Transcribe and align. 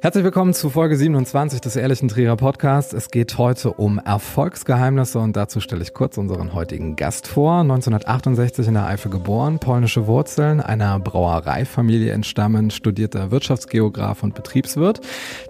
Herzlich 0.00 0.22
willkommen 0.22 0.54
zu 0.54 0.70
Folge 0.70 0.96
27 0.96 1.60
des 1.60 1.74
Ehrlichen 1.74 2.06
Trierer 2.06 2.36
Podcasts. 2.36 2.92
Es 2.92 3.10
geht 3.10 3.36
heute 3.36 3.72
um 3.72 3.98
Erfolgsgeheimnisse 3.98 5.18
und 5.18 5.36
dazu 5.36 5.58
stelle 5.58 5.82
ich 5.82 5.92
kurz 5.92 6.18
unseren 6.18 6.54
heutigen 6.54 6.94
Gast 6.94 7.26
vor. 7.26 7.62
1968 7.62 8.68
in 8.68 8.74
der 8.74 8.86
Eifel 8.86 9.10
geboren, 9.10 9.58
polnische 9.58 10.06
Wurzeln, 10.06 10.60
einer 10.60 11.00
Brauereifamilie 11.00 12.12
entstammen, 12.12 12.70
studierter 12.70 13.32
Wirtschaftsgeograf 13.32 14.22
und 14.22 14.36
Betriebswirt, 14.36 15.00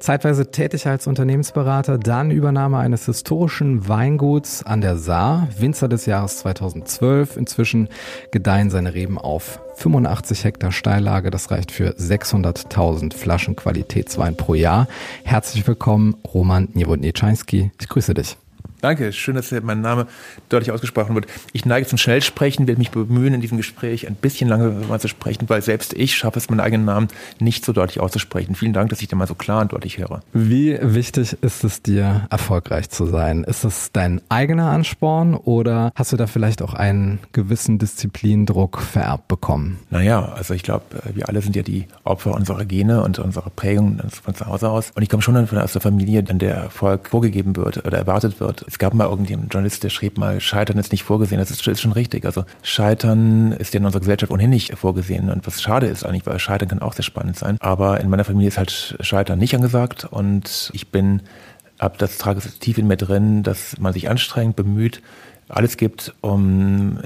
zeitweise 0.01 0.51
tätig 0.51 0.87
als 0.87 1.07
Unternehmensberater, 1.07 1.99
dann 1.99 2.31
Übernahme 2.31 2.79
eines 2.79 3.05
historischen 3.05 3.87
Weinguts 3.87 4.65
an 4.65 4.81
der 4.81 4.97
Saar, 4.97 5.49
Winzer 5.59 5.89
des 5.89 6.07
Jahres 6.07 6.39
2012. 6.39 7.37
Inzwischen 7.37 7.91
gedeihen 8.31 8.71
seine 8.71 8.95
Reben 8.95 9.19
auf 9.19 9.61
85 9.79 10.45
Hektar 10.45 10.73
Steillage. 10.73 11.31
Das 11.31 11.51
reicht 11.51 11.71
für 11.71 11.91
600.000 11.91 13.15
Flaschen 13.15 13.57
Qualitätswein 13.57 14.38
pro 14.39 14.55
Jahr. 14.55 14.89
Herzlich 15.25 15.67
willkommen, 15.67 16.17
Roman 16.33 16.69
Niewodniczynski. 16.73 17.73
Ich 17.79 17.89
grüße 17.89 18.15
dich. 18.15 18.39
Danke, 18.81 19.13
schön, 19.13 19.35
dass 19.35 19.51
mein 19.63 19.81
Name 19.81 20.07
deutlich 20.49 20.71
ausgesprochen 20.71 21.15
wird. 21.17 21.27
Ich 21.53 21.65
neige 21.65 21.87
zum 21.87 21.99
Schnellsprechen, 21.99 22.69
werde 22.69 22.79
mich 22.79 22.93
bemühen, 22.93 23.35
in 23.35 23.41
diesem 23.41 23.57
Gespräch 23.57 24.07
ein 24.07 24.15
bisschen 24.15 24.49
langsamer 24.49 25.01
zu 25.01 25.09
sprechen, 25.09 25.49
weil 25.49 25.63
selbst 25.63 25.95
ich 25.95 26.17
schaffe 26.17 26.39
es, 26.39 26.49
meinen 26.49 26.61
eigenen 26.61 26.85
Namen 26.85 27.09
nicht 27.41 27.65
so 27.65 27.73
deutlich 27.73 27.99
auszusprechen. 27.99 28.55
Vielen 28.55 28.73
Dank, 28.73 28.91
dass 28.91 29.03
ich 29.03 29.09
den 29.09 29.19
mal 29.19 29.27
so 29.27 29.35
klar 29.35 29.63
und 29.63 29.73
deutlich 29.73 29.99
höre. 29.99 30.21
Wie 30.33 30.79
wichtig 30.81 31.37
ist 31.41 31.65
es 31.65 31.83
dir, 31.83 32.29
erfolgreich 32.31 32.89
zu 32.91 33.07
sein? 33.07 33.43
Ist 33.43 33.65
es 33.65 33.91
dein 33.93 34.21
eigener 34.29 34.71
Ansporn 34.71 35.35
oder 35.35 35.91
hast 35.97 36.13
du 36.13 36.17
da 36.17 36.29
vielleicht 36.29 36.63
auch 36.63 36.75
einen 36.75 37.19
gewissen 37.33 37.79
Disziplinendruck 37.79 38.81
vererbt 38.81 39.27
bekommen? 39.27 39.81
Naja, 39.91 40.33
also 40.37 40.55
ich 40.55 40.63
glaube, 40.63 40.85
wir 41.15 41.29
alle 41.29 41.43
sind 41.43 41.57
ja 41.57 41.63
die 41.63 41.87
Opfer 42.05 42.33
unserer 42.33 42.65
Gene 42.65 43.03
und 43.03 43.19
unserer 43.19 43.51
Prägung 43.51 44.01
von 44.23 44.37
zu 44.37 44.47
Hause 44.47 44.69
aus. 44.71 44.93
Und 44.95 45.03
ich 45.03 45.09
komme 45.09 45.23
schon 45.23 45.37
aus 45.37 45.73
der 45.73 45.83
Familie, 45.83 46.25
in 46.29 46.39
der 46.39 46.55
Erfolg 46.55 47.09
vorgegeben 47.09 47.57
wird 47.57 47.85
oder 47.85 47.99
erwartet 47.99 48.39
wird 48.39 48.68
es 48.69 48.79
gab 48.79 48.93
mal 48.93 49.09
irgendeinen 49.09 49.49
Journalist, 49.49 49.83
der 49.83 49.89
schrieb 49.89 50.19
mal, 50.19 50.43
Scheitern 50.43 50.77
ist 50.77 50.93
nicht 50.93 51.03
vorgesehen. 51.03 51.39
Das 51.39 51.51
ist, 51.51 51.67
ist 51.67 51.81
schon 51.81 51.93
richtig. 51.93 52.27
Also 52.27 52.45
Scheitern 52.63 53.53
ist 53.53 53.73
ja 53.73 53.81
in 53.81 53.87
unserer 53.87 54.01
Gesellschaft 54.01 54.31
ohnehin 54.31 54.51
nicht 54.51 54.77
vorgesehen. 54.77 55.31
Und 55.31 55.47
was 55.47 55.63
schade 55.63 55.87
ist 55.87 56.05
eigentlich, 56.05 56.27
weil 56.27 56.39
Scheitern 56.39 56.69
kann 56.69 56.83
auch 56.83 56.93
sehr 56.93 57.03
spannend 57.03 57.39
sein. 57.39 57.57
Aber 57.61 57.99
in 58.01 58.11
meiner 58.11 58.25
Familie 58.25 58.49
ist 58.49 58.59
halt 58.59 58.99
Scheitern 59.01 59.39
nicht 59.39 59.55
angesagt. 59.55 60.05
Und 60.05 60.71
ich 60.75 60.89
bin, 60.89 61.23
ab 61.79 61.97
das 61.97 62.19
trage 62.19 62.43
tief 62.61 62.77
in 62.77 62.87
mir 62.87 62.99
drin, 62.99 63.43
dass 63.43 63.79
man 63.79 63.95
sich 63.95 64.11
anstrengt, 64.11 64.55
bemüht, 64.55 65.01
alles 65.49 65.79
gibt, 65.79 66.15
um 66.21 66.99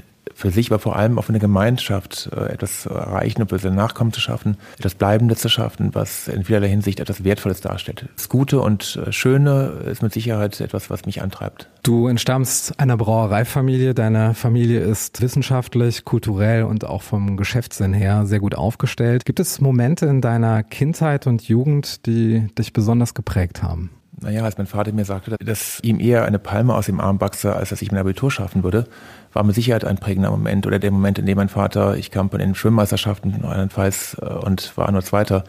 für 0.43 0.51
sich, 0.51 0.69
aber 0.69 0.79
vor 0.79 0.97
allem 0.97 1.17
auch 1.17 1.23
für 1.23 1.29
eine 1.29 1.39
Gemeinschaft 1.39 2.29
äh, 2.35 2.51
etwas 2.51 2.85
erreichen 2.85 3.41
und 3.41 3.47
für 3.47 3.59
seine 3.59 3.77
Nachkommen 3.77 4.11
zu 4.11 4.19
schaffen, 4.19 4.57
etwas 4.77 4.93
Bleibendes 4.93 5.39
zu 5.39 5.47
schaffen, 5.47 5.91
was 5.95 6.27
in 6.27 6.43
vielerlei 6.43 6.67
Hinsicht 6.67 6.99
etwas 6.99 7.23
Wertvolles 7.23 7.61
darstellt. 7.61 8.09
Das 8.17 8.27
Gute 8.27 8.59
und 8.59 8.97
äh, 8.97 9.13
Schöne 9.13 9.83
ist 9.89 10.03
mit 10.03 10.11
Sicherheit 10.11 10.59
etwas, 10.59 10.89
was 10.89 11.05
mich 11.05 11.21
antreibt. 11.21 11.69
Du 11.81 12.07
entstammst 12.07 12.77
einer 12.77 12.97
Brauereifamilie. 12.97 13.93
Deine 13.93 14.33
Familie 14.33 14.81
ist 14.81 15.21
wissenschaftlich, 15.21 16.03
kulturell 16.03 16.63
und 16.63 16.83
auch 16.85 17.03
vom 17.03 17.37
Geschäftssinn 17.37 17.93
her 17.93 18.25
sehr 18.25 18.39
gut 18.39 18.55
aufgestellt. 18.55 19.23
Gibt 19.23 19.39
es 19.39 19.61
Momente 19.61 20.07
in 20.07 20.19
deiner 20.19 20.61
Kindheit 20.61 21.25
und 21.25 21.43
Jugend, 21.43 22.05
die 22.05 22.47
dich 22.57 22.73
besonders 22.73 23.13
geprägt 23.13 23.63
haben? 23.63 23.91
Naja, 24.23 24.43
als 24.43 24.57
mein 24.57 24.67
Vater 24.67 24.93
mir 24.93 25.03
sagte, 25.03 25.35
dass 25.43 25.79
ihm 25.81 25.99
eher 25.99 26.23
eine 26.23 26.39
Palme 26.39 26.73
aus 26.73 26.85
dem 26.85 27.01
Arm 27.01 27.19
wachse, 27.19 27.55
als 27.55 27.69
dass 27.69 27.81
ich 27.81 27.91
mein 27.91 27.99
Abitur 27.99 28.31
schaffen 28.31 28.63
würde, 28.63 28.87
war 29.33 29.43
mit 29.43 29.55
Sicherheit 29.55 29.83
ein 29.83 29.97
prägender 29.97 30.31
Moment. 30.31 30.65
Oder 30.65 30.79
der 30.79 30.91
Moment, 30.91 31.19
in 31.19 31.25
dem 31.25 31.37
mein 31.37 31.49
Vater, 31.49 31.97
ich 31.97 32.09
kam 32.09 32.29
bei 32.29 32.37
den 32.37 32.55
Schwimmmeisterschaften 32.55 33.43
rheinland-pfalz 33.43 34.17
äh, 34.21 34.25
und 34.25 34.75
war 34.77 34.89
nur 34.91 35.01
Zweiter 35.01 35.43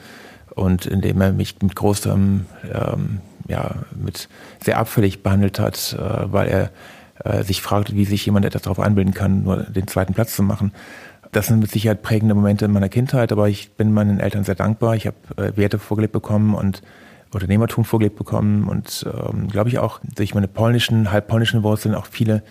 und 0.55 0.87
in 0.87 1.01
dem 1.01 1.21
er 1.21 1.33
mich 1.33 1.57
mit 1.63 1.77
großem, 1.77 2.47
ähm, 2.73 3.21
ja, 3.49 3.77
mit 3.95 4.29
sehr 4.63 4.79
abfällig 4.79 5.23
behandelt 5.23 5.59
hat, 5.59 5.97
äh, 5.99 6.33
weil 6.33 6.49
er 6.49 6.71
äh, 7.23 7.45
sich 7.45 7.63
fragte, 7.63 7.95
wie 7.95 8.05
sich 8.05 8.27
jemand 8.27 8.45
etwas 8.45 8.63
darauf 8.63 8.81
einbilden 8.81 9.15
kann, 9.15 9.45
nur 9.45 9.59
den 9.59 9.87
zweiten 9.87 10.15
Platz 10.15 10.35
zu 10.35 10.43
machen. 10.43 10.73
Das 11.31 11.47
sind 11.47 11.61
mit 11.61 11.71
Sicherheit 11.71 12.03
prägende 12.03 12.35
Momente 12.35 12.65
in 12.65 12.73
meiner 12.73 12.89
Kindheit, 12.89 13.33
aber 13.33 13.49
ich 13.49 13.73
bin 13.73 13.93
meinen 13.93 14.21
Eltern 14.21 14.45
sehr 14.45 14.55
dankbar. 14.55 14.97
Ich 14.97 15.07
habe 15.07 15.17
äh, 15.37 15.57
Werte 15.57 15.79
vorgelebt 15.79 16.13
bekommen 16.13 16.55
und 16.55 16.83
Unternehmertum 17.35 17.85
vorgelebt 17.85 18.17
bekommen 18.17 18.69
und 18.69 19.07
ähm, 19.07 19.49
glaube 19.49 19.69
ich 19.69 19.79
auch 19.79 20.01
durch 20.17 20.35
meine 20.35 20.49
polnischen, 20.49 21.11
halb 21.11 21.29
polnischen 21.29 21.63
Wurzeln 21.63 21.95
auch 21.95 22.07
viele 22.07 22.43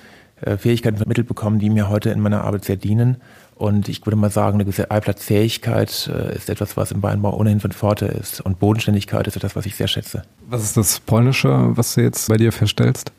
äh, 0.41 0.57
Fähigkeiten 0.57 0.97
vermittelt 0.97 1.27
bekommen, 1.27 1.59
die 1.59 1.69
mir 1.69 1.89
heute 1.89 2.09
in 2.09 2.19
meiner 2.19 2.43
Arbeit 2.43 2.65
sehr 2.65 2.75
dienen. 2.75 3.17
Und 3.55 3.87
ich 3.87 4.05
würde 4.05 4.15
mal 4.15 4.31
sagen, 4.31 4.55
eine 4.55 4.65
gewisse 4.65 4.91
Allplatzfähigkeit 4.91 6.09
äh, 6.13 6.35
ist 6.35 6.49
etwas, 6.49 6.75
was 6.75 6.91
im 6.91 7.03
Weinbau 7.03 7.37
ohnehin 7.37 7.59
von 7.59 7.71
Vorteil 7.71 8.09
ist. 8.09 8.41
Und 8.41 8.59
Bodenständigkeit 8.59 9.27
ist 9.27 9.37
etwas, 9.37 9.55
was 9.55 9.65
ich 9.65 9.75
sehr 9.75 9.87
schätze. 9.87 10.23
Was 10.47 10.63
ist 10.63 10.75
das 10.75 10.99
Polnische, 10.99 11.71
was 11.77 11.95
du 11.95 12.01
jetzt 12.01 12.27
bei 12.29 12.37
dir 12.37 12.51
feststellst? 12.51 13.11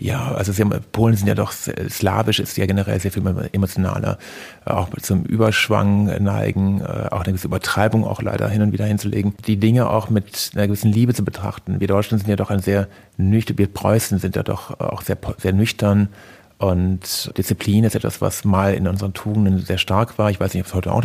Ja, 0.00 0.32
also 0.32 0.52
haben, 0.54 0.72
Polen 0.92 1.14
sind 1.14 1.28
ja 1.28 1.34
doch 1.34 1.52
slawisch, 1.52 2.40
ist 2.40 2.56
ja 2.56 2.64
generell 2.64 2.98
sehr 2.98 3.12
viel 3.12 3.22
emotionaler, 3.52 4.16
auch 4.64 4.88
zum 5.02 5.24
Überschwang 5.24 6.06
neigen, 6.24 6.80
äh, 6.80 7.08
auch 7.10 7.20
eine 7.20 7.32
gewisse 7.32 7.48
Übertreibung 7.48 8.04
auch 8.04 8.22
leider 8.22 8.48
hin 8.48 8.62
und 8.62 8.72
wieder 8.72 8.86
hinzulegen, 8.86 9.34
die 9.46 9.58
Dinge 9.58 9.90
auch 9.90 10.08
mit 10.08 10.52
einer 10.54 10.66
gewissen 10.66 10.90
Liebe 10.90 11.12
zu 11.12 11.22
betrachten. 11.22 11.80
Wir 11.80 11.86
Deutschland 11.86 12.22
sind 12.22 12.30
ja 12.30 12.36
doch 12.36 12.48
ein 12.48 12.60
sehr 12.60 12.88
nüchtern, 13.18 13.58
wir 13.58 13.66
Preußen 13.66 14.18
sind 14.18 14.36
ja 14.36 14.42
doch 14.42 14.80
auch 14.80 15.02
sehr, 15.02 15.18
sehr 15.36 15.52
nüchtern, 15.52 16.08
und 16.56 17.32
Disziplin 17.38 17.84
ist 17.84 17.94
etwas, 17.94 18.20
was 18.20 18.44
mal 18.44 18.74
in 18.74 18.86
unseren 18.86 19.14
Tugenden 19.14 19.60
sehr 19.60 19.78
stark 19.78 20.18
war. 20.18 20.30
Ich 20.30 20.40
weiß 20.40 20.52
nicht, 20.52 20.60
ob 20.62 20.66
es 20.66 20.74
heute 20.74 20.92
auch 20.92 21.00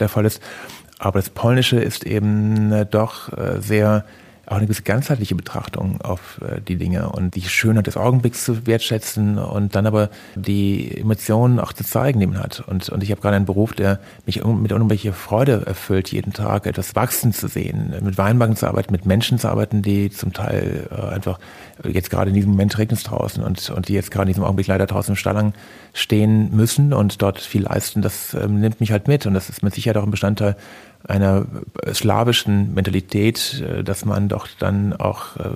der 0.00 0.08
Fall 0.08 0.24
ist. 0.24 0.40
Aber 0.98 1.18
das 1.18 1.28
Polnische 1.28 1.78
ist 1.78 2.04
eben 2.04 2.72
äh, 2.72 2.86
doch 2.86 3.30
äh, 3.36 3.60
sehr 3.60 4.06
auch 4.46 4.56
eine 4.56 4.66
gewisse 4.66 4.82
ganzheitliche 4.82 5.34
Betrachtung 5.34 6.00
auf 6.00 6.40
äh, 6.40 6.60
die 6.60 6.76
Dinge 6.76 7.10
und 7.10 7.34
die 7.34 7.42
Schönheit 7.42 7.88
des 7.88 7.96
Augenblicks 7.96 8.44
zu 8.44 8.66
wertschätzen 8.66 9.38
und 9.38 9.74
dann 9.74 9.86
aber 9.86 10.08
die 10.36 10.96
Emotionen 10.98 11.58
auch 11.58 11.72
zu 11.72 11.84
zeigen, 11.84 12.20
die 12.20 12.26
man 12.26 12.38
hat. 12.38 12.62
Und, 12.66 12.88
und 12.88 13.02
ich 13.02 13.10
habe 13.10 13.20
gerade 13.20 13.36
einen 13.36 13.44
Beruf, 13.44 13.72
der 13.72 13.98
mich 14.24 14.44
mit 14.44 14.70
irgendwelcher 14.70 15.12
Freude 15.12 15.64
erfüllt, 15.66 16.12
jeden 16.12 16.32
Tag 16.32 16.66
etwas 16.66 16.94
wachsen 16.94 17.32
zu 17.32 17.48
sehen, 17.48 17.92
mit 18.02 18.18
Weinbanken 18.18 18.56
zu 18.56 18.68
arbeiten, 18.68 18.92
mit 18.92 19.04
Menschen 19.04 19.38
zu 19.38 19.48
arbeiten, 19.48 19.82
die 19.82 20.10
zum 20.10 20.32
Teil 20.32 20.88
äh, 20.90 21.14
einfach, 21.14 21.40
jetzt 21.82 22.10
gerade 22.10 22.30
in 22.30 22.34
diesem 22.34 22.52
Moment 22.52 22.78
regnet 22.78 22.98
es 22.98 23.04
draußen 23.04 23.42
und, 23.42 23.68
und 23.70 23.88
die 23.88 23.94
jetzt 23.94 24.12
gerade 24.12 24.30
in 24.30 24.34
diesem 24.34 24.44
Augenblick 24.44 24.68
leider 24.68 24.86
draußen 24.86 25.12
im 25.12 25.16
Stallang 25.16 25.54
stehen 25.92 26.54
müssen 26.54 26.92
und 26.92 27.20
dort 27.20 27.40
viel 27.40 27.62
leisten. 27.62 28.00
Das 28.00 28.34
ähm, 28.34 28.60
nimmt 28.60 28.80
mich 28.80 28.92
halt 28.92 29.08
mit 29.08 29.26
und 29.26 29.34
das 29.34 29.48
ist 29.48 29.64
mit 29.64 29.74
Sicherheit 29.74 29.96
auch 29.96 30.04
ein 30.04 30.10
Bestandteil 30.10 30.56
einer 31.08 31.46
slawischen 31.92 32.74
Mentalität, 32.74 33.62
äh, 33.62 33.84
dass 33.84 34.04
man 34.04 34.28
doch 34.28 34.48
dann 34.58 34.92
auch 34.92 35.36
äh, 35.36 35.50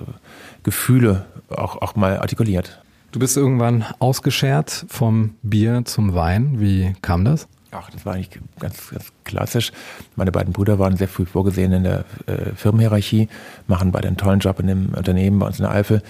Gefühle 0.63 1.25
auch, 1.49 1.81
auch 1.81 1.95
mal 1.95 2.19
artikuliert. 2.19 2.81
Du 3.11 3.19
bist 3.19 3.35
irgendwann 3.35 3.83
ausgeschert 3.99 4.85
vom 4.87 5.35
Bier 5.41 5.83
zum 5.85 6.13
Wein. 6.13 6.61
Wie 6.61 6.93
kam 7.01 7.25
das? 7.25 7.47
Ach, 7.71 7.89
das 7.89 8.05
war 8.05 8.13
eigentlich 8.13 8.39
ganz, 8.59 8.89
ganz 8.89 9.11
klassisch. 9.23 9.71
Meine 10.15 10.31
beiden 10.31 10.53
Brüder 10.53 10.77
waren 10.79 10.97
sehr 10.97 11.07
früh 11.07 11.25
vorgesehen 11.25 11.71
in 11.71 11.83
der 11.83 12.05
äh, 12.27 12.53
Firmenhierarchie, 12.55 13.29
machen 13.67 13.91
beide 13.91 14.07
einen 14.07 14.17
tollen 14.17 14.39
Job 14.39 14.59
in 14.59 14.67
dem 14.67 14.89
Unternehmen 14.93 15.39
bei 15.39 15.47
uns 15.47 15.59
in 15.59 15.63
der 15.63 15.71
Eifel. 15.73 16.01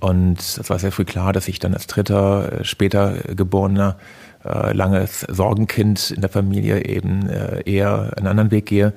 Und 0.00 0.40
es 0.40 0.68
war 0.68 0.78
sehr 0.78 0.92
früh 0.92 1.04
klar, 1.04 1.32
dass 1.32 1.48
ich 1.48 1.58
dann 1.58 1.74
als 1.74 1.86
dritter, 1.86 2.60
äh, 2.60 2.64
später 2.64 3.14
geborener 3.34 3.96
äh, 4.44 4.72
langes 4.72 5.20
Sorgenkind 5.20 6.10
in 6.10 6.20
der 6.20 6.30
Familie 6.30 6.84
eben 6.84 7.28
äh, 7.28 7.62
eher 7.64 8.12
einen 8.16 8.26
anderen 8.26 8.50
Weg 8.50 8.66
gehe 8.66 8.92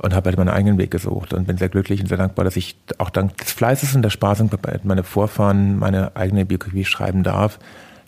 und 0.00 0.14
habe 0.14 0.30
halt 0.30 0.38
meinen 0.38 0.48
eigenen 0.48 0.78
Weg 0.78 0.90
gesucht 0.90 1.32
und 1.32 1.46
bin 1.46 1.56
sehr 1.58 1.68
glücklich 1.68 2.00
und 2.00 2.06
sehr 2.08 2.18
dankbar, 2.18 2.44
dass 2.44 2.56
ich 2.56 2.76
auch 2.98 3.10
dank 3.10 3.36
des 3.36 3.52
Fleißes 3.52 3.94
und 3.94 4.02
der 4.02 4.10
Sparsamkeit 4.10 4.84
meine 4.84 5.04
Vorfahren 5.04 5.78
meine 5.78 6.16
eigene 6.16 6.44
Biografie 6.44 6.84
schreiben 6.84 7.22
darf. 7.22 7.58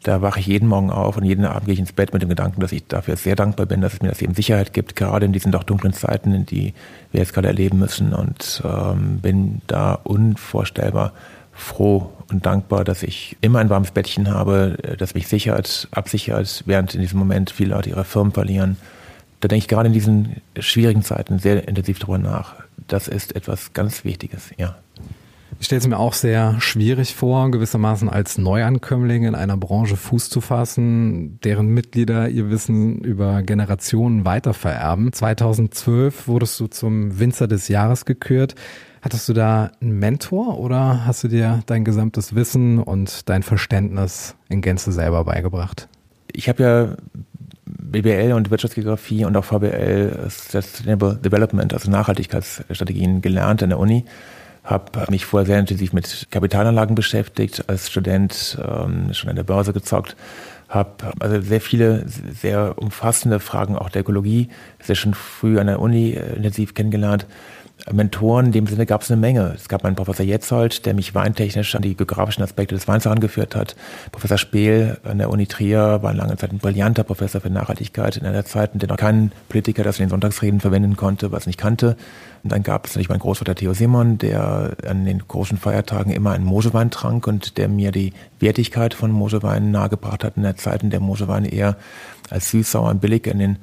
Da 0.02 0.22
wache 0.22 0.40
ich 0.40 0.46
jeden 0.46 0.66
Morgen 0.66 0.90
auf 0.90 1.18
und 1.18 1.24
jeden 1.24 1.44
Abend 1.44 1.66
gehe 1.66 1.74
ich 1.74 1.80
ins 1.80 1.92
Bett 1.92 2.14
mit 2.14 2.22
dem 2.22 2.30
Gedanken, 2.30 2.60
dass 2.62 2.72
ich 2.72 2.86
dafür 2.86 3.16
sehr 3.16 3.36
dankbar 3.36 3.66
bin, 3.66 3.82
dass 3.82 3.92
es 3.92 4.00
mir 4.00 4.08
das 4.08 4.22
eben 4.22 4.32
Sicherheit 4.32 4.72
gibt, 4.72 4.96
gerade 4.96 5.26
in 5.26 5.32
diesen 5.32 5.52
doch 5.52 5.62
dunklen 5.62 5.92
Zeiten, 5.92 6.32
in 6.32 6.46
die 6.46 6.72
wir 7.12 7.20
jetzt 7.20 7.34
gerade 7.34 7.48
erleben 7.48 7.78
müssen 7.78 8.14
und 8.14 8.62
ähm, 8.64 9.18
bin 9.20 9.60
da 9.66 9.94
unvorstellbar 9.94 11.12
froh 11.60 12.10
und 12.30 12.46
dankbar, 12.46 12.84
dass 12.84 13.02
ich 13.02 13.36
immer 13.40 13.58
ein 13.58 13.70
warmes 13.70 13.90
Bettchen 13.90 14.28
habe, 14.30 14.76
das 14.98 15.14
mich 15.14 15.28
sichert, 15.28 15.88
absichert, 15.90 16.62
während 16.66 16.94
in 16.94 17.00
diesem 17.00 17.18
Moment 17.18 17.50
viele 17.50 17.74
Leute 17.74 17.90
ihre 17.90 18.04
Firmen 18.04 18.32
verlieren. 18.32 18.76
Da 19.40 19.48
denke 19.48 19.64
ich 19.64 19.68
gerade 19.68 19.88
in 19.88 19.92
diesen 19.92 20.36
schwierigen 20.58 21.02
Zeiten 21.02 21.38
sehr 21.38 21.66
intensiv 21.66 21.98
drüber 21.98 22.18
nach. 22.18 22.54
Das 22.88 23.08
ist 23.08 23.34
etwas 23.34 23.72
ganz 23.72 24.04
Wichtiges, 24.04 24.50
ja. 24.58 24.76
Ich 25.58 25.66
stelle 25.66 25.80
es 25.80 25.86
mir 25.86 25.98
auch 25.98 26.14
sehr 26.14 26.58
schwierig 26.60 27.14
vor, 27.14 27.50
gewissermaßen 27.50 28.08
als 28.08 28.38
Neuankömmling 28.38 29.24
in 29.24 29.34
einer 29.34 29.58
Branche 29.58 29.96
Fuß 29.96 30.30
zu 30.30 30.40
fassen, 30.40 31.38
deren 31.44 31.68
Mitglieder 31.68 32.30
ihr 32.30 32.48
Wissen 32.48 33.00
über 33.00 33.42
Generationen 33.42 34.24
weitervererben. 34.24 35.12
2012 35.12 36.28
wurdest 36.28 36.58
du 36.60 36.66
zum 36.66 37.18
Winzer 37.18 37.46
des 37.46 37.68
Jahres 37.68 38.06
gekürt. 38.06 38.54
Hattest 39.02 39.28
du 39.28 39.32
da 39.32 39.70
einen 39.80 39.98
Mentor 39.98 40.58
oder 40.58 41.06
hast 41.06 41.24
du 41.24 41.28
dir 41.28 41.62
dein 41.66 41.84
gesamtes 41.84 42.34
Wissen 42.34 42.78
und 42.78 43.28
dein 43.30 43.42
Verständnis 43.42 44.34
in 44.50 44.60
Gänze 44.60 44.92
selber 44.92 45.24
beigebracht? 45.24 45.88
Ich 46.32 46.48
habe 46.48 46.62
ja 46.62 46.96
BBL 47.64 48.32
und 48.32 48.50
Wirtschaftsgeografie 48.50 49.24
und 49.24 49.36
auch 49.36 49.44
VBL 49.44 50.28
Sustainable 50.28 51.16
Development, 51.16 51.72
also 51.72 51.90
Nachhaltigkeitsstrategien 51.90 53.22
gelernt 53.22 53.62
in 53.62 53.70
der 53.70 53.78
Uni. 53.78 54.04
Habe 54.64 55.10
mich 55.10 55.24
vorher 55.24 55.46
sehr 55.46 55.58
intensiv 55.58 55.94
mit 55.94 56.28
Kapitalanlagen 56.30 56.94
beschäftigt, 56.94 57.64
als 57.68 57.90
Student 57.90 58.58
ähm, 58.62 59.14
schon 59.14 59.30
an 59.30 59.36
der 59.36 59.44
Börse 59.44 59.72
gezockt. 59.72 60.16
Habe 60.68 60.90
also 61.18 61.40
sehr 61.40 61.62
viele, 61.62 62.04
sehr 62.06 62.74
umfassende 62.76 63.40
Fragen 63.40 63.76
auch 63.76 63.88
der 63.88 64.02
Ökologie 64.02 64.50
sehr 64.82 64.94
schon 64.94 65.14
früh 65.14 65.58
an 65.58 65.66
der 65.66 65.80
Uni 65.80 66.10
äh, 66.10 66.36
intensiv 66.36 66.74
kennengelernt. 66.74 67.26
Mentoren, 67.92 68.46
in 68.46 68.52
dem 68.52 68.66
Sinne 68.66 68.86
gab 68.86 69.02
es 69.02 69.10
eine 69.10 69.20
Menge. 69.20 69.52
Es 69.54 69.68
gab 69.68 69.84
einen 69.84 69.96
Professor 69.96 70.24
Jetzold, 70.24 70.86
der 70.86 70.94
mich 70.94 71.14
weintechnisch 71.14 71.74
an 71.74 71.82
die 71.82 71.96
geografischen 71.96 72.42
Aspekte 72.42 72.74
des 72.74 72.86
Weins 72.88 73.04
herangeführt 73.04 73.54
hat. 73.56 73.76
Professor 74.12 74.38
Spehl 74.38 74.98
an 75.04 75.18
der 75.18 75.30
Uni 75.30 75.46
Trier 75.46 75.98
war 76.02 76.14
lange 76.14 76.36
Zeit 76.36 76.52
ein 76.52 76.58
brillanter 76.58 77.04
Professor 77.04 77.40
für 77.40 77.50
Nachhaltigkeit 77.50 78.16
in 78.16 78.26
einer 78.26 78.44
Zeit, 78.44 78.74
in 78.74 78.78
der 78.78 78.88
noch 78.88 78.96
kein 78.96 79.32
Politiker 79.48 79.82
das 79.82 79.98
in 79.98 80.06
den 80.06 80.10
Sonntagsreden 80.10 80.60
verwenden 80.60 80.96
konnte, 80.96 81.32
was 81.32 81.46
nicht 81.46 81.58
kannte. 81.58 81.96
Und 82.42 82.52
dann 82.52 82.62
gab 82.62 82.86
es 82.86 82.92
natürlich 82.92 83.08
meinen 83.08 83.20
Großvater 83.20 83.54
Theo 83.54 83.74
Simon, 83.74 84.18
der 84.18 84.76
an 84.86 85.04
den 85.04 85.26
großen 85.26 85.58
Feiertagen 85.58 86.12
immer 86.12 86.32
einen 86.32 86.44
Mosewein 86.44 86.90
trank 86.90 87.26
und 87.26 87.58
der 87.58 87.68
mir 87.68 87.92
die 87.92 88.12
Wertigkeit 88.38 88.94
von 88.94 89.10
Mosewein 89.10 89.70
nahegebracht 89.70 90.24
hat 90.24 90.36
in 90.36 90.42
der 90.42 90.56
Zeit, 90.56 90.82
in 90.82 90.90
der 90.90 91.00
Mosewein 91.00 91.44
eher 91.44 91.76
als 92.30 92.50
süß, 92.50 92.72
sauer 92.72 92.90
und 92.90 93.00
billig 93.00 93.26
in 93.26 93.38
den 93.38 93.58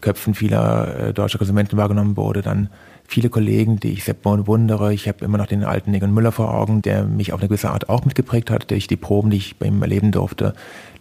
Köpfen 0.00 0.34
vieler 0.34 1.08
äh, 1.08 1.14
deutscher 1.14 1.38
Konsumenten 1.38 1.76
wahrgenommen 1.76 2.16
wurde, 2.16 2.42
dann 2.42 2.68
viele 3.08 3.30
Kollegen, 3.30 3.80
die 3.80 3.92
ich 3.92 4.04
sehr 4.04 4.14
bewundere. 4.14 4.92
Ich 4.92 5.08
habe 5.08 5.24
immer 5.24 5.38
noch 5.38 5.46
den 5.46 5.64
alten 5.64 5.94
Egon 5.94 6.12
Müller 6.12 6.30
vor 6.30 6.52
Augen, 6.54 6.82
der 6.82 7.04
mich 7.04 7.32
auf 7.32 7.40
eine 7.40 7.48
gewisse 7.48 7.70
Art 7.70 7.88
auch 7.88 8.04
mitgeprägt 8.04 8.50
hat, 8.50 8.70
durch 8.70 8.86
die 8.86 8.96
Proben, 8.96 9.30
die 9.30 9.38
ich 9.38 9.56
bei 9.56 9.66
ihm 9.66 9.80
erleben 9.80 10.12
durfte. 10.12 10.52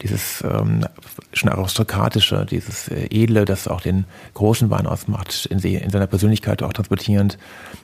Dieses 0.02 0.42
ähm, 0.42 0.86
schon 1.34 1.50
aristokratische, 1.50 2.46
dieses 2.50 2.88
äh, 2.88 3.08
Edle, 3.12 3.44
das 3.44 3.68
auch 3.68 3.82
den 3.82 4.06
großen 4.36 4.70
Wein 4.70 4.88
ausmacht, 4.88 5.48
in, 5.48 5.60
in 5.60 5.90
seiner 5.90 6.08
Persönlichkeit 6.08 6.64
auch 6.64 6.72
transportierend. 6.72 7.38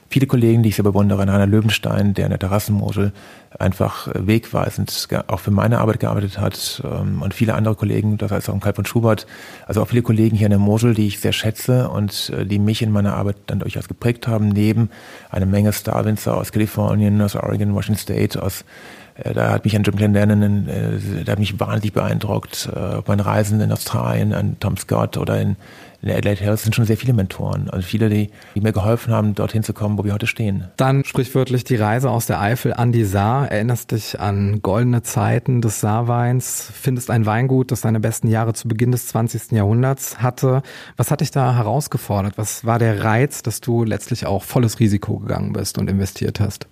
Viele 0.08 0.26
Kollegen, 0.26 0.62
die 0.62 0.68
ich 0.68 0.76
sehr 0.76 0.84
bewundere, 0.84 1.20
Rainer 1.20 1.46
Löwenstein, 1.46 2.14
der 2.14 2.26
in 2.26 2.30
der 2.30 2.38
Terrassenmosel 2.38 3.12
einfach 3.58 4.08
wegweisend 4.14 5.08
auch 5.28 5.40
für 5.40 5.50
meine 5.50 5.78
Arbeit 5.78 6.00
gearbeitet 6.00 6.38
hat 6.38 6.82
ähm, 6.84 7.22
und 7.22 7.34
viele 7.34 7.54
andere 7.54 7.74
Kollegen, 7.74 8.18
das 8.18 8.30
heißt 8.30 8.50
auch 8.50 8.60
Karl 8.60 8.74
von 8.74 8.84
Schubert, 8.84 9.26
also 9.66 9.82
auch 9.82 9.88
viele 9.88 10.02
Kollegen 10.02 10.36
hier 10.36 10.46
in 10.46 10.50
der 10.50 10.58
Mosel, 10.58 10.94
die 10.94 11.06
ich 11.06 11.20
sehr 11.20 11.32
schätze 11.32 11.88
und 11.88 12.30
äh, 12.30 12.44
die 12.44 12.58
mich 12.58 12.82
in 12.82 12.90
meiner 12.90 13.14
Arbeit 13.14 13.36
dann 13.46 13.60
durchaus 13.60 13.88
geprägt 13.88 14.26
haben, 14.26 14.48
neben 14.48 14.90
eine 15.30 15.46
Menge 15.46 15.72
Starwinzer 15.72 16.36
aus 16.36 16.52
Kalifornien, 16.52 17.20
aus 17.20 17.36
Oregon, 17.36 17.74
Washington 17.74 18.00
State, 18.00 18.42
aus 18.42 18.62
äh, 18.62 18.64
da 19.22 19.52
hat 19.52 19.64
mich 19.64 19.76
an 19.76 19.84
Jim 19.84 19.94
Glendennon, 19.94 20.68
äh, 20.68 21.24
der 21.24 21.32
hat 21.32 21.38
mich 21.38 21.58
wahnsinnig 21.60 21.92
beeindruckt. 21.92 22.68
Äh, 22.74 22.78
auf 22.78 23.06
meinen 23.06 23.20
Reisen 23.20 23.60
in 23.60 23.70
Australien, 23.70 24.32
an 24.32 24.56
Tom 24.58 24.76
Scott 24.76 25.16
oder 25.16 25.40
in, 25.40 25.56
in 26.02 26.10
Adelaide 26.10 26.42
Hills 26.42 26.64
sind 26.64 26.74
schon 26.74 26.84
sehr 26.84 26.96
viele 26.96 27.12
Mentoren. 27.12 27.70
Also 27.70 27.86
viele, 27.86 28.08
die, 28.08 28.30
die 28.56 28.60
mir 28.60 28.72
geholfen 28.72 29.12
haben, 29.12 29.36
dorthin 29.36 29.62
zu 29.62 29.72
kommen, 29.72 29.96
wo 29.98 30.04
wir 30.04 30.12
heute 30.12 30.26
stehen. 30.26 30.64
Dann 30.76 31.04
sprichwörtlich 31.04 31.62
die 31.62 31.76
Reise 31.76 32.10
aus 32.10 32.26
der 32.26 32.40
Eifel 32.40 32.74
an 32.74 32.90
die 32.90 33.04
Saar. 33.04 33.52
Erinnerst 33.52 33.92
dich 33.92 34.18
an 34.18 34.60
goldene 34.62 35.04
Zeiten 35.04 35.60
des 35.60 35.80
Saarweins, 35.80 36.68
findest 36.74 37.10
ein 37.10 37.24
Weingut, 37.24 37.70
das 37.70 37.82
seine 37.82 38.00
besten 38.00 38.26
Jahre 38.26 38.52
zu 38.52 38.66
Beginn 38.66 38.90
des 38.90 39.06
20. 39.08 39.52
Jahrhunderts 39.52 40.20
hatte. 40.20 40.62
Was 40.96 41.12
hat 41.12 41.20
dich 41.20 41.30
da 41.30 41.54
herausgefordert? 41.54 42.36
Was 42.36 42.64
war 42.64 42.80
der 42.80 43.04
Reiz, 43.04 43.42
dass 43.42 43.60
du 43.60 43.84
letztlich 43.84 44.26
auch 44.26 44.42
volles 44.42 44.80
Risiko 44.80 45.18
gegangen 45.18 45.52
bist 45.52 45.78
und 45.78 45.88
investiert 45.88 46.40
hast? 46.40 46.66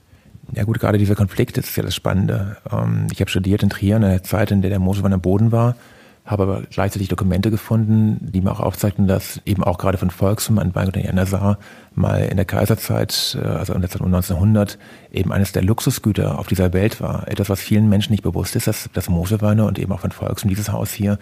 Ja 0.54 0.64
gut, 0.64 0.80
gerade 0.80 0.98
dieser 0.98 1.14
Konflikt 1.14 1.56
das 1.56 1.66
ist 1.66 1.76
ja 1.76 1.82
das 1.82 1.94
Spannende. 1.94 2.56
Ähm, 2.70 3.06
ich 3.12 3.20
habe 3.20 3.30
studiert 3.30 3.62
in 3.62 3.70
Trier 3.70 3.96
in 3.96 4.04
einer 4.04 4.22
Zeit, 4.22 4.50
in 4.50 4.62
der 4.62 4.70
der 4.70 4.80
Moselwein 4.80 5.12
am 5.12 5.20
Boden 5.20 5.52
war, 5.52 5.76
habe 6.24 6.42
aber 6.42 6.62
gleichzeitig 6.70 7.08
Dokumente 7.08 7.50
gefunden, 7.50 8.18
die 8.20 8.40
mir 8.40 8.52
auch 8.52 8.60
aufzeigten, 8.60 9.06
dass 9.06 9.40
eben 9.44 9.64
auch 9.64 9.78
gerade 9.78 9.98
von 9.98 10.10
Volksum 10.10 10.58
ein 10.58 10.74
Weingut 10.74 10.96
in 10.96 11.04
Jenassar 11.04 11.58
mal 11.94 12.24
in 12.24 12.36
der 12.36 12.44
Kaiserzeit, 12.44 13.38
äh, 13.40 13.46
also 13.46 13.74
um 13.74 13.82
1900, 13.82 14.78
eben 15.12 15.32
eines 15.32 15.52
der 15.52 15.62
Luxusgüter 15.62 16.38
auf 16.38 16.48
dieser 16.48 16.72
Welt 16.72 17.00
war. 17.00 17.28
Etwas, 17.28 17.48
was 17.48 17.60
vielen 17.60 17.88
Menschen 17.88 18.12
nicht 18.12 18.22
bewusst 18.22 18.56
ist, 18.56 18.66
dass, 18.66 18.90
dass 18.92 19.08
Moselweine 19.08 19.64
und 19.64 19.78
eben 19.78 19.92
auch 19.92 20.00
von 20.00 20.12
Volksum 20.12 20.48
dieses 20.48 20.70
Haus 20.70 20.92
hier 20.92 21.18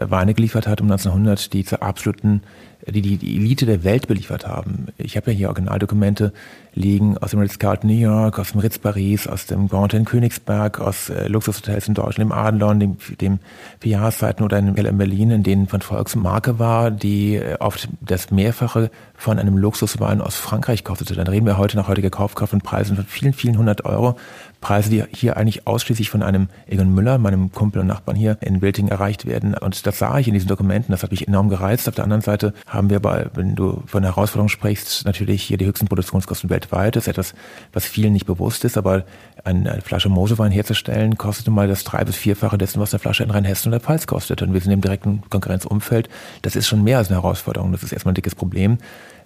Weine 0.00 0.34
geliefert 0.34 0.66
hat 0.66 0.80
um 0.80 0.90
1900, 0.90 1.52
die 1.52 1.64
zur 1.64 1.82
absoluten 1.82 2.42
die 2.86 3.02
die, 3.02 3.16
die 3.16 3.36
Elite 3.36 3.66
der 3.66 3.84
Welt 3.84 4.08
beliefert 4.08 4.46
haben. 4.46 4.86
Ich 4.96 5.16
habe 5.16 5.30
ja 5.30 5.36
hier 5.36 5.48
Originaldokumente 5.48 6.32
liegen 6.72 7.18
aus 7.18 7.32
dem 7.32 7.40
Ritz-Carlton 7.40 7.90
New 7.90 7.96
York, 7.96 8.38
aus 8.38 8.52
dem 8.52 8.60
Ritz 8.60 8.78
Paris, 8.78 9.26
aus 9.26 9.46
dem 9.46 9.68
Grand 9.68 9.92
Hotel 9.92 10.04
Königsberg, 10.04 10.80
aus 10.80 11.10
äh, 11.10 11.26
Luxushotels 11.26 11.88
in 11.88 11.94
Deutschland, 11.94 12.30
dem 12.30 12.32
Adlon, 12.32 12.80
dem, 12.80 12.96
dem 13.20 13.38
Vier-Jahreszeiten 13.80 14.44
oder 14.44 14.58
in 14.58 14.74
Berlin, 14.74 15.30
in 15.30 15.42
denen 15.42 15.66
von 15.66 15.80
Volks 15.80 16.14
Marke 16.14 16.58
war, 16.58 16.90
die 16.90 17.36
äh, 17.36 17.56
oft 17.58 17.88
das 18.00 18.30
Mehrfache 18.30 18.90
von 19.14 19.38
einem 19.38 19.56
Luxuswein 19.56 20.20
aus 20.20 20.36
Frankreich 20.36 20.84
kostete. 20.84 21.14
Dann 21.14 21.26
reden 21.26 21.46
wir 21.46 21.58
heute 21.58 21.76
nach 21.76 21.88
heutiger 21.88 22.10
Kaufkraft 22.10 22.50
von 22.50 22.60
Preisen 22.60 22.96
von 22.96 23.04
vielen, 23.04 23.32
vielen 23.32 23.58
hundert 23.58 23.84
Euro. 23.84 24.16
Preise, 24.60 24.90
die 24.90 25.04
hier 25.12 25.36
eigentlich 25.36 25.66
ausschließlich 25.66 26.10
von 26.10 26.22
einem 26.22 26.48
Egon 26.66 26.94
Müller, 26.94 27.18
meinem 27.18 27.50
Kumpel 27.52 27.80
und 27.80 27.86
Nachbarn 27.86 28.16
hier 28.16 28.36
in 28.40 28.60
Wilding 28.60 28.88
erreicht 28.88 29.26
werden. 29.26 29.54
Und 29.54 29.86
das 29.86 29.98
sah 29.98 30.18
ich 30.18 30.28
in 30.28 30.34
diesen 30.34 30.48
Dokumenten, 30.48 30.92
das 30.92 31.02
hat 31.02 31.10
mich 31.10 31.26
enorm 31.26 31.48
gereizt. 31.48 31.88
Auf 31.88 31.94
der 31.94 32.04
anderen 32.04 32.22
Seite 32.22 32.52
haben 32.66 32.90
wir 32.90 33.00
bei, 33.00 33.26
wenn 33.34 33.54
du 33.54 33.82
von 33.86 34.02
Herausforderungen 34.02 34.50
sprichst, 34.50 35.06
natürlich 35.06 35.42
hier 35.42 35.56
die 35.56 35.66
höchsten 35.66 35.88
Produktionskosten 35.88 36.50
weltweit. 36.50 36.96
Das 36.96 37.04
ist 37.04 37.08
etwas, 37.08 37.34
was 37.72 37.86
vielen 37.86 38.12
nicht 38.12 38.26
bewusst 38.26 38.64
ist, 38.64 38.76
aber 38.76 39.04
eine 39.44 39.80
Flasche 39.80 40.10
Mosewein 40.10 40.52
herzustellen, 40.52 41.16
kostete 41.16 41.50
mal 41.50 41.66
das 41.66 41.84
drei- 41.84 42.04
bis 42.04 42.16
vierfache 42.16 42.58
dessen, 42.58 42.80
was 42.80 42.92
eine 42.92 43.00
Flasche 43.00 43.24
in 43.24 43.30
Rheinhessen 43.30 43.72
oder 43.72 43.80
Pfalz 43.80 44.06
kostet. 44.06 44.42
Und 44.42 44.52
wir 44.52 44.60
sind 44.60 44.72
im 44.72 44.82
direkten 44.82 45.22
Konkurrenzumfeld. 45.30 46.08
Das 46.42 46.56
ist 46.56 46.68
schon 46.68 46.84
mehr 46.84 46.98
als 46.98 47.08
eine 47.08 47.22
Herausforderung. 47.22 47.72
Das 47.72 47.82
ist 47.82 47.92
erstmal 47.92 48.12
ein 48.12 48.16
dickes 48.16 48.34
Problem 48.34 48.78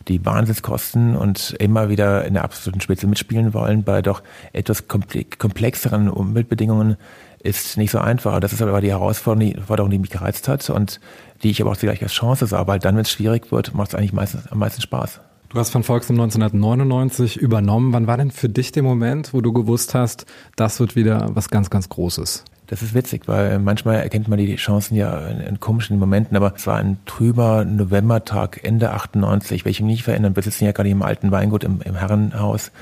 die 0.08 0.24
Wahnsinnskosten 0.24 1.16
und 1.16 1.54
immer 1.58 1.88
wieder 1.88 2.24
in 2.24 2.34
der 2.34 2.44
absoluten 2.44 2.80
Spitze 2.80 3.06
mitspielen 3.06 3.54
wollen 3.54 3.84
bei 3.84 4.02
doch 4.02 4.22
etwas 4.52 4.88
komplexeren 4.88 6.08
Umweltbedingungen 6.08 6.96
ist 7.44 7.76
nicht 7.76 7.90
so 7.90 7.98
einfach. 7.98 8.40
Das 8.40 8.52
ist 8.52 8.62
aber 8.62 8.80
die 8.80 8.90
Herausforderung, 8.90 9.90
die 9.90 9.98
mich 9.98 10.10
gereizt 10.10 10.48
hat 10.48 10.68
und 10.70 10.98
die 11.42 11.50
ich 11.50 11.60
aber 11.60 11.72
auch 11.72 11.76
gleich 11.76 12.02
als 12.02 12.12
Chance 12.12 12.46
sah, 12.46 12.66
weil 12.66 12.78
dann, 12.78 12.96
wenn 12.96 13.02
es 13.02 13.10
schwierig 13.10 13.52
wird, 13.52 13.74
macht 13.74 13.90
es 13.90 13.94
eigentlich 13.94 14.14
meistens, 14.14 14.46
am 14.50 14.58
meisten 14.58 14.80
Spaß. 14.80 15.20
Du 15.50 15.60
hast 15.60 15.70
von 15.70 15.84
Volkswagen 15.84 16.20
1999 16.20 17.36
übernommen. 17.36 17.92
Wann 17.92 18.06
war 18.06 18.16
denn 18.16 18.32
für 18.32 18.48
dich 18.48 18.72
der 18.72 18.82
Moment, 18.82 19.32
wo 19.34 19.40
du 19.40 19.52
gewusst 19.52 19.94
hast, 19.94 20.26
das 20.56 20.80
wird 20.80 20.96
wieder 20.96 21.28
was 21.34 21.48
ganz, 21.48 21.70
ganz 21.70 21.88
Großes? 21.88 22.44
Das 22.74 22.82
ist 22.82 22.92
witzig, 22.92 23.28
weil 23.28 23.60
manchmal 23.60 24.00
erkennt 24.00 24.26
man 24.26 24.36
die 24.36 24.56
Chancen 24.56 24.96
ja 24.96 25.28
in, 25.28 25.38
in 25.38 25.60
komischen 25.60 25.96
Momenten, 25.96 26.36
aber 26.36 26.54
es 26.56 26.66
war 26.66 26.76
ein 26.78 26.96
trüber 27.06 27.64
Novembertag 27.64 28.64
Ende 28.64 28.90
98, 28.90 29.64
welche 29.64 29.76
ich 29.76 29.86
mich 29.86 29.92
nicht 29.98 30.02
verändern. 30.02 30.34
Wir 30.34 30.42
sitzen 30.42 30.64
ja 30.64 30.72
gerade 30.72 30.88
im 30.88 31.02
alten 31.02 31.30
Weingut 31.30 31.62
im, 31.62 31.82
im 31.82 31.94
Herrenhaus 31.94 32.72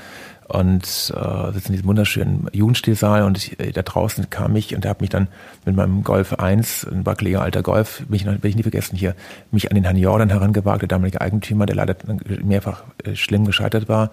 und 0.47 0.83
äh, 0.83 1.51
sitzen 1.51 1.67
in 1.67 1.73
diesem 1.73 1.85
wunderschönen 1.85 2.47
Jugendstilsaal 2.51 3.21
und 3.21 3.37
ich, 3.37 3.59
äh, 3.59 3.71
da 3.71 3.83
draußen 3.83 4.31
kam 4.31 4.55
ich 4.55 4.75
und 4.75 4.83
er 4.83 4.89
hat 4.89 5.01
mich 5.01 5.11
dann 5.11 5.27
mit 5.63 5.75
meinem 5.75 6.03
Golf 6.03 6.33
1, 6.33 6.87
ein 6.91 7.05
wackeliger 7.05 7.43
alter 7.43 7.61
Golf, 7.61 8.03
bin 8.07 8.15
ich, 8.15 8.25
will 8.25 8.49
ich 8.49 8.55
nie 8.55 8.63
vergessen 8.63 8.95
hier, 8.95 9.13
mich 9.51 9.69
an 9.69 9.75
den 9.75 9.83
Herrn 9.83 9.97
Jordan 9.97 10.31
herangewagt, 10.31 10.81
der 10.81 10.87
damalige 10.87 11.21
Eigentümer, 11.21 11.67
der 11.67 11.75
leider 11.75 11.95
mehrfach 12.43 12.83
äh, 13.03 13.15
schlimm 13.15 13.45
gescheitert 13.45 13.87
war, 13.87 14.09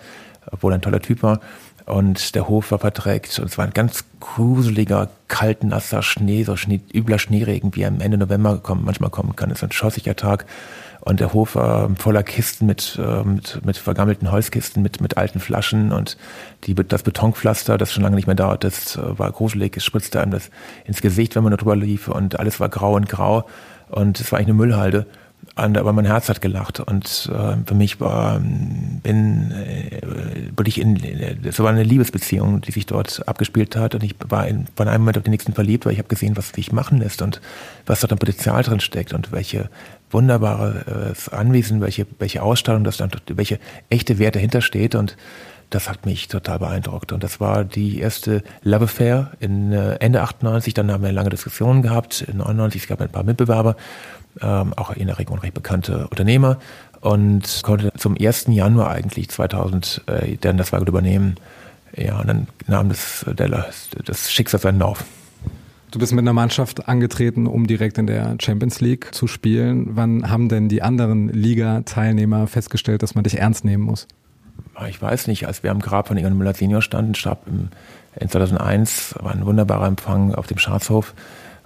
obwohl 0.50 0.72
er 0.72 0.74
ein 0.74 0.82
toller 0.82 1.00
Typ 1.00 1.22
war. 1.22 1.40
Und 1.90 2.36
der 2.36 2.48
Hof 2.48 2.70
war 2.70 2.78
verdreckt 2.78 3.38
und 3.40 3.46
es 3.46 3.58
war 3.58 3.64
ein 3.64 3.72
ganz 3.72 4.04
gruseliger, 4.20 5.08
kalt, 5.26 5.64
nasser 5.64 6.02
Schnee, 6.02 6.44
so 6.44 6.54
Schnee, 6.54 6.80
übler 6.94 7.18
Schneeregen, 7.18 7.74
wie 7.74 7.82
er 7.82 7.88
am 7.88 8.00
Ende 8.00 8.16
November 8.16 8.58
kommen, 8.58 8.84
manchmal 8.84 9.10
kommen 9.10 9.34
kann. 9.34 9.50
Es 9.50 9.60
war 9.60 9.68
ein 9.68 9.72
schossiger 9.72 10.14
Tag. 10.14 10.46
Und 11.00 11.18
der 11.18 11.32
Hof 11.32 11.56
war 11.56 11.90
voller 11.96 12.22
Kisten 12.22 12.66
mit, 12.66 12.98
äh, 13.02 13.24
mit, 13.24 13.64
mit 13.64 13.76
vergammelten 13.76 14.30
Holzkisten, 14.30 14.82
mit, 14.82 15.00
mit 15.00 15.16
alten 15.16 15.40
Flaschen. 15.40 15.90
Und 15.92 16.16
die, 16.64 16.74
das 16.74 17.02
Betonpflaster, 17.02 17.76
das 17.76 17.92
schon 17.92 18.04
lange 18.04 18.16
nicht 18.16 18.26
mehr 18.26 18.36
da, 18.36 18.56
das 18.56 18.96
äh, 18.96 19.18
war 19.18 19.32
gruselig, 19.32 19.76
es 19.76 19.84
spritzte 19.84 20.20
einem 20.20 20.30
das 20.30 20.50
ins 20.84 21.00
Gesicht, 21.00 21.34
wenn 21.34 21.42
man 21.42 21.50
da 21.50 21.56
drüber 21.56 21.74
lief. 21.74 22.06
Und 22.06 22.38
alles 22.38 22.60
war 22.60 22.68
grau 22.68 22.94
und 22.94 23.08
grau. 23.08 23.48
Und 23.88 24.20
es 24.20 24.30
war 24.30 24.38
eigentlich 24.38 24.48
eine 24.48 24.58
Müllhalde 24.58 25.06
aber 25.56 25.92
mein 25.92 26.06
Herz 26.06 26.28
hat 26.28 26.40
gelacht. 26.40 26.80
Und 26.80 27.30
äh, 27.32 27.56
für 27.66 27.74
mich 27.74 28.00
war 28.00 28.40
bin 28.40 29.52
äh, 29.52 30.00
wirklich 30.56 30.80
in 30.80 30.96
es 31.44 31.58
war 31.58 31.70
eine 31.70 31.82
Liebesbeziehung, 31.82 32.60
die 32.60 32.72
sich 32.72 32.86
dort 32.86 33.26
abgespielt 33.28 33.76
hat. 33.76 33.94
Und 33.94 34.02
ich 34.02 34.14
war 34.28 34.46
in, 34.46 34.66
von 34.76 34.88
einem 34.88 35.02
Moment 35.02 35.18
auf 35.18 35.24
den 35.24 35.30
nächsten 35.30 35.52
verliebt, 35.52 35.86
weil 35.86 35.92
ich 35.92 35.98
habe 35.98 36.08
gesehen, 36.08 36.36
was 36.36 36.50
sich 36.50 36.72
machen 36.72 36.98
lässt 36.98 37.22
und 37.22 37.40
was 37.86 38.00
dort 38.00 38.12
an 38.12 38.18
Potenzial 38.18 38.62
drin 38.62 38.80
steckt 38.80 39.12
und 39.12 39.32
welche 39.32 39.68
wunderbare 40.10 41.14
äh, 41.30 41.34
Anwesen, 41.34 41.80
welche 41.80 42.06
welche 42.18 42.42
Ausstattung 42.42 42.84
das 42.84 42.96
dann, 42.96 43.10
welche 43.28 43.58
echte 43.88 44.18
Wert 44.18 44.36
dahinter 44.36 44.62
steht. 44.62 44.94
Und 44.94 45.16
das 45.70 45.88
hat 45.88 46.06
mich 46.06 46.28
total 46.28 46.58
beeindruckt. 46.58 47.12
Und 47.12 47.22
das 47.22 47.40
war 47.40 47.64
die 47.64 47.98
erste 47.98 48.42
Love 48.62 48.84
Affair 48.84 49.32
in 49.40 49.72
äh, 49.72 49.94
Ende 49.96 50.22
98. 50.22 50.74
Dann 50.74 50.90
haben 50.90 51.02
wir 51.02 51.12
lange 51.12 51.30
Diskussionen 51.30 51.82
gehabt. 51.82 52.22
In 52.22 52.38
99 52.38 52.82
es 52.82 52.88
gab 52.88 53.00
ein 53.00 53.10
paar 53.10 53.24
Mitbewerber 53.24 53.76
ähm, 54.40 54.72
auch 54.74 54.90
in 54.90 55.06
der 55.06 55.18
Region 55.18 55.38
recht 55.38 55.54
bekannte 55.54 56.06
Unternehmer. 56.08 56.58
und 57.00 57.62
konnte 57.62 57.92
zum 57.96 58.16
1. 58.20 58.46
Januar 58.48 58.90
eigentlich 58.90 59.30
2000 59.30 60.02
äh, 60.06 60.36
dann 60.36 60.58
das 60.58 60.72
Weingut 60.72 60.88
übernehmen. 60.88 61.36
Ja, 61.96 62.20
und 62.20 62.28
dann 62.28 62.48
nahm 62.66 62.88
das, 62.88 63.24
der, 63.26 63.66
das 64.04 64.30
Schicksal 64.30 64.60
seinen 64.60 64.78
Lauf. 64.78 65.04
Du 65.90 65.98
bist 65.98 66.12
mit 66.12 66.22
einer 66.22 66.32
Mannschaft 66.32 66.88
angetreten, 66.88 67.48
um 67.48 67.66
direkt 67.66 67.98
in 67.98 68.06
der 68.06 68.36
Champions 68.40 68.80
League 68.80 69.12
zu 69.12 69.26
spielen. 69.26 69.96
Wann 69.96 70.30
haben 70.30 70.48
denn 70.48 70.68
die 70.68 70.82
anderen 70.82 71.28
Liga-Teilnehmer 71.28 72.46
festgestellt, 72.46 73.02
dass 73.02 73.16
man 73.16 73.24
dich 73.24 73.38
ernst 73.38 73.64
nehmen 73.64 73.82
muss? 73.82 74.06
Ich 74.88 75.00
weiß 75.00 75.26
nicht, 75.26 75.46
als 75.46 75.62
wir 75.62 75.70
am 75.70 75.80
Grab 75.80 76.08
von 76.08 76.16
Egon 76.16 76.36
Müller 76.36 76.54
Senior 76.54 76.82
standen, 76.82 77.14
starb 77.14 77.46
im, 77.46 77.68
in 78.16 78.28
2001, 78.28 79.14
war 79.20 79.32
ein 79.32 79.46
wunderbarer 79.46 79.86
Empfang 79.86 80.34
auf 80.34 80.46
dem 80.46 80.58
Schafshof 80.58 81.14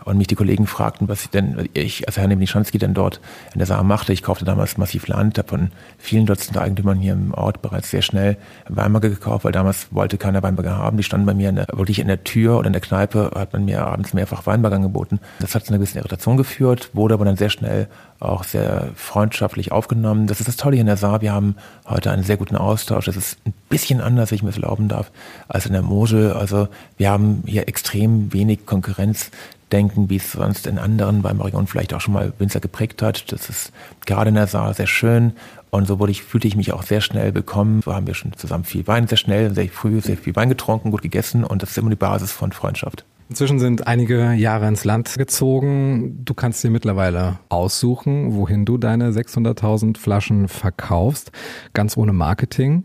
und 0.05 0.19
mich 0.19 0.27
die 0.27 0.35
Kollegen 0.35 0.67
fragten, 0.67 1.09
was 1.09 1.25
ich 1.25 1.31
denn, 1.31 1.69
ich 1.73 2.07
als 2.07 2.17
Herr 2.17 2.29
Nebnischanski 2.29 2.79
denn 2.79 2.95
dort 2.95 3.21
in 3.53 3.59
der 3.59 3.67
Sache 3.67 3.85
machte. 3.85 4.13
Ich 4.13 4.23
kaufte 4.23 4.45
damals 4.45 4.77
massiv 4.77 5.07
Land, 5.07 5.39
habe 5.39 5.49
von 5.49 5.71
vielen 5.99 6.27
Dutzend 6.27 6.59
Eigentümern 6.59 6.99
hier 6.99 7.15
im 7.15 7.33
Ort 7.35 7.63
bereits 7.63 7.91
sehr 7.91 8.03
schnell 8.03 8.37
Weinberge 8.69 9.11
gekauft, 9.11 9.45
weil 9.45 9.53
damals 9.53 9.89
wollte 9.91 10.19
keiner 10.19 10.43
Weinberge 10.43 10.77
haben. 10.77 10.97
Die 10.97 11.03
standen 11.03 11.27
bei 11.27 11.35
mir 11.35 11.49
in 11.49 11.57
der, 11.57 11.67
wirklich 11.73 11.99
in 11.99 12.09
der 12.09 12.25
Tür 12.25 12.59
oder 12.59 12.67
in 12.67 12.73
der 12.73 12.83
Kneipe, 12.83 13.31
hat 13.35 13.53
man 13.53 13.65
mir 13.65 13.87
abends 13.87 14.13
mehrfach 14.13 14.47
Weinberge 14.47 14.77
angeboten. 14.77 15.21
Das 15.41 15.55
hat 15.55 15.65
zu 15.65 15.71
einer 15.71 15.79
gewissen 15.79 15.99
Irritation 15.99 16.37
geführt, 16.37 16.91
wurde 16.93 17.15
aber 17.15 17.25
dann 17.25 17.37
sehr 17.37 17.51
schnell 17.51 17.89
auch 18.21 18.45
sehr 18.45 18.89
freundschaftlich 18.95 19.73
aufgenommen. 19.73 20.27
Das 20.27 20.41
ist 20.41 20.49
das 20.49 20.57
Tolle 20.57 20.77
hier 20.77 20.83
in 20.83 20.87
der 20.87 20.97
Saar. 20.97 21.21
Wir 21.21 21.33
haben 21.33 21.57
heute 21.87 22.11
einen 22.11 22.23
sehr 22.23 22.37
guten 22.37 22.57
Austausch. 22.57 23.07
Das 23.07 23.17
ist 23.17 23.39
ein 23.47 23.53
bisschen 23.69 24.01
anders, 24.01 24.31
wenn 24.31 24.37
ich 24.37 24.43
mir 24.43 24.51
das 24.51 24.59
erlauben 24.59 24.89
darf, 24.89 25.11
als 25.49 25.67
in 25.67 25.73
der 25.73 25.83
Mosel. 25.83 26.33
Also 26.33 26.69
wir 26.97 27.11
haben 27.11 27.43
hier 27.47 27.69
extrem 27.69 28.33
wenig 28.33 28.67
Konkurrenz 28.67 29.31
denken, 29.75 30.09
wie 30.09 30.17
es 30.17 30.33
sonst 30.33 30.69
in 30.69 30.79
anderen 30.79 31.25
Weinbergregionen 31.25 31.67
vielleicht 31.67 31.93
auch 31.95 32.01
schon 32.01 32.15
mal 32.15 32.33
Winzer 32.39 32.61
geprägt 32.61 33.03
hat. 33.03 33.33
Das 33.33 33.51
ist 33.51 33.73
gerade 34.07 34.29
in 34.29 34.37
der 34.37 34.47
Saar 34.47 34.73
sehr 34.73 34.87
schön. 34.87 35.33
Und 35.71 35.89
so 35.89 35.99
wurde 35.99 36.13
ich, 36.13 36.23
fühlte 36.23 36.47
ich 36.47 36.55
mich 36.55 36.73
auch 36.73 36.85
sehr 36.85 37.01
schnell 37.01 37.35
willkommen. 37.35 37.83
So 37.83 37.93
haben 37.93 38.07
wir 38.07 38.15
schon 38.15 38.33
zusammen 38.35 38.63
viel 38.63 38.87
Wein, 38.87 39.09
sehr 39.09 39.19
schnell, 39.19 39.53
sehr 39.53 39.69
früh, 39.69 40.01
sehr 40.01 40.17
viel 40.17 40.37
Wein 40.37 40.49
getrunken, 40.49 40.93
gut 40.93 41.03
gegessen. 41.03 41.43
Und 41.43 41.63
das 41.63 41.71
ist 41.71 41.79
immer 41.79 41.91
die 41.91 41.97
Basis 41.97 42.31
von 42.31 42.53
Freundschaft. 42.53 43.05
Inzwischen 43.29 43.59
sind 43.59 43.89
einige 43.89 44.35
Jahre 44.35 44.69
ins 44.69 44.85
Land 44.85 45.15
gezogen. 45.19 46.25
Du 46.25 46.35
kannst 46.35 46.63
dir 46.63 46.71
mittlerweile 46.71 47.41
aussuchen, 47.49 48.37
wohin 48.37 48.65
du 48.65 48.79
deine 48.79 49.11
600.000 49.11 49.99
Flaschen 49.99 50.47
verkaufst, 50.47 51.33
ganz 51.73 51.97
ohne 51.97 52.13
Marketing. 52.13 52.85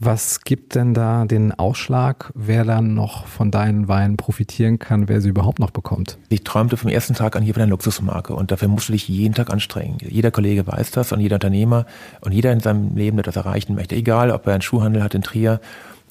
Was 0.00 0.40
gibt 0.40 0.74
denn 0.74 0.92
da 0.92 1.24
den 1.24 1.52
Ausschlag, 1.52 2.32
wer 2.34 2.64
dann 2.64 2.94
noch 2.94 3.26
von 3.26 3.50
deinen 3.50 3.86
Weinen 3.86 4.16
profitieren 4.16 4.78
kann, 4.78 5.08
wer 5.08 5.20
sie 5.20 5.28
überhaupt 5.28 5.60
noch 5.60 5.70
bekommt? 5.70 6.18
Ich 6.28 6.42
träumte 6.42 6.76
vom 6.76 6.90
ersten 6.90 7.14
Tag 7.14 7.36
an 7.36 7.42
hier 7.42 7.54
von 7.54 7.62
einer 7.62 7.70
Luxusmarke 7.70 8.34
und 8.34 8.50
dafür 8.50 8.68
musst 8.68 8.88
du 8.88 8.92
dich 8.92 9.08
jeden 9.08 9.34
Tag 9.34 9.50
anstrengen. 9.50 9.98
Jeder 10.00 10.32
Kollege 10.32 10.66
weiß 10.66 10.90
das 10.90 11.12
und 11.12 11.20
jeder 11.20 11.36
Unternehmer 11.36 11.86
und 12.20 12.32
jeder 12.32 12.52
in 12.52 12.60
seinem 12.60 12.96
Leben, 12.96 13.16
der 13.16 13.24
das 13.24 13.36
erreichen 13.36 13.76
möchte, 13.76 13.94
egal 13.94 14.30
ob 14.32 14.46
er 14.46 14.54
einen 14.54 14.62
Schuhhandel 14.62 15.02
hat 15.02 15.14
in 15.14 15.22
Trier, 15.22 15.60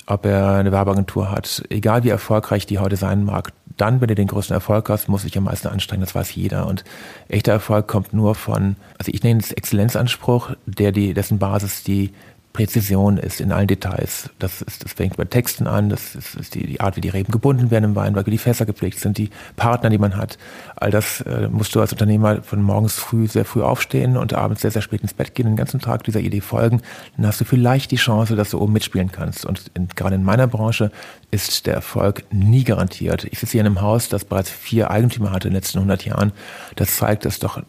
ob 0.05 0.25
er 0.25 0.53
eine 0.53 0.71
Werbeagentur 0.71 1.29
hat, 1.31 1.63
egal 1.69 2.03
wie 2.03 2.09
erfolgreich 2.09 2.65
die 2.65 2.79
heute 2.79 2.95
sein 2.95 3.23
mag, 3.23 3.51
dann, 3.77 4.01
wenn 4.01 4.07
du 4.07 4.15
den 4.15 4.27
größten 4.27 4.53
Erfolg 4.53 4.89
hast, 4.89 5.09
muss 5.09 5.25
ich 5.25 5.37
am 5.37 5.45
meisten 5.45 5.67
anstrengen, 5.67 6.01
das 6.01 6.13
weiß 6.13 6.35
jeder. 6.35 6.67
Und 6.67 6.83
echter 7.27 7.53
Erfolg 7.53 7.87
kommt 7.87 8.13
nur 8.13 8.35
von, 8.35 8.75
also 8.97 9.11
ich 9.11 9.23
nenne 9.23 9.39
es 9.39 9.51
Exzellenzanspruch, 9.51 10.51
der 10.65 10.91
die, 10.91 11.13
dessen 11.13 11.39
Basis 11.39 11.83
die 11.83 12.11
Präzision 12.53 13.17
ist 13.17 13.41
in 13.41 13.51
allen 13.51 13.67
Details. 13.67 14.29
Das, 14.37 14.61
ist, 14.61 14.85
das 14.85 14.93
fängt 14.93 15.17
bei 15.17 15.25
Texten 15.25 15.65
an, 15.65 15.89
das 15.89 16.13
ist, 16.13 16.35
ist 16.35 16.53
die, 16.53 16.67
die, 16.67 16.79
Art, 16.79 16.95
wie 16.95 17.01
die 17.01 17.09
Reben 17.09 17.31
gebunden 17.31 17.71
werden 17.71 17.85
im 17.85 17.95
Weinberg, 17.95 18.27
wie 18.27 18.31
die 18.31 18.37
Fässer 18.37 18.67
gepflegt 18.67 18.99
sind, 18.99 19.17
die 19.17 19.31
Partner, 19.55 19.89
die 19.89 19.97
man 19.97 20.15
hat. 20.15 20.37
All 20.75 20.91
das 20.91 21.21
äh, 21.21 21.47
musst 21.49 21.73
du 21.73 21.81
als 21.81 21.91
Unternehmer 21.91 22.43
von 22.43 22.61
morgens 22.61 22.93
früh 22.93 23.27
sehr 23.27 23.45
früh 23.45 23.63
aufstehen 23.63 24.17
und 24.17 24.33
abends 24.33 24.61
sehr, 24.61 24.69
sehr 24.69 24.83
spät 24.83 25.01
ins 25.01 25.15
Bett 25.15 25.33
gehen, 25.33 25.47
den 25.47 25.55
ganzen 25.55 25.79
Tag 25.79 26.03
dieser 26.03 26.19
Idee 26.19 26.41
folgen. 26.41 26.83
Dann 27.17 27.25
hast 27.25 27.41
du 27.41 27.45
vielleicht 27.45 27.89
die 27.89 27.95
Chance, 27.95 28.35
dass 28.35 28.51
du 28.51 28.59
oben 28.59 28.73
mitspielen 28.73 29.11
kannst. 29.11 29.45
Und 29.45 29.71
in, 29.73 29.87
gerade 29.87 30.13
in 30.13 30.23
meiner 30.23 30.45
Branche 30.45 30.91
ist 31.31 31.65
der 31.65 31.73
Erfolg 31.73 32.23
nie 32.31 32.63
garantiert. 32.63 33.25
Ich 33.25 33.39
sitze 33.39 33.53
hier 33.53 33.61
in 33.61 33.67
einem 33.67 33.81
Haus, 33.81 34.09
das 34.09 34.25
bereits 34.25 34.51
vier 34.51 34.91
Eigentümer 34.91 35.31
hatte 35.31 35.47
in 35.47 35.53
den 35.53 35.57
letzten 35.57 35.79
100 35.79 36.05
Jahren. 36.05 36.31
Das 36.75 36.97
zeigt, 36.97 37.25
dass 37.25 37.39
doch 37.39 37.59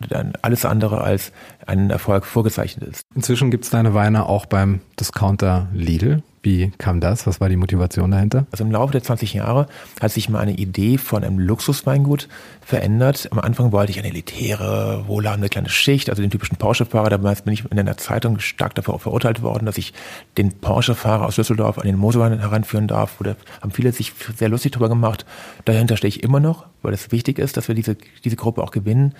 alles 0.43 0.67
andere 0.67 1.01
als 1.01 1.33
ein 1.67 1.91
Erfolg 1.91 2.25
vorgezeichnet 2.25 2.89
ist. 2.89 3.07
Inzwischen 3.15 3.51
gibt 3.51 3.65
es 3.65 3.71
deine 3.71 3.95
Weine 3.95 4.27
auch 4.27 4.47
beim 4.47 4.81
Discounter 4.99 5.69
Lidl. 5.73 6.23
Wie 6.45 6.71
kam 6.77 7.01
das? 7.01 7.27
Was 7.27 7.41
war 7.41 7.49
die 7.49 7.57
Motivation 7.57 8.11
dahinter? 8.11 8.47
Also 8.53 8.65
im 8.65 8.71
Laufe 8.71 8.93
der 8.93 9.03
20 9.03 9.33
Jahre 9.33 9.67
hat 9.99 10.11
sich 10.11 10.29
meine 10.29 10.53
Idee 10.53 10.99
von 10.99 11.25
einem 11.25 11.39
Luxusweingut 11.39 12.29
verändert. 12.61 13.29
Am 13.33 13.39
Anfang 13.39 13.73
wollte 13.73 13.93
ich 13.93 13.99
eine 13.99 14.09
elitäre, 14.09 15.05
wohlhabende 15.07 15.49
kleine 15.49 15.71
Schicht, 15.71 16.11
also 16.11 16.21
den 16.21 16.31
typischen 16.31 16.59
Porsche-Fahrer. 16.59 17.09
Damals 17.09 17.43
bin 17.43 17.55
ich 17.55 17.65
in 17.65 17.79
einer 17.79 17.97
Zeitung 17.97 18.41
stark 18.41 18.75
dafür 18.75 18.99
verurteilt 18.99 19.41
worden, 19.41 19.65
dass 19.65 19.79
ich 19.79 19.95
den 20.37 20.53
Porsche-Fahrer 20.53 21.25
aus 21.25 21.37
Düsseldorf 21.37 21.79
an 21.79 21.87
den 21.87 21.97
Moselwein 21.97 22.39
heranführen 22.39 22.89
darf. 22.89 23.17
Da 23.23 23.37
haben 23.63 23.71
viele 23.71 23.93
sich 23.93 24.13
sehr 24.37 24.51
lustig 24.51 24.73
drüber 24.73 24.91
gemacht. 24.91 25.25
Dahinter 25.65 25.97
stehe 25.97 26.11
ich 26.11 26.23
immer 26.23 26.41
noch, 26.41 26.67
weil 26.83 26.93
es 26.93 27.11
wichtig 27.11 27.39
ist, 27.39 27.57
dass 27.57 27.69
wir 27.69 27.75
diese, 27.75 27.97
diese 28.23 28.37
Gruppe 28.37 28.63
auch 28.63 28.71
gewinnen. 28.71 29.15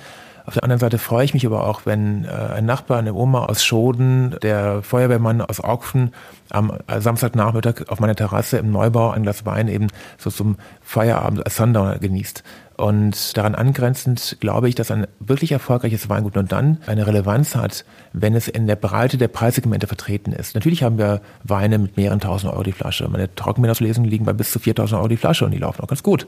Auf 0.47 0.55
der 0.55 0.63
anderen 0.63 0.81
Seite 0.81 0.99
freue 0.99 1.25
ich 1.25 1.33
mich 1.33 1.47
aber 1.47 1.67
auch, 1.67 1.87
wenn 1.87 2.27
äh, 2.27 2.29
ein 2.29 2.67
Nachbar, 2.67 2.99
eine 2.99 3.15
Oma 3.15 3.47
aus 3.47 3.65
Schoden, 3.65 4.37
der 4.43 4.83
Feuerwehrmann 4.83 5.41
aus 5.41 5.61
Augfen 5.61 6.13
am 6.51 6.73
Samstagnachmittag 6.87 7.89
auf 7.89 7.99
meiner 7.99 8.15
Terrasse 8.15 8.59
im 8.59 8.71
Neubau 8.71 9.11
ein 9.11 9.23
Glas 9.23 9.47
Wein 9.47 9.69
eben 9.69 9.89
so 10.19 10.31
zum 10.31 10.57
Feierabend 10.83 11.45
als 11.45 11.57
Sundowner 11.57 11.99
genießt. 11.99 12.43
Und 12.77 13.37
daran 13.37 13.55
angrenzend 13.55 14.37
glaube 14.41 14.69
ich, 14.69 14.75
dass 14.75 14.91
ein 14.91 15.07
wirklich 15.21 15.53
erfolgreiches 15.53 16.09
Weingut 16.09 16.35
nur 16.35 16.45
dann 16.45 16.79
eine 16.87 17.07
Relevanz 17.07 17.55
hat, 17.55 17.85
wenn 18.13 18.35
es 18.35 18.49
in 18.49 18.67
der 18.67 18.77
Breite 18.77 19.17
der 19.17 19.29
Preissegmente 19.29 19.87
vertreten 19.87 20.33
ist. 20.33 20.55
Natürlich 20.55 20.83
haben 20.83 20.99
wir 20.99 21.21
Weine 21.45 21.79
mit 21.79 21.97
mehreren 21.97 22.21
tausend 22.21 22.53
Euro 22.53 22.65
die 22.65 22.73
Flasche. 22.73 23.09
Meine 23.09 23.33
Trockenminauslesungen 23.35 24.11
liegen 24.11 24.25
bei 24.25 24.33
bis 24.33 24.51
zu 24.51 24.59
4000 24.59 24.99
Euro 24.99 25.09
die 25.09 25.17
Flasche 25.17 25.45
und 25.45 25.53
die 25.53 25.59
laufen 25.59 25.83
auch 25.83 25.89
ganz 25.89 26.03
gut. 26.03 26.27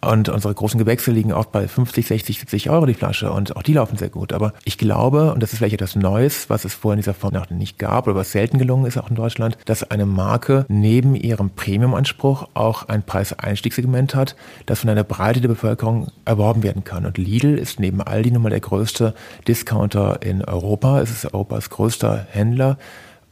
Und 0.00 0.28
unsere 0.28 0.54
großen 0.54 0.78
Gewächse 0.78 1.10
liegen 1.10 1.32
auch 1.32 1.46
bei 1.46 1.66
50, 1.66 2.06
60, 2.06 2.38
70 2.38 2.70
Euro 2.70 2.86
die 2.86 2.94
Flasche 2.94 3.32
und 3.32 3.56
auch 3.56 3.62
die 3.62 3.72
laufen 3.72 3.96
sehr 3.96 4.10
gut. 4.10 4.32
Aber 4.32 4.52
ich 4.64 4.78
glaube, 4.78 5.32
und 5.32 5.42
das 5.42 5.52
ist 5.52 5.58
vielleicht 5.58 5.74
etwas 5.74 5.96
Neues, 5.96 6.48
was 6.48 6.64
es 6.64 6.74
vorher 6.74 6.94
in 6.94 7.00
dieser 7.00 7.14
Form 7.14 7.34
noch 7.34 7.50
nicht 7.50 7.78
gab 7.78 8.06
oder 8.06 8.14
was 8.14 8.30
selten 8.30 8.58
gelungen 8.58 8.86
ist 8.86 8.96
auch 8.96 9.10
in 9.10 9.16
Deutschland, 9.16 9.58
dass 9.64 9.90
eine 9.90 10.06
Marke 10.06 10.66
neben 10.68 11.16
ihrem 11.16 11.50
Premium-Anspruch 11.50 12.48
auch 12.54 12.88
ein 12.88 13.02
Preiseinstiegssegment 13.02 14.14
hat, 14.14 14.36
das 14.66 14.80
von 14.80 14.90
einer 14.90 15.04
Breite 15.04 15.40
der 15.40 15.48
Bevölkerung 15.48 16.12
erworben 16.24 16.62
werden 16.62 16.84
kann. 16.84 17.04
Und 17.04 17.18
Lidl 17.18 17.58
ist 17.58 17.80
neben 17.80 18.00
Aldi 18.00 18.30
nun 18.30 18.42
mal 18.42 18.50
der 18.50 18.60
größte 18.60 19.14
Discounter 19.48 20.22
in 20.22 20.44
Europa. 20.44 21.00
Es 21.00 21.10
ist 21.10 21.34
Europas 21.34 21.70
größter 21.70 22.24
Händler 22.30 22.78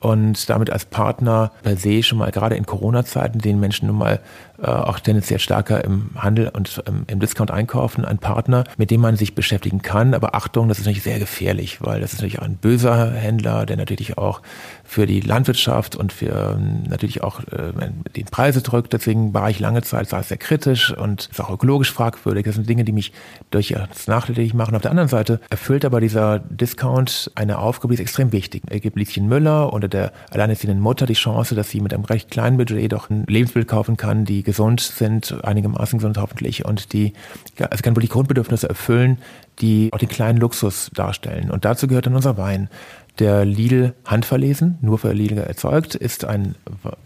und 0.00 0.48
damit 0.50 0.70
als 0.70 0.84
Partner 0.84 1.52
per 1.62 1.76
se 1.76 2.02
schon 2.02 2.18
mal 2.18 2.30
gerade 2.30 2.54
in 2.54 2.66
Corona-Zeiten, 2.66 3.38
den 3.38 3.58
Menschen 3.58 3.88
nun 3.88 3.98
mal 3.98 4.20
äh, 4.62 4.66
auch 4.66 5.00
tendenziell 5.00 5.38
stärker 5.38 5.84
im 5.84 6.10
Handel 6.16 6.48
und 6.48 6.82
ähm, 6.86 7.04
im 7.06 7.20
Discount 7.20 7.50
einkaufen, 7.50 8.04
ein 8.04 8.18
Partner, 8.18 8.64
mit 8.76 8.90
dem 8.90 9.00
man 9.00 9.16
sich 9.16 9.34
beschäftigen 9.34 9.82
kann. 9.82 10.14
Aber 10.14 10.34
Achtung, 10.34 10.68
das 10.68 10.78
ist 10.78 10.84
natürlich 10.84 11.02
sehr 11.02 11.18
gefährlich, 11.18 11.82
weil 11.82 12.00
das 12.00 12.12
ist 12.12 12.18
natürlich 12.18 12.40
ein 12.40 12.56
böser 12.56 13.12
Händler, 13.12 13.66
der 13.66 13.76
natürlich 13.76 14.18
auch 14.18 14.42
für 14.84 15.06
die 15.06 15.20
Landwirtschaft 15.20 15.96
und 15.96 16.12
für 16.12 16.56
ähm, 16.56 16.84
natürlich 16.88 17.22
auch 17.22 17.40
äh, 17.40 17.72
die 18.14 18.24
Preise 18.24 18.62
drückt. 18.62 18.92
Deswegen 18.92 19.34
war 19.34 19.50
ich 19.50 19.60
lange 19.60 19.82
Zeit 19.82 20.08
sah 20.08 20.22
sehr 20.22 20.36
kritisch 20.36 20.92
und 20.92 21.28
ist 21.30 21.40
auch 21.40 21.50
ökologisch 21.50 21.92
fragwürdig. 21.92 22.46
Das 22.46 22.54
sind 22.54 22.68
Dinge, 22.68 22.84
die 22.84 22.92
mich 22.92 23.12
durchaus 23.50 24.06
nachdenklich 24.06 24.54
machen. 24.54 24.74
Auf 24.74 24.82
der 24.82 24.90
anderen 24.90 25.08
Seite 25.08 25.40
erfüllt 25.50 25.84
aber 25.84 26.00
dieser 26.00 26.38
Discount 26.38 27.30
eine 27.34 27.58
Aufgabe, 27.58 27.92
die 27.92 28.00
ist 28.00 28.06
extrem 28.08 28.32
wichtig. 28.32 28.62
Er 28.68 28.80
gibt 28.80 28.96
Lieschen 28.96 29.28
Müller 29.28 29.72
oder 29.72 29.88
der 29.88 30.12
alleinerziehenden 30.30 30.80
Mutter 30.80 31.06
die 31.06 31.14
Chance, 31.14 31.54
dass 31.54 31.70
sie 31.70 31.80
mit 31.80 31.92
einem 31.92 32.04
recht 32.04 32.30
kleinen 32.30 32.56
Budget 32.56 32.92
doch 32.92 33.10
ein 33.10 33.24
Lebensmittel 33.26 33.66
kaufen 33.66 33.96
kann, 33.96 34.24
die 34.24 34.42
gesund 34.46 34.80
sind, 34.80 35.44
einigermaßen 35.44 35.98
gesund 35.98 36.16
hoffentlich 36.16 36.64
und 36.64 36.94
die 36.94 37.12
also 37.58 37.82
kann 37.82 37.94
wirklich 37.94 38.10
Grundbedürfnisse 38.10 38.68
erfüllen, 38.68 39.18
die 39.58 39.90
auch 39.92 39.98
den 39.98 40.08
kleinen 40.08 40.38
Luxus 40.38 40.90
darstellen. 40.94 41.50
Und 41.50 41.66
dazu 41.66 41.86
gehört 41.86 42.06
dann 42.06 42.14
unser 42.14 42.38
Wein. 42.38 42.70
Der 43.18 43.46
Lidl 43.46 43.94
handverlesen, 44.04 44.76
nur 44.82 44.98
für 44.98 45.12
Lidl 45.12 45.38
erzeugt, 45.38 45.94
ist 45.94 46.26
ein, 46.26 46.54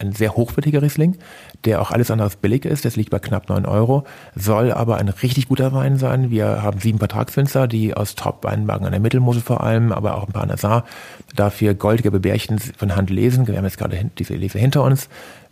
ein 0.00 0.10
sehr 0.10 0.34
hochwertiger 0.34 0.82
Riesling, 0.82 1.16
der 1.64 1.80
auch 1.80 1.92
alles 1.92 2.10
andere 2.10 2.26
als 2.26 2.34
billig 2.34 2.64
ist. 2.64 2.84
Das 2.84 2.96
liegt 2.96 3.10
bei 3.10 3.20
knapp 3.20 3.48
neun 3.48 3.64
Euro, 3.64 4.04
soll 4.34 4.72
aber 4.72 4.96
ein 4.96 5.08
richtig 5.08 5.46
guter 5.46 5.72
Wein 5.72 5.98
sein. 5.98 6.30
Wir 6.30 6.64
haben 6.64 6.80
sieben 6.80 6.98
Vertragsfenster, 6.98 7.68
die 7.68 7.94
aus 7.94 8.16
Top-Weinbergen 8.16 8.86
an 8.86 8.92
der 8.92 9.00
Mittelmosel 9.00 9.40
vor 9.40 9.62
allem, 9.62 9.92
aber 9.92 10.16
auch 10.16 10.26
ein 10.26 10.32
paar 10.32 10.42
an 10.42 10.48
der 10.48 10.58
Saar, 10.58 10.84
dafür 11.36 11.74
goldige 11.74 12.10
Bebärchen 12.10 12.58
von 12.58 12.96
Hand 12.96 13.10
lesen. 13.10 13.46
Wir 13.46 13.56
haben 13.56 13.64
jetzt 13.64 13.78
gerade 13.78 14.10
diese 14.18 14.34
Lese 14.34 14.58
hinter 14.58 14.82
uns. 14.82 15.08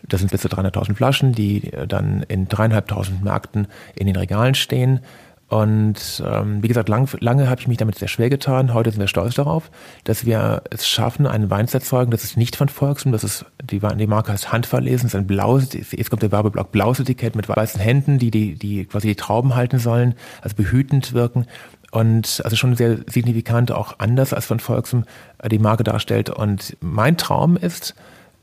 Das 0.09 0.21
sind 0.21 0.31
bis 0.31 0.41
zu 0.41 0.49
300.000 0.49 0.95
Flaschen, 0.95 1.33
die 1.33 1.71
dann 1.87 2.25
in 2.29 2.49
dreieinhalbtausend 2.49 3.23
Märkten 3.23 3.69
in 3.95 4.07
den 4.07 4.17
Regalen 4.17 4.55
stehen. 4.55 5.01
Und 5.49 6.23
ähm, 6.27 6.63
wie 6.63 6.69
gesagt, 6.69 6.91
lang, 6.91 7.09
lange 7.21 7.49
habe 7.49 7.59
ich 7.61 7.69
mich 7.69 7.79
damit 7.79 7.99
sehr 7.99 8.09
schwer 8.09 8.29
getan. 8.29 8.75
Heute 8.75 8.91
sind 8.91 9.01
wir 9.01 9.09
stolz 9.09 9.35
darauf, 9.35 9.71
dass 10.05 10.27
wir 10.27 10.63
es 10.71 10.87
schaffen, 10.87 11.27
einen 11.27 11.49
Wein 11.49 11.67
zu 11.67 11.79
erzeugen. 11.79 12.11
Das 12.11 12.23
ist 12.23 12.37
nicht 12.37 12.55
von 12.55 12.69
Volksum, 12.69 13.13
das 13.13 13.25
ist 13.25 13.47
die, 13.63 13.81
die 13.81 14.07
Marke 14.07 14.31
heißt 14.33 14.53
Handverlesen, 14.53 15.07
ist 15.07 15.15
ein 15.15 15.27
blaues, 15.27 15.73
jetzt 15.73 16.11
kommt 16.11 16.23
der 16.23 16.33
Werbeblock, 16.33 16.71
blaues 16.71 17.01
Etikett 17.01 17.35
mit 17.35 17.49
weißen 17.49 17.81
Händen, 17.81 18.19
die, 18.19 18.31
die, 18.31 18.57
die 18.57 18.85
quasi 18.85 19.09
die 19.09 19.15
Trauben 19.15 19.55
halten 19.55 19.79
sollen, 19.79 20.15
also 20.43 20.55
behütend 20.55 21.15
wirken. 21.15 21.47
und 21.93 22.43
also 22.45 22.55
schon 22.55 22.77
sehr 22.77 22.99
signifikant 23.07 23.73
auch 23.73 23.99
anders 23.99 24.35
als 24.35 24.45
von 24.45 24.61
Volksem 24.61 25.05
äh, 25.39 25.49
die 25.49 25.59
Marke 25.59 25.83
darstellt. 25.83 26.29
Und 26.29 26.77
mein 26.81 27.17
Traum 27.17 27.57
ist, 27.57 27.95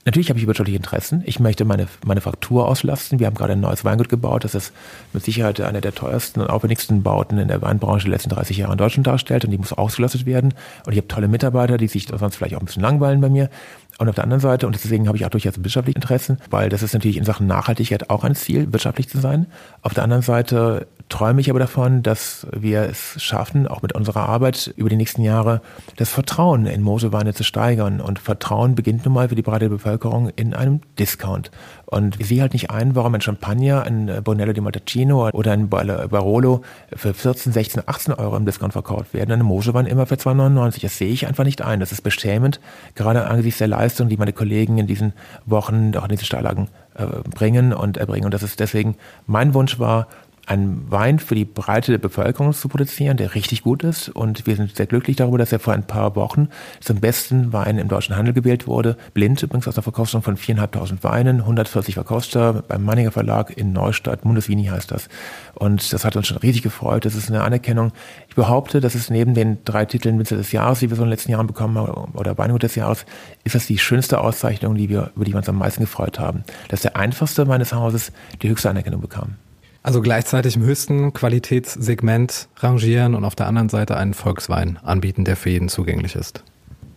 Natürlich 0.06 0.30
habe 0.30 0.38
ich 0.38 0.46
wirtschaftliche 0.46 0.78
Interessen. 0.78 1.24
Ich 1.26 1.40
möchte 1.40 1.66
meine 1.66 1.88
Manufaktur 2.06 2.68
auslasten. 2.68 3.18
Wir 3.20 3.26
haben 3.26 3.34
gerade 3.34 3.54
ein 3.54 3.60
neues 3.60 3.84
Weingut 3.84 4.08
gebaut, 4.08 4.44
das 4.44 4.54
ist 4.54 4.72
mit 5.14 5.26
Sicherheit 5.26 5.60
einer 5.60 5.82
der 5.82 5.96
teuersten 5.96 6.42
und 6.42 6.50
aufwendigsten 6.52 7.02
Bauten 7.02 7.40
in 7.40 7.48
der 7.48 7.64
Weinbranche 7.64 8.06
der 8.06 8.12
letzten 8.12 8.30
30 8.30 8.56
Jahre 8.58 8.74
in 8.74 8.78
Deutschland 8.78 9.08
darstellt 9.08 9.46
und 9.46 9.52
die 9.52 9.58
muss 9.58 9.74
ausgelastet 9.74 10.28
werden. 10.28 10.54
Und 10.86 10.94
ich 10.94 11.00
habe 11.00 11.08
tolle 11.08 11.28
Mitarbeiter, 11.28 11.80
die 11.80 11.88
sich 11.88 12.08
sonst 12.08 12.36
vielleicht 12.36 12.54
auch 12.54 12.60
ein 12.60 12.66
bisschen 12.66 12.84
langweilen 12.84 13.20
bei 13.20 13.30
mir. 13.30 13.50
Und 13.98 14.08
auf 14.08 14.14
der 14.14 14.26
anderen 14.26 14.42
Seite, 14.42 14.68
und 14.68 14.76
deswegen 14.76 15.08
habe 15.08 15.18
ich 15.18 15.26
auch 15.26 15.30
durchaus 15.30 15.58
wirtschaftliche 15.58 15.96
Interessen, 15.96 16.38
weil 16.52 16.70
das 16.70 16.84
ist 16.84 16.94
natürlich 16.94 17.18
in 17.18 17.24
Sachen 17.24 17.48
Nachhaltigkeit 17.48 18.12
auch 18.12 18.24
ein 18.24 18.36
Ziel, 18.36 18.72
wirtschaftlich 18.72 19.10
zu 19.10 19.20
sein. 19.20 19.48
Auf 19.82 19.96
der 19.96 20.04
anderen 20.04 20.22
Seite 20.22 20.86
träume 21.10 21.42
ich 21.42 21.50
aber 21.50 21.60
davon, 21.60 22.04
dass 22.04 22.48
wir 22.52 22.82
es 22.82 23.22
schaffen, 23.22 23.68
auch 23.68 23.82
mit 23.82 23.94
unserer 23.94 24.28
Arbeit 24.28 24.74
über 24.76 24.90
die 24.90 24.96
nächsten 24.96 25.22
Jahre, 25.22 25.62
das 25.98 26.10
Vertrauen 26.10 26.66
in 26.66 26.82
Moseweine 26.82 27.34
zu 27.34 27.44
steigern. 27.44 28.02
Und 28.02 28.20
Vertrauen 28.20 28.76
beginnt 28.76 29.06
nun 29.06 29.14
mal 29.14 29.30
für 29.30 29.36
die 29.36 29.42
breite 29.42 29.70
Bevölkerung 29.70 30.30
in 30.36 30.54
einem 30.54 30.82
Discount. 30.98 31.52
Und 31.86 32.20
ich 32.20 32.28
sehe 32.28 32.42
halt 32.42 32.54
nicht 32.54 32.72
ein, 32.72 32.96
warum 32.96 33.14
ein 33.14 33.22
Champagner, 33.22 33.84
ein 33.84 34.22
Bonello 34.24 34.54
di 34.54 34.62
Montalcino 34.62 35.30
oder 35.30 35.52
ein 35.52 35.70
Barolo 35.70 36.62
für 36.96 37.14
14, 37.14 37.54
16, 37.54 37.84
18 37.86 38.14
Euro 38.16 38.36
im 38.36 38.46
Discount 38.46 38.74
verkauft 38.74 39.14
werden, 39.14 39.32
eine 39.32 39.44
Mosewein 39.44 39.86
immer 39.86 40.06
für 40.08 40.16
2,99. 40.16 40.82
Das 40.82 40.98
sehe 40.98 41.12
ich 41.12 41.28
einfach 41.28 41.44
nicht 41.44 41.62
ein. 41.62 41.80
Das 41.80 41.92
ist 41.92 42.02
beschämend, 42.02 42.60
gerade 42.96 43.28
angesichts 43.28 43.60
der 43.60 43.68
Leistung, 43.68 44.10
die 44.10 44.18
meine 44.18 44.34
Kollegen 44.34 44.80
in 44.80 44.88
diesen 44.88 45.14
Wochen 45.46 45.96
auch 45.96 46.04
in 46.04 46.10
diese 46.10 46.26
Steillagen 46.26 46.68
äh, 46.96 47.06
bringen 47.30 47.74
und 47.74 47.98
erbringen. 47.98 48.26
Und 48.26 48.34
das 48.34 48.42
ist 48.44 48.60
deswegen 48.60 48.96
mein 49.28 49.54
Wunsch 49.54 49.80
war, 49.80 50.08
einen 50.46 50.90
Wein 50.90 51.20
für 51.20 51.36
die 51.36 51.46
breite 51.46 51.98
Bevölkerung 52.00 52.54
zu 52.54 52.68
produzieren, 52.68 53.18
der 53.18 53.36
richtig 53.36 53.64
gut 53.64 53.84
ist. 53.84 54.10
Und 54.10 54.46
wir 54.46 54.56
sind 54.56 54.76
sehr 54.76 54.86
glücklich 54.86 55.16
darüber, 55.16 55.38
dass 55.38 55.52
er 55.52 55.60
vor 55.60 55.74
ein 55.74 55.88
paar 55.88 56.16
Wochen 56.16 56.50
zum 56.82 57.00
besten 57.00 57.54
Wein 57.54 57.78
im 57.78 57.88
deutschen 57.88 58.16
Handel 58.16 58.34
gewählt 58.34 58.68
wurde. 58.68 58.98
Blind 59.14 59.42
übrigens 59.42 59.68
aus 59.68 59.76
einer 59.76 59.84
Verkaufsstellung 59.84 60.24
von 60.24 60.38
4.500 60.38 61.04
Weinen, 61.04 61.42
140 61.42 61.96
Verkaufsster 61.96 62.64
beim 62.68 62.84
Manninger 62.84 63.12
Verlag 63.12 63.58
in 63.58 63.74
Neustadt, 63.74 64.26
Mundeswini 64.26 64.66
heißt 64.66 64.92
das. 64.92 65.10
Und 65.56 65.94
das 65.94 66.06
hat 66.06 66.16
uns 66.16 66.28
schon 66.28 66.38
riesig 66.38 66.62
gefreut. 66.62 67.06
Das 67.06 67.16
ist 67.16 67.30
eine 67.30 67.44
Anerkennung. 67.44 67.92
Ich 68.30 68.36
behaupte, 68.36 68.82
dass 68.82 68.96
es 68.96 69.10
neben 69.10 69.34
den 69.34 69.58
drei 69.66 69.86
Titeln 69.86 70.20
Winzer 70.20 70.38
des 70.38 70.52
Jahres, 70.52 70.80
die 70.80 70.90
wir 70.90 70.96
so 70.96 71.04
in 71.04 71.08
den 71.08 71.12
letzten 71.12 71.32
Jahren 71.32 71.48
bekommen 71.48 71.78
haben, 71.78 72.12
oder 72.14 72.38
Weingut 72.38 72.64
des 72.64 72.76
Jahres, 72.76 73.06
ist 73.44 73.56
das 73.56 73.66
die 73.66 73.78
schönste 73.78 74.22
Auszeichnung, 74.22 74.76
die 74.76 74.90
wir, 74.90 75.12
über 75.16 75.26
die 75.26 75.34
wir 75.34 75.38
uns 75.38 75.50
am 75.50 75.58
meisten 75.58 75.82
gefreut 75.82 76.20
haben. 76.20 76.44
Das 76.68 76.80
ist 76.80 76.86
der 76.86 76.98
einfachste 76.98 77.46
meines 77.46 77.74
Hauses, 77.74 78.12
die 78.42 78.50
höchste 78.50 78.70
Anerkennung 78.70 79.02
bekam. 79.02 79.36
Also 79.86 80.02
gleichzeitig 80.02 80.56
im 80.56 80.64
höchsten 80.64 81.14
Qualitätssegment 81.14 82.48
rangieren 82.58 83.14
und 83.14 83.24
auf 83.24 83.36
der 83.36 83.46
anderen 83.46 83.70
Seite 83.70 83.96
einen 83.96 84.16
Volkswein 84.16 84.80
anbieten, 84.82 85.26
der 85.26 85.36
für 85.36 85.52
jeden 85.52 85.70
zugänglich 85.70 86.16
ist. 86.16 86.44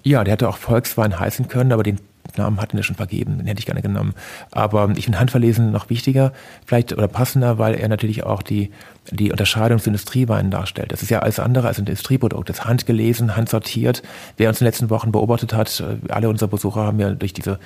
Ja, 0.04 0.25
der 0.25 0.33
hätte 0.33 0.49
auch 0.49 0.57
Volkswein 0.57 1.21
heißen 1.21 1.49
können, 1.49 1.73
aber 1.73 1.83
den 1.83 2.00
Namen 2.38 2.62
hatten 2.62 2.78
wir 2.78 2.85
schon 2.85 2.97
vergeben, 2.97 3.37
den 3.37 3.47
hätte 3.47 3.59
ich 3.59 3.66
gerne 3.66 3.83
genommen. 3.83 4.14
Aber 4.52 4.90
ich 4.97 5.04
finde 5.04 5.21
Handverlesen 5.21 5.71
noch 5.71 5.90
wichtiger, 5.90 6.33
vielleicht 6.64 6.95
oder 6.95 7.09
passender, 7.09 7.59
weil 7.59 7.75
er 7.75 7.88
natürlich 7.88 8.25
auch 8.25 8.40
die 8.40 8.71
die 9.10 9.30
Unterscheidung 9.30 9.78
zu 9.78 9.90
Industrieweinen 9.90 10.50
darstellt. 10.50 10.92
Das 10.92 11.02
ist 11.02 11.10
ja 11.10 11.20
alles 11.20 11.40
andere 11.40 11.68
als 11.68 11.78
ein 11.78 11.86
Industrieprodukt. 11.86 12.48
Das 12.48 12.58
ist 12.58 12.64
handgelesen, 12.64 13.36
handsortiert. 13.36 14.02
Wer 14.36 14.48
uns 14.48 14.60
in 14.60 14.64
den 14.64 14.68
letzten 14.68 14.90
Wochen 14.90 15.12
beobachtet 15.12 15.52
hat, 15.52 15.80
äh, 15.80 16.12
alle 16.12 16.28
unsere 16.28 16.48
Besucher 16.48 16.82
haben 16.82 17.00
ja 17.00 17.10
durch 17.10 17.32
diese, 17.32 17.58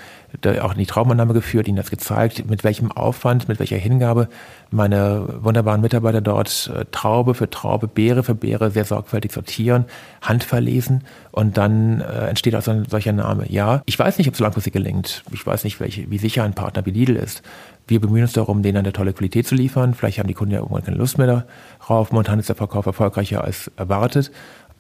auch 0.60 0.72
in 0.72 0.78
die 0.78 0.86
Traumannahme 0.86 1.34
geführt, 1.34 1.68
ihnen 1.68 1.76
das 1.76 1.90
gezeigt, 1.90 2.48
mit 2.48 2.64
welchem 2.64 2.92
Aufwand, 2.92 3.48
mit 3.48 3.58
welcher 3.58 3.76
Hingabe 3.76 4.28
meine 4.70 5.26
wunderbaren 5.40 5.80
Mitarbeiter 5.80 6.20
dort 6.20 6.70
äh, 6.74 6.84
Traube 6.90 7.34
für 7.34 7.50
Traube, 7.50 7.88
Beere 7.88 8.22
für 8.22 8.34
Beere 8.34 8.70
sehr 8.70 8.84
sorgfältig 8.84 9.32
sortieren, 9.32 9.84
handverlesen 10.22 11.04
und 11.30 11.56
dann 11.56 12.00
äh, 12.00 12.28
entsteht 12.28 12.54
auch 12.54 12.62
so 12.62 12.70
ein 12.70 12.86
solcher 12.88 13.12
Name. 13.12 13.50
Ja, 13.50 13.82
ich 13.86 13.98
weiß 13.98 14.18
nicht, 14.18 14.28
ob 14.28 14.34
es 14.34 14.40
langfristig 14.40 14.72
gelingt. 14.72 15.24
Ich 15.32 15.46
weiß 15.46 15.64
nicht, 15.64 15.80
welche, 15.80 16.10
wie 16.10 16.18
sicher 16.18 16.44
ein 16.44 16.54
Partner 16.54 16.86
wie 16.86 16.90
Lidl 16.90 17.16
ist. 17.16 17.42
Wir 17.86 18.00
bemühen 18.00 18.22
uns 18.22 18.32
darum, 18.32 18.62
denen 18.62 18.78
eine 18.78 18.92
tolle 18.92 19.12
Qualität 19.12 19.46
zu 19.46 19.54
liefern. 19.54 19.94
Vielleicht 19.94 20.18
haben 20.18 20.28
die 20.28 20.34
Kunden 20.34 20.54
ja 20.54 20.60
irgendwann 20.60 20.84
keine 20.84 20.96
Lust 20.96 21.18
mehr 21.18 21.46
darauf. 21.80 22.12
Momentan 22.12 22.38
ist 22.38 22.48
der 22.48 22.56
Verkauf 22.56 22.86
erfolgreicher 22.86 23.42
als 23.42 23.70
erwartet. 23.76 24.30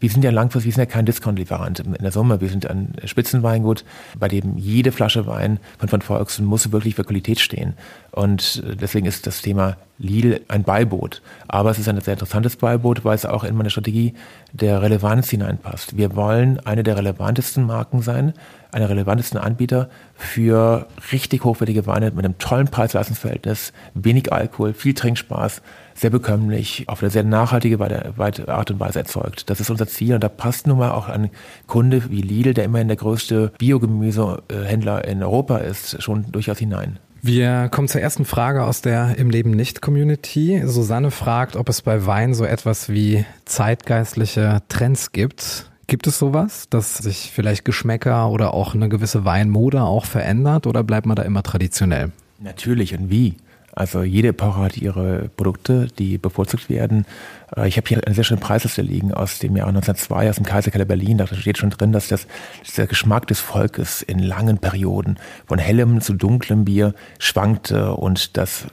Wir 0.02 0.10
sind 0.10 0.24
ja 0.24 0.32
langfristig, 0.32 0.66
wir 0.66 0.72
sind 0.72 0.80
ja 0.80 0.92
kein 0.92 1.06
Discount-Lieferant 1.06 1.78
in 1.78 1.94
der 1.94 2.10
Summe. 2.10 2.40
Wir 2.40 2.48
sind 2.48 2.68
ein 2.68 2.92
Spitzenweingut, 3.04 3.84
bei 4.18 4.26
dem 4.26 4.58
jede 4.58 4.90
Flasche 4.90 5.28
Wein 5.28 5.60
von 5.78 5.88
von 5.88 6.02
Volksen 6.02 6.44
muss 6.44 6.72
wirklich 6.72 6.96
für 6.96 7.04
Qualität 7.04 7.38
stehen. 7.38 7.74
Und 8.10 8.64
deswegen 8.80 9.06
ist 9.06 9.28
das 9.28 9.42
Thema 9.42 9.76
Lidl 9.98 10.40
ein 10.48 10.64
Beiboot. 10.64 11.22
Aber 11.46 11.70
es 11.70 11.78
ist 11.78 11.88
ein 11.88 12.00
sehr 12.00 12.14
interessantes 12.14 12.56
Beiboot, 12.56 13.04
weil 13.04 13.14
es 13.14 13.24
auch 13.24 13.44
in 13.44 13.54
meine 13.54 13.70
Strategie 13.70 14.14
der 14.52 14.82
Relevanz 14.82 15.30
hineinpasst. 15.30 15.96
Wir 15.96 16.16
wollen 16.16 16.58
eine 16.58 16.82
der 16.82 16.96
relevantesten 16.96 17.64
Marken 17.64 18.02
sein, 18.02 18.32
einer 18.72 18.88
relevantesten 18.88 19.38
Anbieter 19.38 19.88
für 20.16 20.88
richtig 21.12 21.44
hochwertige 21.44 21.86
Weine 21.86 22.10
mit 22.10 22.24
einem 22.24 22.38
tollen 22.38 22.66
Preis-Leistungsverhältnis, 22.66 23.72
wenig 23.94 24.32
Alkohol, 24.32 24.74
viel 24.74 24.94
Trinkspaß, 24.94 25.62
sehr 25.94 26.10
bekömmlich, 26.10 26.84
auf 26.88 27.02
eine 27.02 27.10
sehr 27.10 27.24
nachhaltige 27.24 27.78
Art 27.80 28.70
und 28.70 28.80
Weise 28.80 29.00
erzeugt. 29.00 29.50
Das 29.50 29.60
ist 29.60 29.70
unser 29.70 29.86
Ziel 29.86 30.14
und 30.14 30.24
da 30.24 30.28
passt 30.28 30.66
nun 30.66 30.78
mal 30.78 30.92
auch 30.92 31.08
ein 31.08 31.30
Kunde 31.66 32.10
wie 32.10 32.22
Lidl, 32.22 32.54
der 32.54 32.64
immerhin 32.64 32.88
der 32.88 32.96
größte 32.96 33.52
Biogemüsehändler 33.58 35.06
in 35.06 35.22
Europa 35.22 35.58
ist, 35.58 36.02
schon 36.02 36.30
durchaus 36.32 36.58
hinein. 36.58 36.98
Wir 37.24 37.68
kommen 37.68 37.86
zur 37.86 38.00
ersten 38.00 38.24
Frage 38.24 38.64
aus 38.64 38.80
der 38.80 39.16
Im 39.16 39.30
Leben 39.30 39.52
nicht 39.52 39.80
Community. 39.80 40.60
Susanne 40.64 41.12
fragt, 41.12 41.54
ob 41.54 41.68
es 41.68 41.80
bei 41.80 42.04
Wein 42.04 42.34
so 42.34 42.44
etwas 42.44 42.88
wie 42.88 43.24
zeitgeistliche 43.44 44.60
Trends 44.68 45.12
gibt. 45.12 45.70
Gibt 45.86 46.08
es 46.08 46.18
sowas, 46.18 46.68
dass 46.68 46.98
sich 46.98 47.30
vielleicht 47.32 47.64
Geschmäcker 47.64 48.28
oder 48.28 48.54
auch 48.54 48.74
eine 48.74 48.88
gewisse 48.88 49.24
Weinmode 49.24 49.82
auch 49.82 50.04
verändert 50.04 50.66
oder 50.66 50.82
bleibt 50.82 51.06
man 51.06 51.14
da 51.14 51.22
immer 51.22 51.44
traditionell? 51.44 52.10
Natürlich 52.40 52.92
und 52.98 53.08
wie. 53.08 53.36
Also 53.74 54.02
jede 54.02 54.28
Epoche 54.28 54.60
hat 54.60 54.76
ihre 54.76 55.30
Produkte, 55.36 55.88
die 55.98 56.18
bevorzugt 56.18 56.68
werden. 56.68 57.06
Äh, 57.56 57.68
ich 57.68 57.76
habe 57.76 57.88
hier 57.88 58.00
eine 58.04 58.14
sehr 58.14 58.24
schöne 58.24 58.40
Preisliste 58.40 58.82
liegen 58.82 59.12
aus 59.12 59.38
dem 59.38 59.56
Jahr 59.56 59.68
1902 59.68 60.30
aus 60.30 60.36
dem 60.36 60.44
Kaiserkeller 60.44 60.84
Berlin. 60.84 61.18
Da 61.18 61.26
steht 61.26 61.58
schon 61.58 61.70
drin, 61.70 61.92
dass 61.92 62.08
das, 62.08 62.26
der 62.76 62.86
Geschmack 62.86 63.26
des 63.26 63.40
Volkes 63.40 64.02
in 64.02 64.18
langen 64.18 64.58
Perioden 64.58 65.18
von 65.46 65.58
hellem 65.58 66.00
zu 66.00 66.14
dunklem 66.14 66.64
Bier 66.64 66.94
schwankte 67.18 67.94
und 67.94 68.36
das, 68.36 68.66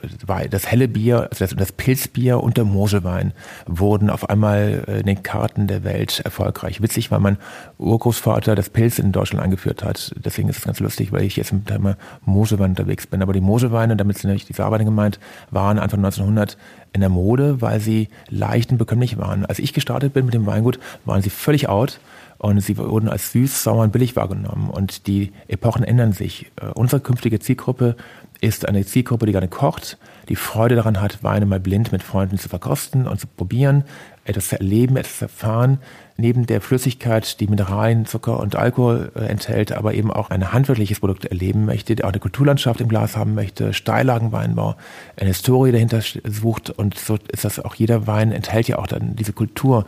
das 0.50 0.66
helle 0.66 0.88
Bier, 0.88 1.28
also 1.30 1.44
das, 1.44 1.54
das 1.56 1.72
Pilzbier 1.72 2.40
und 2.40 2.56
der 2.56 2.64
Moselwein 2.64 3.32
wurden 3.66 4.10
auf 4.10 4.28
einmal 4.28 4.84
in 5.00 5.06
den 5.06 5.22
Karten 5.22 5.66
der 5.66 5.84
Welt 5.84 6.20
erfolgreich. 6.20 6.82
Witzig, 6.82 7.10
weil 7.10 7.20
mein 7.20 7.38
Urgroßvater 7.78 8.54
das 8.54 8.70
Pilz 8.70 8.98
in 8.98 9.12
Deutschland 9.12 9.42
eingeführt 9.44 9.82
hat. 9.82 10.12
Deswegen 10.16 10.48
ist 10.48 10.58
es 10.58 10.64
ganz 10.64 10.80
lustig, 10.80 11.12
weil 11.12 11.22
ich 11.22 11.36
jetzt 11.36 11.52
mit 11.52 11.68
dem 11.70 11.94
Moselwein 12.24 12.70
unterwegs 12.70 13.06
bin. 13.06 13.22
Aber 13.22 13.32
die 13.32 13.40
Moselweine, 13.40 13.96
damit 13.96 14.18
sind 14.18 14.32
nicht 14.32 14.48
diese 14.48 14.64
Arbeiter 14.64 14.84
gemeint, 14.84 15.18
waren 15.50 15.78
Anfang 15.78 16.04
1900 16.04 16.56
in 16.92 17.00
der 17.00 17.10
Mode, 17.10 17.60
weil 17.60 17.80
sie 17.80 18.08
leicht 18.28 18.70
und 18.70 18.78
bekömmlich 18.78 19.18
waren. 19.18 19.44
Als 19.46 19.58
ich 19.58 19.72
gestartet 19.72 20.12
bin 20.12 20.24
mit 20.24 20.34
dem 20.34 20.46
Weingut, 20.46 20.78
waren 21.04 21.22
sie 21.22 21.30
völlig 21.30 21.68
out 21.68 22.00
und 22.38 22.60
sie 22.60 22.78
wurden 22.78 23.08
als 23.08 23.32
süß, 23.32 23.62
sauer 23.62 23.84
und 23.84 23.92
billig 23.92 24.16
wahrgenommen. 24.16 24.70
Und 24.70 25.06
die 25.06 25.32
Epochen 25.46 25.84
ändern 25.84 26.12
sich. 26.12 26.50
Äh, 26.56 26.66
unsere 26.74 27.00
künftige 27.00 27.38
Zielgruppe 27.38 27.96
ist 28.40 28.66
eine 28.66 28.84
Zielgruppe, 28.86 29.26
die 29.26 29.32
gerne 29.32 29.48
kocht, 29.48 29.98
die 30.28 30.36
Freude 30.36 30.74
daran 30.74 31.00
hat, 31.00 31.22
Weine 31.22 31.44
mal 31.44 31.60
blind 31.60 31.92
mit 31.92 32.02
Freunden 32.02 32.38
zu 32.38 32.48
verkosten 32.48 33.06
und 33.06 33.20
zu 33.20 33.26
probieren, 33.26 33.84
etwas 34.30 34.52
erleben, 34.52 34.96
etwas 34.96 35.22
erfahren, 35.22 35.78
neben 36.16 36.46
der 36.46 36.60
Flüssigkeit, 36.60 37.40
die 37.40 37.46
Mineralien, 37.46 38.06
Zucker 38.06 38.40
und 38.40 38.56
Alkohol 38.56 39.12
äh, 39.14 39.26
enthält, 39.26 39.72
aber 39.72 39.94
eben 39.94 40.10
auch 40.10 40.30
ein 40.30 40.52
handwerkliches 40.52 41.00
Produkt 41.00 41.26
erleben 41.26 41.64
möchte, 41.64 41.94
der 41.96 42.06
auch 42.06 42.10
eine 42.10 42.20
Kulturlandschaft 42.20 42.80
im 42.80 42.88
Glas 42.88 43.16
haben 43.16 43.34
möchte, 43.34 43.72
Steillagenweinbau, 43.72 44.76
eine 45.16 45.28
Historie 45.28 45.72
dahinter 45.72 46.00
sucht 46.24 46.70
und 46.70 46.98
so 46.98 47.18
ist 47.32 47.44
das 47.44 47.58
auch 47.58 47.74
jeder 47.74 48.06
Wein 48.06 48.32
enthält 48.32 48.68
ja 48.68 48.78
auch 48.78 48.86
dann 48.86 49.16
diese 49.16 49.32
Kultur 49.32 49.84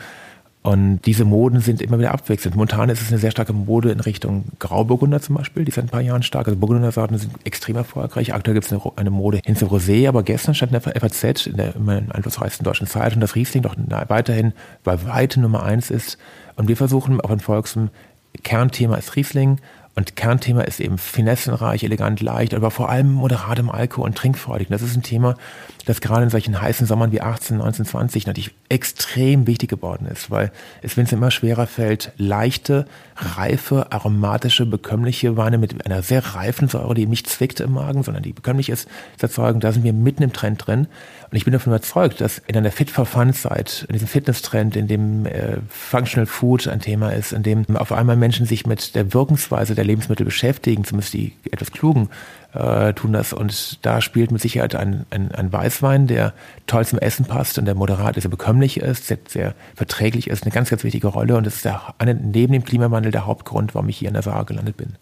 und 0.62 1.00
diese 1.06 1.24
Moden 1.24 1.60
sind 1.60 1.82
immer 1.82 1.98
wieder 1.98 2.12
abwechselnd. 2.12 2.54
Momentan 2.54 2.88
ist 2.88 3.02
es 3.02 3.08
eine 3.08 3.18
sehr 3.18 3.32
starke 3.32 3.52
Mode 3.52 3.90
in 3.90 3.98
Richtung 3.98 4.44
Grauburgunder 4.60 5.20
zum 5.20 5.34
Beispiel, 5.34 5.64
die 5.64 5.72
seit 5.72 5.84
ein 5.84 5.90
paar 5.90 6.00
Jahren 6.00 6.22
stark. 6.22 6.46
Also 6.46 6.58
Burgundersorten 6.58 7.18
sind 7.18 7.32
extrem 7.42 7.74
erfolgreich. 7.74 8.32
Aktuell 8.32 8.54
gibt 8.54 8.66
es 8.66 8.72
eine, 8.72 8.80
eine, 8.94 9.10
Mode 9.10 9.40
hin 9.44 9.56
zu 9.56 9.66
Rosé, 9.66 10.08
aber 10.08 10.22
gestern 10.22 10.54
stand 10.54 10.72
in 10.72 10.80
der 10.80 11.00
FAZ, 11.00 11.46
in 11.48 11.56
der 11.56 11.74
immer 11.74 12.00
einflussreichsten 12.10 12.62
deutschen 12.62 12.86
Zeitung, 12.86 13.20
dass 13.20 13.34
Riesling 13.34 13.64
doch 13.64 13.74
weiterhin 14.08 14.52
bei 14.84 15.04
weitem 15.04 15.42
Nummer 15.42 15.64
eins 15.64 15.90
ist. 15.90 16.16
Und 16.54 16.68
wir 16.68 16.76
versuchen 16.76 17.20
auf 17.20 17.30
ein 17.30 17.40
Volksem 17.40 17.90
Kernthema 18.44 18.96
ist 18.96 19.16
Riesling 19.16 19.58
Und 19.94 20.16
Kernthema 20.16 20.62
ist 20.62 20.80
eben 20.80 20.96
finessenreich, 20.96 21.84
elegant, 21.84 22.20
leicht, 22.20 22.54
aber 22.54 22.70
vor 22.70 22.88
allem 22.88 23.12
moderatem 23.12 23.68
Alkohol 23.68 24.06
und 24.06 24.16
trinkfreudig. 24.16 24.68
Das 24.68 24.80
ist 24.80 24.96
ein 24.96 25.02
Thema, 25.02 25.34
das 25.84 26.00
gerade 26.00 26.24
in 26.24 26.30
solchen 26.30 26.60
heißen 26.60 26.86
Sommern 26.86 27.12
wie 27.12 27.20
18, 27.20 27.56
19, 27.58 27.84
20 27.84 28.26
natürlich 28.26 28.54
extrem 28.68 29.46
wichtig 29.46 29.70
geworden 29.70 30.06
ist, 30.06 30.30
weil 30.30 30.52
es, 30.82 30.96
wenn 30.96 31.04
es 31.04 31.12
immer 31.12 31.30
schwerer 31.30 31.66
fällt, 31.66 32.12
leichte, 32.16 32.86
reife, 33.16 33.90
aromatische, 33.90 34.66
bekömmliche 34.66 35.36
Weine 35.36 35.58
mit 35.58 35.84
einer 35.84 36.02
sehr 36.02 36.34
reifen 36.34 36.68
Säure, 36.68 36.94
die 36.94 37.06
nicht 37.06 37.28
zwickt 37.28 37.60
im 37.60 37.72
Magen, 37.72 38.02
sondern 38.02 38.22
die 38.22 38.32
bekömmlich 38.32 38.68
ist, 38.68 38.88
zu 39.16 39.26
erzeugen. 39.26 39.60
Da 39.60 39.72
sind 39.72 39.84
wir 39.84 39.92
mitten 39.92 40.22
im 40.22 40.32
Trend 40.32 40.66
drin. 40.66 40.86
Und 41.30 41.36
ich 41.36 41.44
bin 41.44 41.52
davon 41.52 41.72
überzeugt, 41.72 42.20
dass 42.20 42.38
in 42.38 42.56
einer 42.56 42.70
Fit 42.70 42.90
for 42.90 43.06
Fun 43.06 43.32
Zeit, 43.32 43.86
in 43.88 43.94
diesem 43.94 44.08
Fitness-Trend, 44.08 44.76
in 44.76 44.86
dem 44.86 45.26
äh, 45.26 45.58
Functional 45.68 46.26
Food 46.26 46.68
ein 46.68 46.80
Thema 46.80 47.10
ist, 47.10 47.32
in 47.32 47.42
dem 47.42 47.76
auf 47.76 47.92
einmal 47.92 48.16
Menschen 48.16 48.46
sich 48.46 48.66
mit 48.66 48.94
der 48.94 49.14
Wirkungsweise 49.14 49.74
der 49.74 49.84
Lebensmittel 49.84 50.24
beschäftigen, 50.24 50.84
zumindest 50.84 51.14
die 51.14 51.32
etwas 51.50 51.72
klugen 51.72 52.08
äh, 52.54 52.92
tun 52.92 53.12
das. 53.12 53.32
Und 53.32 53.84
da 53.84 54.00
spielt 54.00 54.30
mit 54.30 54.40
Sicherheit 54.40 54.74
ein, 54.74 55.06
ein, 55.10 55.32
ein 55.32 55.52
Weißwein, 55.52 56.06
der 56.06 56.32
toll 56.66 56.84
zum 56.86 56.98
Essen 56.98 57.24
passt 57.24 57.58
und 57.58 57.64
der 57.64 57.74
moderat 57.74 58.16
ist, 58.16 58.22
sehr 58.22 58.30
bekömmlich 58.30 58.78
ist, 58.78 59.06
sehr, 59.06 59.18
sehr 59.26 59.54
verträglich 59.74 60.28
ist, 60.28 60.44
eine 60.44 60.52
ganz, 60.52 60.70
ganz 60.70 60.84
wichtige 60.84 61.08
Rolle. 61.08 61.36
Und 61.36 61.46
das 61.46 61.56
ist 61.56 61.64
der, 61.64 61.94
neben 62.04 62.52
dem 62.52 62.64
Klimawandel 62.64 63.12
der 63.12 63.26
Hauptgrund, 63.26 63.74
warum 63.74 63.88
ich 63.88 63.98
hier 63.98 64.08
in 64.08 64.14
der 64.14 64.22
Saar 64.22 64.44
gelandet 64.44 64.76
bin. 64.76 64.96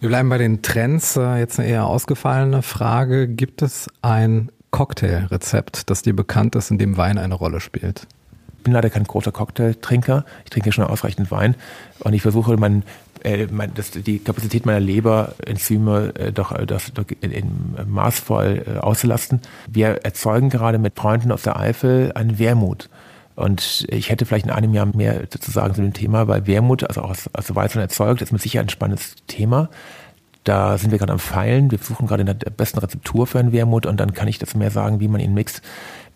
Wir 0.00 0.10
bleiben 0.10 0.28
bei 0.28 0.38
den 0.38 0.62
Trends. 0.62 1.16
Äh, 1.16 1.38
jetzt 1.38 1.58
eine 1.58 1.68
eher 1.68 1.86
ausgefallene 1.86 2.62
Frage. 2.62 3.28
Gibt 3.28 3.62
es 3.62 3.88
ein 4.02 4.50
Cocktailrezept, 4.70 5.88
das 5.88 6.02
dir 6.02 6.14
bekannt 6.14 6.54
ist, 6.54 6.70
in 6.70 6.78
dem 6.78 6.96
Wein 6.96 7.18
eine 7.18 7.34
Rolle 7.34 7.60
spielt? 7.60 8.06
Ich 8.58 8.64
bin 8.64 8.72
leider 8.72 8.90
kein 8.90 9.04
großer 9.04 9.32
Cocktailtrinker. 9.32 10.24
Ich 10.44 10.50
trinke 10.50 10.72
schon 10.72 10.84
ausreichend 10.84 11.30
Wein 11.30 11.54
und 12.00 12.12
ich 12.12 12.22
versuche 12.22 12.56
mein, 12.56 12.82
äh, 13.26 13.48
mein, 13.50 13.74
das, 13.74 13.90
die 13.90 14.20
Kapazität 14.20 14.66
meiner 14.66 14.80
Leberenzyme 14.80 16.14
äh, 16.14 16.32
doch, 16.32 16.52
äh, 16.52 16.64
das, 16.64 16.92
doch 16.94 17.04
in, 17.20 17.32
in 17.32 17.74
maßvoll 17.86 18.64
äh, 18.66 18.78
auszulasten. 18.78 19.40
Wir 19.68 20.04
erzeugen 20.04 20.48
gerade 20.48 20.78
mit 20.78 20.94
Freunden 20.96 21.32
aus 21.32 21.42
der 21.42 21.58
Eifel 21.58 22.12
einen 22.14 22.38
Wermut. 22.38 22.88
Und 23.34 23.86
ich 23.90 24.08
hätte 24.08 24.24
vielleicht 24.24 24.46
in 24.46 24.52
einem 24.52 24.72
Jahr 24.72 24.86
mehr 24.86 25.28
zu 25.28 25.50
sagen 25.50 25.74
zu 25.74 25.82
dem 25.82 25.92
Thema, 25.92 26.26
weil 26.26 26.46
Wermut, 26.46 26.84
also 26.84 27.02
auch 27.02 27.10
aus, 27.10 27.28
aus 27.34 27.54
Weizen 27.54 27.80
erzeugt, 27.80 28.22
ist 28.22 28.32
mit 28.32 28.40
Sicherheit 28.40 28.66
ein 28.66 28.70
spannendes 28.70 29.16
Thema. 29.26 29.68
Da 30.44 30.78
sind 30.78 30.92
wir 30.92 30.98
gerade 30.98 31.12
am 31.12 31.18
Feilen. 31.18 31.72
Wir 31.72 31.78
suchen 31.78 32.06
gerade 32.06 32.20
in 32.22 32.26
der 32.26 32.50
besten 32.50 32.78
Rezeptur 32.78 33.26
für 33.26 33.40
einen 33.40 33.52
Wermut 33.52 33.84
und 33.84 33.98
dann 33.98 34.14
kann 34.14 34.28
ich 34.28 34.38
das 34.38 34.54
mehr 34.54 34.70
sagen, 34.70 35.00
wie 35.00 35.08
man 35.08 35.20
ihn 35.20 35.34
mixt. 35.34 35.60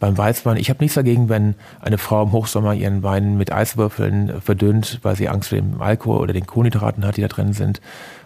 Beim 0.00 0.16
Weißwein, 0.16 0.56
ich 0.56 0.70
habe 0.70 0.82
nichts 0.82 0.94
dagegen, 0.94 1.28
wenn 1.28 1.54
eine 1.80 1.98
Frau 1.98 2.22
im 2.22 2.32
Hochsommer 2.32 2.74
ihren 2.74 3.02
Wein 3.02 3.36
mit 3.36 3.52
Eiswürfeln 3.52 4.40
verdünnt, 4.40 4.98
weil 5.02 5.14
sie 5.14 5.28
Angst 5.28 5.50
vor 5.50 5.58
dem 5.58 5.80
Alkohol 5.80 6.20
oder 6.20 6.32
den 6.32 6.46
Kohlenhydraten 6.46 7.04
hat, 7.04 7.18
die 7.18 7.20
da 7.20 7.28
drin 7.28 7.52
sind. 7.52 7.82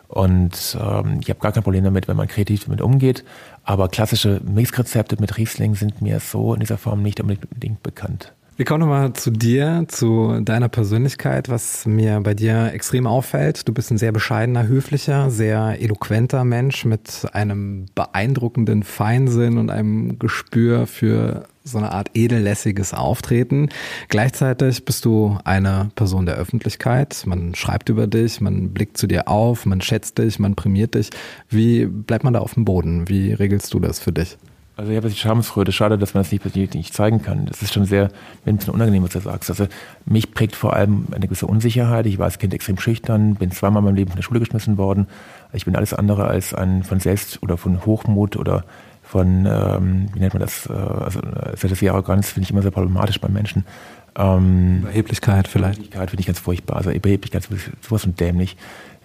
Und 0.07 0.79
ähm, 0.81 1.19
ich 1.21 1.29
habe 1.29 1.41
gar 1.41 1.51
kein 1.51 1.65
Problem 1.65 1.83
damit, 1.83 2.07
wenn 2.07 2.17
man 2.17 2.29
kreativ 2.29 2.65
damit 2.65 2.81
umgeht. 2.81 3.25
Aber 3.65 3.89
klassische 3.89 4.41
Mixrezepte 4.45 5.17
mit 5.19 5.37
Riesling 5.37 5.75
sind 5.75 6.01
mir 6.01 6.21
so 6.21 6.55
in 6.55 6.61
dieser 6.61 6.79
Form 6.79 7.03
nicht 7.03 7.21
unbedingt 7.21 7.83
bekannt. 7.83 8.33
Wir 8.57 8.65
kommen 8.65 8.81
nochmal 8.81 9.13
zu 9.15 9.33
dir, 9.33 9.85
zu 9.89 10.39
deiner 10.41 10.69
Persönlichkeit, 10.69 11.49
was 11.49 11.87
mir 11.87 12.21
bei 12.21 12.35
dir 12.35 12.73
extrem 12.73 13.09
auffällt. 13.09 13.67
Du 13.67 13.75
bist 13.75 13.91
ein 13.91 13.99
sehr 13.99 14.13
bescheidener, 14.13 14.69
höflicher, 14.69 15.29
sehr 15.29 15.81
eloquenter 15.81 16.45
Mensch 16.45 16.85
mit 16.85 17.27
einem 17.33 17.87
beeindruckenden 17.97 18.85
Feinsinn 18.85 19.59
und 19.59 19.71
einem 19.71 20.21
Gespür 20.21 20.87
für 20.87 21.49
so 21.65 21.79
eine 21.79 21.91
Art 21.91 22.11
edellässiges 22.15 22.95
Auftreten. 22.95 23.71
Gleichzeitig 24.09 24.85
bist 24.85 25.05
du 25.05 25.37
eine 25.43 25.91
Person 25.97 26.25
der 26.25 26.37
Öffentlichkeit. 26.37 27.25
Man 27.27 27.57
schreibt 27.57 27.89
über 27.89 28.07
dich, 28.07 28.41
man 28.41 28.73
blickt 28.73 28.99
zu 28.99 29.09
dir 29.09 29.27
auf, 29.27 29.67
man 29.67 29.81
schätzt 29.81 30.19
dich, 30.19 30.39
man 30.39 30.55
prämiert 30.55 30.95
dich. 30.95 31.11
Wie 31.49 31.87
bleibt 31.87 32.23
man 32.23 32.35
da 32.35 32.39
auf 32.39 32.55
dem 32.55 32.65
Boden? 32.65 33.09
Wie 33.09 33.33
regelst 33.33 33.75
du 33.75 33.81
das 33.81 33.99
für 33.99 34.13
dich? 34.13 34.39
Also 34.77 34.91
ich 34.91 34.97
habe 34.97 35.09
die 35.09 35.15
Schamesfreude. 35.15 35.71
Schade, 35.71 35.99
dass 35.99 36.15
man 36.15 36.25
das 36.25 36.33
nicht, 36.33 36.75
nicht 36.75 36.95
zeigen 36.95 37.23
kann. 37.23 37.47
Das 37.47 37.63
ist 37.63 37.73
schon 37.73 37.85
sehr 37.85 38.11
ein 38.45 38.57
bisschen 38.57 38.75
unangenehm, 38.75 39.05
was 39.05 39.13
du 39.13 39.21
sagst. 39.21 39.49
Also 39.51 39.69
mich 40.05 40.35
prägt 40.35 40.57
vor 40.57 40.73
allem 40.73 41.07
eine 41.13 41.27
gewisse 41.27 41.47
Unsicherheit. 41.47 42.07
Ich 42.07 42.19
war 42.19 42.27
als 42.27 42.39
Kind 42.39 42.53
extrem 42.55 42.79
schüchtern, 42.79 43.37
bin 43.37 43.53
zweimal 43.53 43.81
in 43.81 43.85
meinem 43.85 43.95
Leben 43.95 44.11
von 44.11 44.17
der 44.17 44.25
Schule 44.25 44.41
geschmissen 44.41 44.77
worden. 44.77 45.07
Ich 45.53 45.65
bin 45.65 45.77
alles 45.77 45.95
andere 45.95 46.27
als 46.27 46.55
ein 46.55 46.83
von 46.83 46.99
Selbst- 46.99 47.41
oder 47.43 47.57
von 47.57 47.87
Hochmut 47.87 48.37
oder 48.37 48.65
von, 49.03 49.47
ähm, 49.47 50.09
wie 50.13 50.19
nennt 50.19 50.35
man 50.35 50.41
das, 50.41 50.67
äh, 50.67 50.73
also 50.73 51.21
die 51.69 51.91
Arroganz 51.91 52.31
finde 52.31 52.45
ich 52.45 52.51
immer 52.51 52.63
sehr 52.63 52.71
problematisch 52.73 53.21
bei 53.21 53.29
Menschen. 53.29 53.65
Ähm, 54.17 54.81
Überheblichkeit 54.83 55.47
vielleicht. 55.47 55.79
Überheblichkeit 55.79 56.11
finde 56.11 56.21
ich 56.21 56.27
ganz 56.27 56.39
furchtbar. 56.41 56.79
Also 56.79 56.91
Überheblichkeit 56.91 57.49
ist 57.49 57.71
sowas 57.81 58.03
von 58.03 58.17
dämlich. 58.17 58.57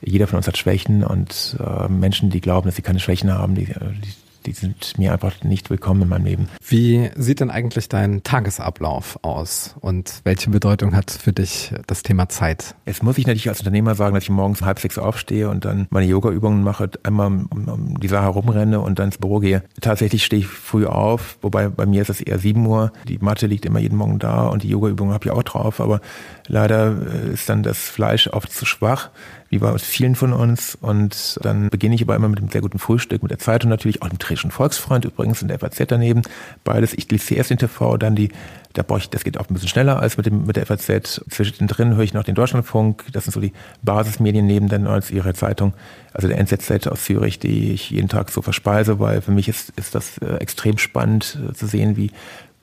Jeder 0.01 0.27
von 0.27 0.38
uns 0.38 0.47
hat 0.47 0.58
Schwächen 0.58 1.03
und 1.03 1.58
äh, 1.60 1.89
Menschen, 1.89 2.29
die 2.29 2.41
glauben, 2.41 2.67
dass 2.67 2.75
sie 2.75 2.82
keine 2.82 2.99
Schwächen 2.99 3.32
haben, 3.34 3.53
die, 3.53 3.65
die 3.65 4.13
die 4.45 4.54
sind 4.54 4.97
mir 4.97 5.13
einfach 5.13 5.43
nicht 5.43 5.69
willkommen 5.69 6.04
in 6.04 6.10
meinem 6.10 6.25
Leben. 6.25 6.49
Wie 6.65 7.10
sieht 7.15 7.39
denn 7.39 7.52
eigentlich 7.52 7.89
dein 7.89 8.23
Tagesablauf 8.23 9.19
aus 9.21 9.75
und 9.82 10.21
welche 10.23 10.49
Bedeutung 10.49 10.95
hat 10.95 11.12
für 11.12 11.34
dich 11.34 11.73
das 11.88 12.04
Thema 12.04 12.30
Zeit? 12.30 12.75
Jetzt 12.86 13.04
muss 13.04 13.17
ich 13.17 13.28
natürlich 13.28 13.49
als 13.49 13.60
Unternehmer 13.60 13.95
sagen, 13.95 14.15
dass 14.15 14.23
ich 14.23 14.30
morgens 14.30 14.62
um 14.62 14.67
halb 14.67 14.80
sechs 14.80 14.97
aufstehe 14.97 15.49
und 15.49 15.65
dann 15.65 15.88
meine 15.89 16.08
Yoga-Übungen 16.08 16.63
mache, 16.63 16.89
einmal 17.04 17.28
um, 17.28 17.99
die 17.99 18.08
Sache 18.08 18.23
herumrenne 18.23 18.80
und 18.80 18.99
dann 18.99 19.08
ins 19.08 19.17
Büro 19.17 19.39
gehe. 19.39 19.63
Tatsächlich 19.82 20.25
stehe 20.25 20.41
ich 20.41 20.47
früh 20.47 20.86
auf, 20.86 21.38
wobei 21.41 21.69
bei 21.69 21.86
mir 21.86 22.02
ist 22.02 22.10
es 22.10 22.21
eher 22.21 22.39
sieben 22.39 22.65
Uhr. 22.65 22.91
Die 23.08 23.17
Matte 23.19 23.47
liegt 23.47 23.65
immer 23.65 23.80
jeden 23.80 23.97
Morgen 23.97 24.19
da 24.19 24.47
und 24.47 24.63
die 24.63 24.69
Yoga-Übungen 24.69 25.13
habe 25.13 25.25
ich 25.25 25.32
auch 25.32 25.43
drauf, 25.43 25.80
aber 25.80 26.02
leider 26.47 26.95
äh, 27.08 27.34
ist 27.34 27.49
dann 27.49 27.63
das 27.63 27.78
Fleisch 27.78 28.28
oft 28.28 28.52
zu 28.52 28.65
schwach 28.65 29.10
wie 29.49 29.58
bei 29.58 29.78
vielen 29.78 30.15
von 30.15 30.34
uns. 30.34 30.78
Und 30.80 31.39
dann 31.41 31.69
beginne 31.69 31.95
ich 31.95 32.04
aber 32.04 32.15
immer 32.15 32.30
mit 32.30 32.39
einem 32.39 32.49
sehr 32.49 32.62
guten 32.62 32.80
Frühstück, 32.80 33.21
mit 33.21 33.32
der 33.32 33.39
Zeitung 33.39 33.69
natürlich, 33.69 34.02
auch 34.02 34.10
dem 34.10 34.19
Trischen 34.29 34.51
Volksfreund 34.51 35.05
übrigens 35.05 35.41
in 35.41 35.47
der 35.47 35.57
FAZ 35.57 35.81
daneben. 35.87 36.21
Beides, 36.63 36.93
ich 36.93 37.09
lese 37.09 37.25
zuerst 37.25 37.49
den 37.49 37.57
TV, 37.57 37.97
dann 37.97 38.15
die, 38.15 38.29
da 38.73 38.83
brauche 38.83 38.99
ich, 38.99 39.09
das 39.09 39.23
geht 39.23 39.39
auch 39.39 39.49
ein 39.49 39.53
bisschen 39.53 39.69
schneller 39.69 39.99
als 39.99 40.17
mit 40.17 40.27
dem, 40.27 40.45
mit 40.45 40.55
der 40.55 40.67
FAZ. 40.67 41.21
Zwischendrin 41.29 41.95
höre 41.95 42.03
ich 42.03 42.13
noch 42.13 42.23
den 42.23 42.35
Deutschlandfunk. 42.35 43.05
Das 43.11 43.23
sind 43.23 43.33
so 43.33 43.39
die 43.39 43.53
Basismedien 43.81 44.45
neben 44.45 44.69
dann 44.69 44.85
als 44.85 45.09
ihre 45.09 45.33
Zeitung, 45.33 45.73
also 46.13 46.27
der 46.27 46.37
NZZ 46.37 46.87
aus 46.87 47.05
Zürich, 47.05 47.39
die 47.39 47.73
ich 47.73 47.89
jeden 47.89 48.07
Tag 48.07 48.29
so 48.29 48.43
verspeise, 48.43 48.99
weil 48.99 49.21
für 49.21 49.31
mich 49.31 49.47
ist, 49.47 49.71
ist 49.77 49.95
das 49.95 50.19
äh, 50.19 50.35
extrem 50.35 50.77
spannend 50.77 51.39
äh, 51.49 51.53
zu 51.53 51.65
sehen, 51.65 51.97
wie 51.97 52.11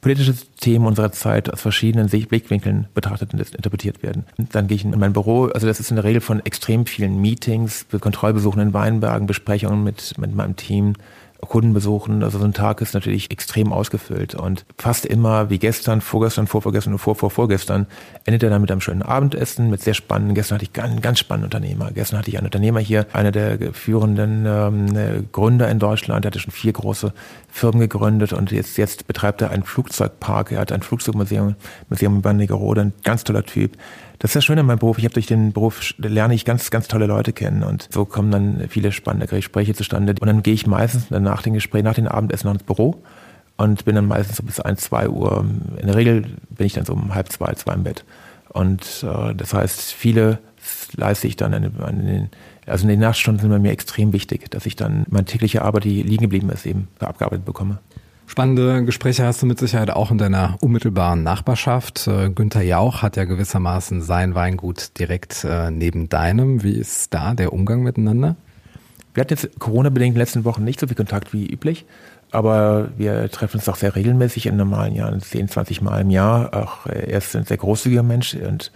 politische 0.00 0.34
Themen 0.60 0.86
unserer 0.86 1.10
Zeit 1.10 1.52
aus 1.52 1.62
verschiedenen 1.62 2.08
Blickwinkeln 2.08 2.86
betrachtet 2.94 3.34
und 3.34 3.40
interpretiert 3.40 4.04
werden. 4.04 4.24
Dann 4.52 4.68
gehe 4.68 4.76
ich 4.76 4.84
in 4.84 4.96
mein 4.96 5.12
Büro, 5.12 5.46
also 5.46 5.66
das 5.66 5.80
ist 5.80 5.90
in 5.90 5.96
der 5.96 6.04
Regel 6.04 6.20
von 6.20 6.46
extrem 6.46 6.86
vielen 6.86 7.20
Meetings, 7.20 7.86
Kontrollbesuchen 8.00 8.62
in 8.62 8.72
Weinbergen, 8.72 9.26
Besprechungen 9.26 9.82
mit, 9.82 10.16
mit 10.16 10.32
meinem 10.32 10.54
Team, 10.54 10.92
Kunden 11.48 11.72
besuchen. 11.72 12.22
Also 12.22 12.38
so 12.38 12.44
ein 12.44 12.52
Tag 12.52 12.80
ist 12.80 12.94
natürlich 12.94 13.30
extrem 13.30 13.72
ausgefüllt 13.72 14.34
und 14.34 14.64
fast 14.78 15.06
immer 15.06 15.50
wie 15.50 15.58
gestern, 15.58 16.00
vorgestern, 16.00 16.46
vorvorgestern 16.46 16.94
und 16.94 16.98
vor, 16.98 17.14
vor, 17.14 17.30
vorgestern 17.30 17.86
endet 18.24 18.42
er 18.42 18.50
dann 18.50 18.60
mit 18.60 18.70
einem 18.70 18.80
schönen 18.80 19.02
Abendessen, 19.02 19.70
mit 19.70 19.82
sehr 19.82 19.94
spannenden, 19.94 20.34
gestern 20.34 20.56
hatte 20.58 20.68
ich 20.70 20.82
einen 20.82 21.00
ganz 21.00 21.18
spannenden 21.18 21.46
Unternehmer. 21.46 21.90
Gestern 21.92 22.18
hatte 22.18 22.30
ich 22.30 22.36
einen 22.38 22.46
Unternehmer 22.46 22.80
hier, 22.80 23.06
einer 23.12 23.32
der 23.32 23.72
führenden 23.72 24.44
ähm, 24.46 25.28
Gründer 25.32 25.70
in 25.70 25.78
Deutschland, 25.78 26.24
der 26.24 26.30
hatte 26.30 26.40
schon 26.40 26.52
vier 26.52 26.72
große 26.72 27.12
Firmen 27.48 27.80
gegründet 27.80 28.32
und 28.32 28.50
jetzt, 28.52 28.76
jetzt 28.78 29.06
betreibt 29.06 29.40
er 29.42 29.50
einen 29.50 29.62
Flugzeugpark, 29.62 30.52
er 30.52 30.60
hat 30.60 30.72
ein 30.72 30.82
Flugzeugmuseum 30.82 31.56
Museum 31.88 32.16
in 32.16 32.22
Bandigerode, 32.22 32.80
ein 32.80 32.92
ganz 33.04 33.24
toller 33.24 33.44
Typ. 33.44 33.76
Das 34.18 34.30
ist 34.30 34.34
ja 34.34 34.40
schön 34.40 34.58
an 34.58 34.66
meinem 34.66 34.78
Beruf. 34.78 34.98
Ich 34.98 35.04
habe 35.04 35.14
durch 35.14 35.26
den 35.26 35.52
Beruf 35.52 35.94
lerne 35.98 36.34
ich 36.34 36.44
ganz, 36.44 36.70
ganz 36.70 36.88
tolle 36.88 37.06
Leute 37.06 37.32
kennen 37.32 37.62
und 37.62 37.88
so 37.92 38.04
kommen 38.04 38.30
dann 38.30 38.66
viele 38.68 38.92
spannende 38.92 39.26
Gespräche 39.26 39.74
zustande. 39.74 40.14
Und 40.18 40.26
dann 40.26 40.42
gehe 40.42 40.54
ich 40.54 40.66
meistens 40.66 41.10
nach 41.10 41.42
dem 41.42 41.54
Gespräch, 41.54 41.82
nach 41.82 41.94
dem 41.94 42.08
Abendessen 42.08 42.46
noch 42.46 42.54
ins 42.54 42.62
Büro 42.62 43.02
und 43.56 43.84
bin 43.84 43.94
dann 43.94 44.06
meistens 44.06 44.36
so 44.36 44.42
bis 44.42 44.60
ein, 44.60 44.76
zwei 44.76 45.08
Uhr. 45.08 45.44
In 45.78 45.86
der 45.86 45.96
Regel 45.96 46.22
bin 46.50 46.66
ich 46.66 46.72
dann 46.72 46.84
so 46.84 46.94
um 46.94 47.14
halb 47.14 47.30
zwei, 47.30 47.52
zwei 47.54 47.74
im 47.74 47.84
Bett. 47.84 48.04
Und 48.48 49.04
äh, 49.06 49.34
das 49.34 49.52
heißt, 49.52 49.92
viele 49.92 50.38
leiste 50.96 51.26
ich 51.26 51.36
dann 51.36 51.52
an 51.52 51.62
den, 51.62 52.30
also 52.66 52.84
in 52.84 52.88
den 52.88 53.00
Nachtstunden 53.00 53.40
sind 53.40 53.50
bei 53.50 53.58
mir 53.58 53.72
extrem 53.72 54.12
wichtig, 54.12 54.50
dass 54.50 54.66
ich 54.66 54.76
dann 54.76 55.04
meine 55.10 55.26
tägliche 55.26 55.62
Arbeit, 55.62 55.84
die 55.84 56.02
liegen 56.02 56.22
geblieben 56.22 56.50
ist, 56.50 56.66
eben 56.66 56.88
abgearbeitet 56.98 57.44
bekomme. 57.44 57.78
Spannende 58.26 58.84
Gespräche 58.84 59.24
hast 59.24 59.40
du 59.40 59.46
mit 59.46 59.58
Sicherheit 59.58 59.90
auch 59.90 60.10
in 60.10 60.18
deiner 60.18 60.56
unmittelbaren 60.60 61.22
Nachbarschaft. 61.22 62.08
Äh, 62.08 62.28
Günther 62.30 62.62
Jauch 62.62 63.00
hat 63.00 63.16
ja 63.16 63.24
gewissermaßen 63.24 64.02
sein 64.02 64.34
Weingut 64.34 64.98
direkt 64.98 65.44
äh, 65.44 65.70
neben 65.70 66.08
deinem. 66.08 66.64
Wie 66.64 66.74
ist 66.74 67.14
da 67.14 67.34
der 67.34 67.52
Umgang 67.52 67.82
miteinander? 67.82 68.34
Wir 69.14 69.20
hatten 69.22 69.32
jetzt 69.32 69.58
Corona-bedingt 69.60 70.08
in 70.08 70.14
den 70.14 70.20
letzten 70.20 70.44
Wochen 70.44 70.64
nicht 70.64 70.80
so 70.80 70.88
viel 70.88 70.96
Kontakt 70.96 71.32
wie 71.32 71.46
üblich, 71.46 71.86
aber 72.32 72.88
wir 72.98 73.30
treffen 73.30 73.58
uns 73.58 73.68
auch 73.68 73.76
sehr 73.76 73.94
regelmäßig 73.94 74.46
in 74.46 74.56
normalen 74.56 74.94
Jahren, 74.94 75.20
10, 75.20 75.48
20 75.48 75.80
Mal 75.80 76.00
im 76.00 76.10
Jahr. 76.10 76.52
Auch 76.52 76.86
er 76.86 77.16
ist 77.18 77.34
ein 77.36 77.44
sehr 77.44 77.56
großzügiger 77.56 78.02
Mensch 78.02 78.34
und 78.34 78.72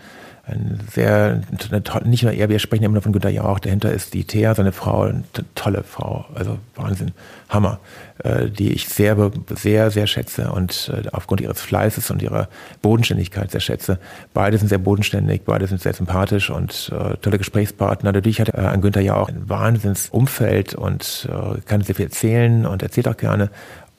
ein 0.50 0.80
sehr, 0.90 1.40
eine, 1.70 2.08
nicht 2.08 2.22
nur 2.22 2.32
er, 2.32 2.48
wir 2.48 2.58
sprechen 2.58 2.84
immer 2.84 3.00
von 3.00 3.12
Günter 3.12 3.30
Jauch, 3.30 3.58
dahinter 3.58 3.92
ist 3.92 4.14
die 4.14 4.24
Thea, 4.24 4.54
seine 4.54 4.72
Frau, 4.72 5.02
eine 5.02 5.24
tolle 5.54 5.82
Frau, 5.82 6.26
also 6.34 6.58
Wahnsinn, 6.74 7.12
Hammer, 7.48 7.78
äh, 8.24 8.48
die 8.48 8.72
ich 8.72 8.88
sehr, 8.88 9.30
sehr, 9.54 9.90
sehr 9.90 10.06
schätze 10.06 10.50
und 10.52 10.92
äh, 10.92 11.08
aufgrund 11.12 11.40
ihres 11.40 11.60
Fleißes 11.60 12.10
und 12.10 12.22
ihrer 12.22 12.48
Bodenständigkeit 12.82 13.50
sehr 13.50 13.60
schätze. 13.60 13.98
Beide 14.34 14.58
sind 14.58 14.68
sehr 14.68 14.78
bodenständig, 14.78 15.42
beide 15.44 15.66
sind 15.66 15.80
sehr 15.80 15.94
sympathisch 15.94 16.50
und 16.50 16.92
äh, 16.92 17.16
tolle 17.18 17.38
Gesprächspartner. 17.38 18.12
Dadurch 18.12 18.40
hat 18.40 18.48
äh, 18.50 18.58
an 18.58 18.80
Günther 18.80 19.00
ja 19.00 19.16
auch 19.16 19.28
ein 19.28 19.48
Wahnsinnsumfeld 19.48 20.74
und 20.74 21.28
äh, 21.30 21.60
kann 21.62 21.82
sehr 21.82 21.94
viel 21.94 22.06
erzählen 22.06 22.66
und 22.66 22.82
erzählt 22.82 23.08
auch 23.08 23.16
gerne. 23.16 23.50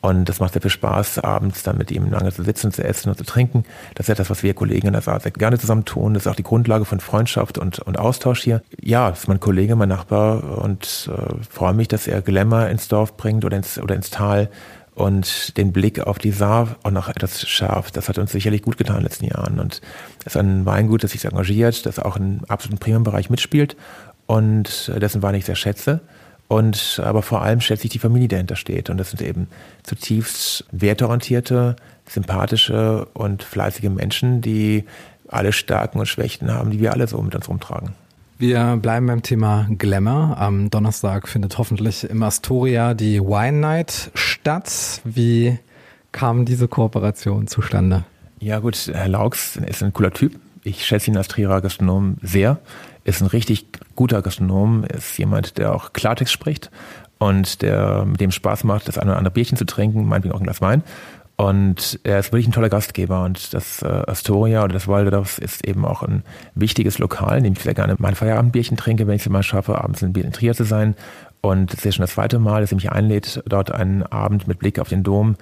Und 0.02 0.28
das 0.28 0.40
macht 0.40 0.54
sehr 0.54 0.62
viel 0.64 0.72
Spaß, 0.72 1.20
abends 1.20 1.62
dann 1.62 1.78
mit 1.78 1.92
ihm 1.92 2.10
lange 2.10 2.32
zu 2.34 2.44
sitzen, 2.44 2.72
zu 2.72 2.84
essen 2.84 3.10
und 3.10 3.18
zu 3.18 3.24
trinken. 3.24 3.64
Das 3.94 4.06
ist 4.06 4.10
ja 4.10 4.16
das, 4.16 4.32
was 4.32 4.42
wir 4.42 4.56
Kollegen 4.56 4.88
in 4.88 4.94
der 4.94 5.04
Saar 5.04 5.20
sehr 5.20 5.32
gerne 5.32 5.60
zusammen 5.60 5.86
tun. 5.86 6.16
Das 6.16 6.26
ist 6.26 6.28
auch 6.28 6.36
die 6.36 6.44
Grundlage 6.44 6.86
von 6.86 7.00
Freundschaft 7.00 7.60
und, 7.60 7.80
und 7.80 8.00
Austausch 8.00 8.42
hier. 8.42 8.64
Ja, 8.82 9.12
das 9.12 9.22
ist 9.22 9.28
mein 9.28 9.40
Kollege, 9.40 9.76
mein 9.76 9.90
Nachbar 9.90 10.58
und 10.64 11.10
äh, 11.16 11.46
freue 11.48 11.74
mich, 11.74 11.88
dass 11.88 12.08
er 12.08 12.24
Glamour 12.24 12.68
ins 12.68 12.88
Dorf 12.88 13.16
bringt 13.16 13.46
oder 13.46 13.58
ins, 13.58 13.78
oder 13.78 13.94
ins 13.94 14.10
Tal 14.10 14.50
und 14.96 15.56
den 15.58 15.72
Blick 15.72 16.00
auf 16.00 16.18
die 16.18 16.32
Saar 16.32 16.78
auch 16.82 16.92
noch 16.92 17.08
etwas 17.08 17.48
schärft. 17.48 17.96
Das 17.96 18.10
hat 18.10 18.18
uns 18.18 18.32
sicherlich 18.32 18.64
gut 18.64 18.78
getan 18.78 18.98
in 18.98 19.02
den 19.02 19.08
letzten 19.08 19.26
Jahren. 19.26 19.60
Und 19.60 19.82
es 20.22 20.36
ist 20.36 20.38
ein 20.38 20.66
Weingut, 20.66 21.04
das 21.04 21.12
sich 21.12 21.24
engagiert, 21.26 21.86
das 21.86 22.00
auch 22.00 22.18
im 22.18 22.44
absoluten 22.48 22.80
Premium-Bereich 22.80 23.30
mitspielt 23.30 23.78
und 24.26 24.92
dessen 25.00 25.22
Wein 25.22 25.36
ich 25.36 25.46
sehr 25.46 25.56
schätze 25.56 26.02
und 26.52 27.02
aber 27.02 27.22
vor 27.22 27.44
allem 27.44 27.62
schätze 27.62 27.86
ich 27.86 27.92
die 27.92 28.00
Familie, 28.00 28.28
dahinter 28.28 28.58
steht. 28.58 28.90
Und 28.90 28.98
das 28.98 29.12
sind 29.12 29.22
eben 29.22 29.48
zutiefst 29.84 30.66
wertorientierte, 30.74 31.78
sympathische 32.06 33.06
und 33.14 33.42
fleißige 33.42 33.90
Menschen, 33.90 34.42
die 34.42 34.84
alle 35.30 35.54
Stärken 35.54 36.00
und 36.00 36.08
Schwächen 36.08 36.54
haben, 36.54 36.72
die 36.72 36.82
wir 36.82 36.92
alle 36.92 37.08
so 37.08 37.22
mit 37.22 37.34
uns 37.36 37.48
rumtragen. 37.48 37.92
Wir 38.38 38.76
bleiben 38.76 39.08
beim 39.08 39.22
Thema 39.22 39.66
Glamour. 39.78 40.36
Am 40.38 40.70
Donnerstag 40.70 41.30
findet 41.30 41.58
hoffentlich 41.58 42.04
im 42.04 42.22
Astoria 42.22 42.96
die 42.96 43.22
Wine 43.22 43.60
Night 43.60 44.12
statt. 44.14 45.00
Wie 45.06 45.58
kam 46.12 46.44
diese 46.44 46.68
Kooperation 46.68 47.48
zustande? 47.48 48.04
Ja 48.40 48.60
gut, 48.60 48.92
Herr 48.92 49.08
Laux 49.08 49.56
ist 49.56 49.84
ein 49.84 49.94
cooler 49.94 50.12
Typ. 50.12 50.38
Ich 50.66 50.86
schätze 50.86 51.12
ihn 51.12 51.18
als 51.18 51.30
Trierer 51.30 51.62
Gastronom 51.62 52.18
sehr 52.22 52.60
ist 53.04 53.22
ein 53.22 53.28
richtig 53.28 53.66
guter 53.96 54.22
Gastronom, 54.22 54.84
ist 54.84 55.18
jemand, 55.18 55.58
der 55.58 55.74
auch 55.74 55.94
Klartext 55.94 56.34
spricht 56.34 56.70
und 57.18 57.62
der 57.62 58.06
mit 58.06 58.22
dem 58.22 58.32
Spaß 58.32 58.64
macht, 58.64 58.88
das 58.88 58.98
eine 58.98 59.12
oder 59.12 59.18
andere 59.18 59.34
Bierchen 59.34 59.58
zu 59.58 59.66
trinken, 59.66 60.08
meinetwegen 60.08 60.34
auch 60.34 60.40
ein 60.40 60.46
Glas 60.46 60.62
Wein. 60.62 60.84
Und 61.38 62.00
er 62.04 62.20
ist 62.20 62.32
wirklich 62.32 62.48
ein 62.48 62.52
toller 62.52 62.70
Gastgeber 62.70 63.24
und 63.24 63.54
das 63.56 63.82
äh, 63.82 63.88
Astoria 63.88 64.64
oder 64.64 64.74
das 64.74 64.88
Waldorf 64.88 65.40
ist 65.40 65.66
eben 65.66 65.86
auch 65.86 66.04
ein 66.04 66.24
wichtiges 66.54 67.00
Lokal, 67.00 67.40
in 67.40 67.44
dem 67.46 67.54
ich 67.54 67.62
sehr 67.62 67.74
gerne 67.74 67.96
mein 67.98 68.14
Feierabendbierchen 68.14 68.78
trinke, 68.78 69.08
wenn 69.08 69.16
ich 69.16 69.24
es 69.24 69.30
mal 69.30 69.42
schaffe, 69.42 69.82
abends 69.82 70.04
in 70.04 70.14
Trier 70.14 70.54
zu 70.54 70.66
sein. 70.66 70.96
Und 71.42 71.72
es 71.74 71.80
ist 71.80 71.86
ja 71.86 71.92
schon 71.94 72.04
das 72.04 72.14
zweite 72.14 72.38
Mal, 72.38 72.62
dass 72.62 72.72
er 72.72 72.76
mich 72.76 72.92
einlädt, 72.92 73.42
dort 73.48 73.72
einen 73.72 74.04
Abend 74.04 74.48
mit 74.48 74.60
Blick 74.60 74.78
auf 74.78 74.90
den 74.90 75.02
Dom 75.02 75.36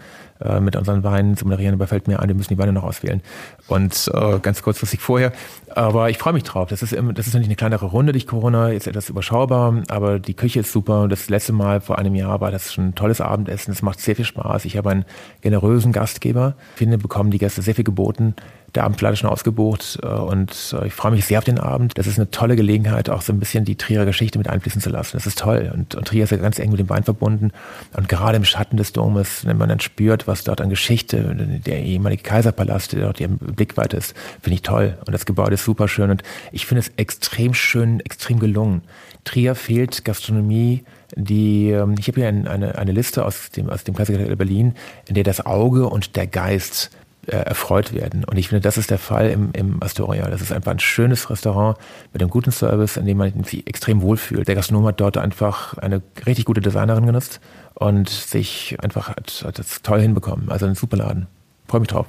äh, 0.43 0.60
mit 0.60 0.75
unseren 0.75 1.04
Weinen 1.04 1.38
zu 1.38 1.45
moderieren. 1.45 1.75
Aber 1.75 1.88
fällt 1.88 2.08
mir 2.08 2.19
ein, 2.19 2.28
wir 2.28 2.36
müssen 2.36 2.54
die 2.54 2.58
Weine 2.58 2.73
noch 2.73 2.84
auswählen. 2.84 3.21
Und 3.67 4.10
äh, 4.13 4.39
ganz 4.39 4.62
kurzfristig 4.63 4.99
vorher. 4.99 5.32
Aber 5.69 6.10
ich 6.10 6.17
freue 6.17 6.34
mich 6.34 6.43
drauf. 6.43 6.69
Das 6.69 6.82
ist, 6.82 6.93
das 6.93 7.28
ist 7.28 7.34
natürlich 7.34 7.47
eine 7.47 7.56
kleinere 7.56 7.88
Runde 7.88 8.12
durch 8.12 8.28
Corona, 8.28 8.71
jetzt 8.71 8.88
etwas 8.88 9.10
überschaubar, 9.10 9.84
aber 9.88 10.19
die 10.19 10.34
Küche 10.34 10.62
ist 10.62 10.71
super. 10.71 11.08
Das 11.08 11.30
letzte 11.30 11.54
Mal 11.54 11.82
vor 11.82 11.99
einem 11.99 12.15
Jahr 12.15 12.41
war 12.41 12.52
das 12.52 12.73
schon 12.73 12.89
ein 12.89 12.95
tolles 12.95 13.21
Abendessen. 13.21 13.71
Es 13.71 13.82
macht 13.82 13.99
sehr 13.99 14.15
viel 14.15 14.25
Spaß. 14.25 14.65
Ich 14.65 14.78
habe 14.78 14.89
einen 14.89 15.06
generösen 15.41 15.91
Gastgeber. 15.91 16.56
Ich 16.73 16.80
finde, 16.80 16.97
bekommen 16.97 17.32
die 17.32 17.38
Gäste 17.38 17.62
sehr 17.62 17.75
viel 17.75 17.84
geboten 17.84 18.36
der 18.75 18.84
Abend 18.84 19.01
leider 19.01 19.15
schon 19.15 19.29
ausgebucht 19.29 19.99
äh, 20.03 20.08
und 20.08 20.75
äh, 20.79 20.88
ich 20.88 20.93
freue 20.93 21.12
mich 21.12 21.25
sehr 21.25 21.39
auf 21.39 21.45
den 21.45 21.60
Abend. 21.60 21.97
Das 21.97 22.08
ist 22.08 22.17
eine 22.17 22.29
tolle 22.32 22.55
Gelegenheit, 22.55 23.10
auch 23.10 23.21
so 23.21 23.34
ein 23.34 23.39
bisschen 23.39 23.65
die 23.65 23.75
Trierer 23.75 24.05
Geschichte 24.05 24.38
mit 24.38 24.47
einfließen 24.47 24.82
zu 24.82 24.89
lassen. 24.89 25.17
Das 25.17 25.25
ist 25.25 25.39
toll 25.39 25.71
und, 25.73 25.95
und 25.95 26.08
Trier 26.08 26.23
ist 26.23 26.32
ja 26.32 26.38
ganz 26.38 26.60
eng 26.60 26.71
mit 26.71 26.79
dem 26.79 26.89
Wein 26.89 27.03
verbunden 27.03 27.51
und 27.95 28.10
gerade 28.10 28.38
im 28.38 28.45
Schatten 28.45 28.77
des 28.77 28.93
Domes, 28.93 29.45
wenn 29.45 29.58
man 29.58 29.69
dann 29.69 29.79
spürt, 29.79 30.27
was 30.27 30.43
dort 30.43 30.62
an 30.62 30.69
Geschichte, 30.69 31.36
der 31.65 31.82
ehemalige 31.82 32.23
Kaiserpalast, 32.23 32.93
der 32.93 33.01
dort 33.01 33.21
im 33.21 33.38
Blickweite 33.38 33.97
ist, 33.97 34.15
finde 34.41 34.55
ich 34.55 34.62
toll 34.62 34.97
und 35.05 35.13
das 35.13 35.25
Gebäude 35.25 35.55
ist 35.55 35.63
super 35.63 35.88
schön 35.88 36.12
und 36.12 36.23
ich 36.51 36.65
finde 36.65 36.79
es 36.79 36.91
extrem 36.97 37.53
schön, 37.53 37.99
extrem 38.01 38.39
gelungen. 38.39 38.82
Trier 39.23 39.55
fehlt 39.55 40.05
Gastronomie, 40.05 40.84
die, 41.15 41.71
ähm, 41.71 41.95
ich 41.99 42.08
habe 42.08 42.21
hier 42.21 42.29
eine, 42.29 42.77
eine 42.77 42.91
Liste 42.91 43.25
aus 43.25 43.49
dem, 43.51 43.69
aus 43.69 43.84
dem 43.84 43.95
Klassiker 43.95 44.36
Berlin, 44.36 44.75
in 45.08 45.15
der 45.15 45.23
das 45.23 45.45
Auge 45.45 45.88
und 45.88 46.15
der 46.15 46.27
Geist 46.27 46.91
äh, 47.27 47.36
erfreut 47.36 47.93
werden. 47.93 48.23
Und 48.23 48.38
ich 48.38 48.49
finde, 48.49 48.62
das 48.62 48.77
ist 48.77 48.89
der 48.89 48.97
Fall 48.97 49.29
im, 49.29 49.49
im 49.53 49.82
Astoria. 49.84 50.29
Das 50.29 50.41
ist 50.41 50.51
einfach 50.51 50.71
ein 50.71 50.79
schönes 50.79 51.29
Restaurant 51.29 51.77
mit 52.13 52.21
einem 52.21 52.32
guten 52.32 52.51
Service, 52.51 52.97
in 52.97 53.05
dem 53.05 53.17
man 53.17 53.43
sich 53.43 53.67
extrem 53.67 54.01
wohlfühlt. 54.01 54.47
Der 54.47 54.55
Gastronom 54.55 54.86
hat 54.86 54.99
dort 54.99 55.17
einfach 55.17 55.77
eine 55.77 56.01
richtig 56.25 56.45
gute 56.45 56.62
Designerin 56.62 57.05
genutzt 57.05 57.39
und 57.75 58.10
sich 58.10 58.77
einfach 58.82 59.10
hat, 59.10 59.43
hat 59.45 59.60
das 59.60 59.82
toll 59.82 60.01
hinbekommen. 60.01 60.49
Also 60.49 60.65
ein 60.65 60.75
super 60.75 60.97
Laden. 60.97 61.27
Freue 61.67 61.82
mich 61.82 61.89
drauf. 61.89 62.08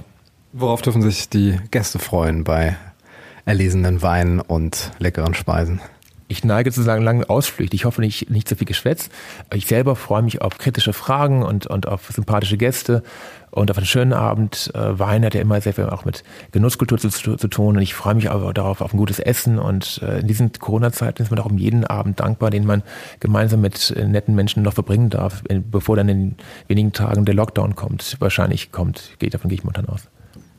Worauf 0.52 0.82
dürfen 0.82 1.02
sich 1.02 1.28
die 1.28 1.58
Gäste 1.70 1.98
freuen 1.98 2.44
bei 2.44 2.76
erlesenen 3.44 4.02
Weinen 4.02 4.40
und 4.40 4.90
leckeren 4.98 5.34
Speisen? 5.34 5.80
Ich 6.30 6.44
neige 6.44 6.70
zu 6.70 6.82
sagen, 6.82 7.02
langen 7.02 7.24
Ausflüchte. 7.24 7.74
Ich 7.74 7.86
hoffe 7.86 8.00
nicht, 8.00 8.30
nicht 8.30 8.48
so 8.48 8.54
viel 8.54 8.64
Geschwätz. 8.64 9.10
Ich 9.52 9.66
selber 9.66 9.96
freue 9.96 10.22
mich 10.22 10.40
auf 10.42 10.58
kritische 10.58 10.92
Fragen 10.92 11.42
und, 11.42 11.66
und 11.66 11.88
auf 11.88 12.08
sympathische 12.12 12.56
Gäste 12.56 13.02
und 13.50 13.68
auf 13.68 13.76
einen 13.76 13.86
schönen 13.86 14.12
Abend. 14.12 14.70
Äh, 14.72 14.96
Wein 14.96 15.24
hat 15.24 15.34
ja 15.34 15.40
immer 15.40 15.60
sehr 15.60 15.74
viel 15.74 15.86
auch 15.86 16.04
mit 16.04 16.22
Genusskultur 16.52 16.98
zu, 16.98 17.08
zu, 17.08 17.34
zu 17.34 17.48
tun 17.48 17.74
und 17.74 17.82
ich 17.82 17.94
freue 17.94 18.14
mich 18.14 18.30
aber 18.30 18.54
darauf 18.54 18.80
auf 18.80 18.94
ein 18.94 18.96
gutes 18.96 19.18
Essen 19.18 19.58
und 19.58 20.02
äh, 20.04 20.20
in 20.20 20.28
diesen 20.28 20.52
Corona-Zeiten 20.52 21.20
ist 21.20 21.30
man 21.30 21.40
auch 21.40 21.46
um 21.46 21.58
jeden 21.58 21.84
Abend 21.84 22.20
dankbar, 22.20 22.50
den 22.50 22.64
man 22.64 22.84
gemeinsam 23.18 23.60
mit 23.60 23.90
äh, 23.90 24.06
netten 24.06 24.36
Menschen 24.36 24.62
noch 24.62 24.74
verbringen 24.74 25.10
darf, 25.10 25.42
bevor 25.48 25.96
dann 25.96 26.08
in 26.08 26.36
wenigen 26.68 26.92
Tagen 26.92 27.24
der 27.24 27.34
Lockdown 27.34 27.74
kommt. 27.74 28.18
Wahrscheinlich 28.20 28.70
kommt, 28.70 29.16
davon 29.18 29.48
gehe 29.48 29.58
ich 29.58 29.64
momentan 29.64 29.88
aus. 29.88 30.06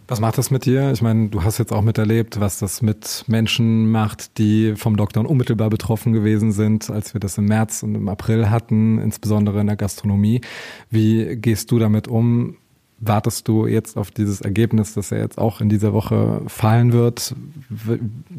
Was 0.07 0.19
macht 0.19 0.37
das 0.37 0.51
mit 0.51 0.65
dir? 0.65 0.91
Ich 0.91 1.01
meine, 1.01 1.29
du 1.29 1.43
hast 1.43 1.57
jetzt 1.57 1.71
auch 1.71 1.81
miterlebt, 1.81 2.39
was 2.39 2.59
das 2.59 2.81
mit 2.81 3.23
Menschen 3.27 3.89
macht, 3.89 4.37
die 4.37 4.75
vom 4.75 4.95
Lockdown 4.95 5.25
unmittelbar 5.25 5.69
betroffen 5.69 6.11
gewesen 6.11 6.51
sind, 6.51 6.89
als 6.89 7.13
wir 7.13 7.21
das 7.21 7.37
im 7.37 7.45
März 7.45 7.81
und 7.83 7.95
im 7.95 8.09
April 8.09 8.49
hatten, 8.49 8.99
insbesondere 8.99 9.61
in 9.61 9.67
der 9.67 9.77
Gastronomie. 9.77 10.41
Wie 10.89 11.37
gehst 11.37 11.71
du 11.71 11.79
damit 11.79 12.07
um? 12.07 12.57
Wartest 12.99 13.47
du 13.47 13.65
jetzt 13.65 13.97
auf 13.97 14.11
dieses 14.11 14.41
Ergebnis, 14.41 14.93
das 14.93 15.09
ja 15.09 15.17
jetzt 15.17 15.37
auch 15.37 15.61
in 15.61 15.69
dieser 15.69 15.93
Woche 15.93 16.41
fallen 16.47 16.93
wird? 16.93 17.33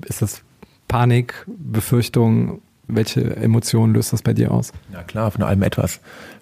Ist 0.06 0.22
das 0.22 0.42
Panik, 0.88 1.46
Befürchtung? 1.46 2.60
Welche 2.86 3.36
Emotionen 3.36 3.94
löst 3.94 4.12
das 4.12 4.22
bei 4.22 4.34
dir 4.34 4.50
aus? 4.50 4.72
Ja 4.92 5.02
klar, 5.02 5.30
von 5.30 5.42
allem 5.42 5.62
etwas. 5.62 6.00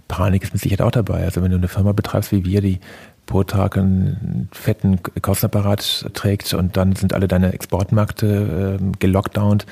Panik 0.09 0.42
ist 0.42 0.52
mit 0.52 0.61
Sicherheit 0.61 0.83
auch 0.83 0.90
dabei. 0.90 1.22
Also 1.22 1.40
wenn 1.40 1.52
du 1.52 1.56
eine 1.56 1.68
Firma 1.68 1.92
betreibst 1.92 2.33
wie 2.33 2.44
wir, 2.44 2.61
die 2.61 2.80
pro 3.26 3.44
Tag 3.44 3.76
einen 3.76 4.48
fetten 4.52 5.00
Kostenapparat 5.22 6.11
trägt 6.14 6.52
und 6.54 6.76
dann 6.76 6.96
sind 6.96 7.12
alle 7.12 7.28
deine 7.28 7.52
Exportmärkte 7.52 8.78
äh, 8.80 8.85
gelockdownt. 8.98 9.66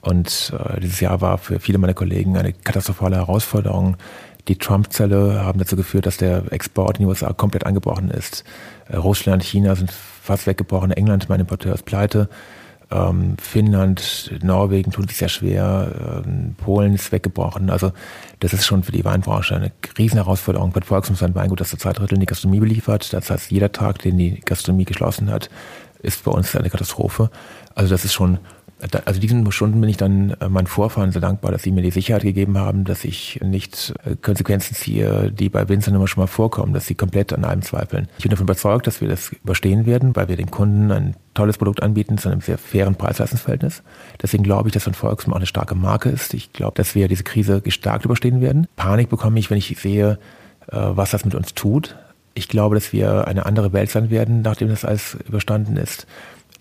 Und 0.00 0.52
äh, 0.58 0.80
dieses 0.80 1.00
Jahr 1.00 1.20
war 1.20 1.38
für 1.38 1.60
viele 1.60 1.78
meiner 1.78 1.94
Kollegen 1.94 2.36
eine 2.36 2.52
katastrophale 2.52 3.16
Herausforderung. 3.16 3.96
Die 4.48 4.56
Trump-Zelle 4.56 5.42
haben 5.42 5.58
dazu 5.58 5.76
geführt, 5.76 6.04
dass 6.04 6.18
der 6.18 6.52
Export 6.52 6.98
in 6.98 7.04
die 7.04 7.08
USA 7.08 7.32
komplett 7.32 7.64
angebrochen 7.64 8.10
ist. 8.10 8.44
Äh, 8.88 8.96
Russland, 8.96 9.42
China 9.42 9.74
sind 9.74 9.90
fast 9.90 10.46
weggebrochen. 10.46 10.90
England, 10.90 11.28
mein 11.28 11.40
Importeur, 11.40 11.74
ist 11.74 11.84
pleite. 11.84 12.28
Ähm, 12.94 13.36
Finnland, 13.40 14.30
Norwegen 14.42 14.92
tun 14.92 15.08
sich 15.08 15.16
sehr 15.16 15.28
schwer, 15.28 16.22
ähm, 16.24 16.54
Polen 16.56 16.94
ist 16.94 17.10
weggebrochen. 17.10 17.68
Also 17.68 17.90
das 18.38 18.52
ist 18.52 18.66
schon 18.66 18.84
für 18.84 18.92
die 18.92 19.04
Weinbranche 19.04 19.56
eine 19.56 19.72
Riesenherausforderung. 19.98 20.72
Ist 20.72 21.22
ein 21.22 21.34
Weingut, 21.34 21.60
das 21.60 21.70
zurzeit 21.70 21.98
Drittel 21.98 22.14
in 22.14 22.20
die 22.20 22.26
Gastronomie 22.26 22.60
beliefert. 22.60 23.12
Das 23.12 23.30
heißt, 23.30 23.50
jeder 23.50 23.72
Tag, 23.72 23.98
den 23.98 24.16
die 24.16 24.40
Gastronomie 24.40 24.84
geschlossen 24.84 25.30
hat, 25.30 25.50
ist 26.02 26.22
bei 26.22 26.30
uns 26.30 26.54
eine 26.54 26.70
Katastrophe. 26.70 27.30
Also 27.74 27.90
das 27.90 28.04
ist 28.04 28.12
schon 28.12 28.38
also 29.04 29.20
diesen 29.20 29.50
Stunden 29.52 29.80
bin 29.80 29.88
ich 29.88 29.96
dann 29.96 30.36
äh, 30.40 30.48
meinen 30.48 30.66
Vorfahren 30.66 31.12
sehr 31.12 31.20
dankbar, 31.20 31.52
dass 31.52 31.62
sie 31.62 31.70
mir 31.70 31.82
die 31.82 31.90
Sicherheit 31.90 32.22
gegeben 32.22 32.58
haben, 32.58 32.84
dass 32.84 33.04
ich 33.04 33.40
nicht 33.42 33.94
äh, 34.04 34.16
Konsequenzen 34.16 34.74
ziehe, 34.74 35.30
die 35.32 35.48
bei 35.48 35.68
Winzern 35.68 35.94
immer 35.94 36.08
schon 36.08 36.22
mal 36.22 36.26
vorkommen, 36.26 36.74
dass 36.74 36.86
sie 36.86 36.94
komplett 36.94 37.32
an 37.32 37.44
allem 37.44 37.62
zweifeln. 37.62 38.08
Ich 38.18 38.24
bin 38.24 38.30
davon 38.30 38.44
überzeugt, 38.44 38.86
dass 38.86 39.00
wir 39.00 39.08
das 39.08 39.30
überstehen 39.30 39.86
werden, 39.86 40.14
weil 40.16 40.28
wir 40.28 40.36
dem 40.36 40.50
Kunden 40.50 40.90
ein 40.90 41.16
tolles 41.34 41.58
Produkt 41.58 41.82
anbieten 41.82 42.18
zu 42.18 42.28
einem 42.28 42.40
sehr 42.40 42.58
fairen 42.58 42.94
Preis-Leistungsverhältnis. 42.96 43.82
Deswegen 44.22 44.44
glaube 44.44 44.68
ich, 44.68 44.72
dass 44.74 44.84
von 44.84 44.94
Volkswagen 44.94 45.32
auch 45.32 45.38
eine 45.38 45.46
starke 45.46 45.74
Marke 45.74 46.10
ist. 46.10 46.34
Ich 46.34 46.52
glaube, 46.52 46.76
dass 46.76 46.94
wir 46.94 47.08
diese 47.08 47.24
Krise 47.24 47.60
gestärkt 47.60 48.04
überstehen 48.04 48.40
werden. 48.40 48.66
Panik 48.76 49.08
bekomme 49.08 49.38
ich, 49.38 49.50
wenn 49.50 49.58
ich 49.58 49.76
sehe, 49.78 50.18
äh, 50.70 50.76
was 50.76 51.10
das 51.10 51.24
mit 51.24 51.34
uns 51.34 51.54
tut. 51.54 51.96
Ich 52.34 52.48
glaube, 52.48 52.74
dass 52.74 52.92
wir 52.92 53.28
eine 53.28 53.46
andere 53.46 53.72
Welt 53.72 53.90
sein 53.90 54.10
werden, 54.10 54.42
nachdem 54.42 54.68
das 54.68 54.84
alles 54.84 55.16
überstanden 55.26 55.76
ist 55.76 56.06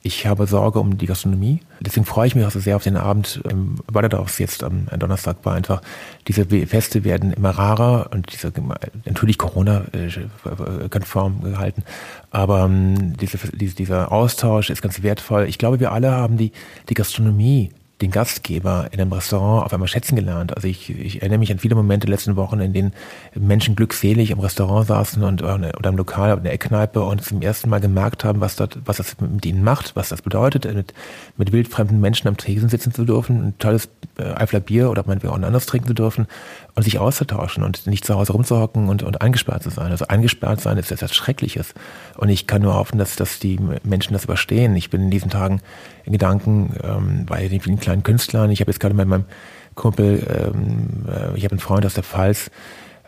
Ich 0.06 0.28
habe 0.28 0.48
Sorge 0.48 0.80
um 0.80 0.98
die 0.98 1.06
Gastronomie. 1.06 1.62
Deswegen 1.80 2.06
freue 2.06 2.28
ich 2.28 2.36
mich 2.36 2.46
auch 2.46 2.52
so 2.52 2.60
sehr 2.60 2.76
auf 2.76 2.84
den 2.84 2.98
Abend 2.98 3.40
ähm, 3.50 3.76
Batterdorfs 3.90 4.38
jetzt 4.38 4.62
am 4.62 4.88
Donnerstag, 5.00 5.38
weil 5.44 5.56
einfach 5.56 5.82
diese 6.28 6.46
Feste 6.46 7.06
werden 7.06 7.32
immer 7.32 7.52
rarer 7.52 8.10
und 8.12 8.34
diese, 8.34 8.52
natürlich 9.06 9.38
Corona-konform 9.38 11.40
äh, 11.42 11.52
gehalten. 11.52 11.84
Aber 12.32 12.66
ähm, 12.66 13.16
diese, 13.16 13.38
dieser 13.38 14.12
Austausch 14.12 14.70
ist 14.70 14.82
ganz 14.82 15.04
wertvoll. 15.04 15.48
Ich 15.48 15.58
glaube, 15.58 15.80
wir 15.80 15.94
alle 15.94 16.12
haben 16.12 16.36
die, 16.36 16.52
die 16.90 16.96
Gastronomie 16.96 17.72
den 18.04 18.12
Gastgeber 18.12 18.88
in 18.92 19.00
einem 19.00 19.12
Restaurant 19.14 19.66
auf 19.66 19.74
einmal 19.74 19.88
schätzen 19.88 20.16
gelernt. 20.16 20.56
Also 20.56 20.68
ich, 20.68 20.90
ich 20.90 21.22
erinnere 21.22 21.40
mich 21.40 21.52
an 21.52 21.60
viele 21.60 21.76
Momente 21.76 22.08
letzten 22.08 22.36
Wochen, 22.36 22.60
in 22.60 22.74
denen 22.74 22.94
Menschen 23.34 23.76
glückselig 23.76 24.32
im 24.32 24.40
Restaurant 24.40 24.88
saßen 24.88 25.24
und 25.24 25.42
oder 25.42 25.90
im 25.90 25.98
Lokal, 25.98 26.38
in 26.38 26.44
der 26.44 26.54
Eckkneipe 26.54 27.02
und 27.02 27.24
zum 27.24 27.42
ersten 27.42 27.70
Mal 27.70 27.80
gemerkt 27.80 28.24
haben, 28.24 28.42
was 28.42 28.56
dort, 28.56 28.80
was 28.86 28.98
das 28.98 29.16
mit 29.20 29.46
ihnen 29.46 29.64
macht, 29.64 29.96
was 29.96 30.10
das 30.10 30.22
bedeutet, 30.22 30.66
mit, 30.66 30.94
mit 31.38 31.52
wildfremden 31.52 32.00
Menschen 32.00 32.28
am 32.28 32.38
Tresen 32.38 32.70
sitzen 32.70 32.94
zu 32.94 33.06
dürfen, 33.06 33.48
ein 33.48 33.58
tolles 33.58 33.90
äh, 34.18 34.24
Eifler 34.24 34.60
Bier 34.60 34.90
oder 34.90 35.04
meinetwegen 35.08 35.32
auch 35.32 35.38
ein 35.38 35.44
anderes 35.44 35.66
trinken 35.66 35.88
zu 35.88 35.94
dürfen 35.94 36.28
und 36.76 36.84
sich 36.84 37.00
auszutauschen 37.00 37.64
und 37.64 37.88
nicht 37.88 38.06
zu 38.06 38.16
Hause 38.16 38.34
rumzuhocken 38.34 38.90
und, 38.90 39.04
und 39.04 39.22
eingesperrt 39.22 39.64
zu 39.64 39.70
sein. 39.70 39.92
Also 39.92 40.08
eingesperrt 40.08 40.60
sein 40.62 40.78
ist 40.78 40.92
etwas 40.92 41.16
Schreckliches. 41.16 41.74
Und 42.18 42.30
ich 42.30 42.48
kann 42.48 42.62
nur 42.62 42.76
hoffen, 42.76 42.98
dass, 42.98 43.16
dass 43.16 43.40
die 43.40 43.60
Menschen 43.84 44.14
das 44.14 44.26
überstehen. 44.26 44.76
Ich 44.76 44.90
bin 44.90 45.04
in 45.04 45.12
diesen 45.12 45.30
Tagen 45.30 45.62
in 46.06 46.14
Gedanken 46.14 46.74
ähm, 46.84 47.26
bei 47.26 47.48
den 47.48 47.60
vielen 47.60 47.80
kleinen 47.80 48.04
Künstlern. 48.04 48.52
Ich 48.52 48.62
habe 48.62 48.72
jetzt 48.72 48.80
gerade 48.80 48.96
mit 48.96 49.08
meinem 49.08 49.26
Kumpel, 49.76 50.26
ähm, 50.30 51.06
äh, 51.08 51.38
ich 51.38 51.44
habe 51.44 51.54
einen 51.54 51.60
Freund 51.60 51.86
aus 51.86 51.94
der 51.94 52.04
Pfalz, 52.04 52.52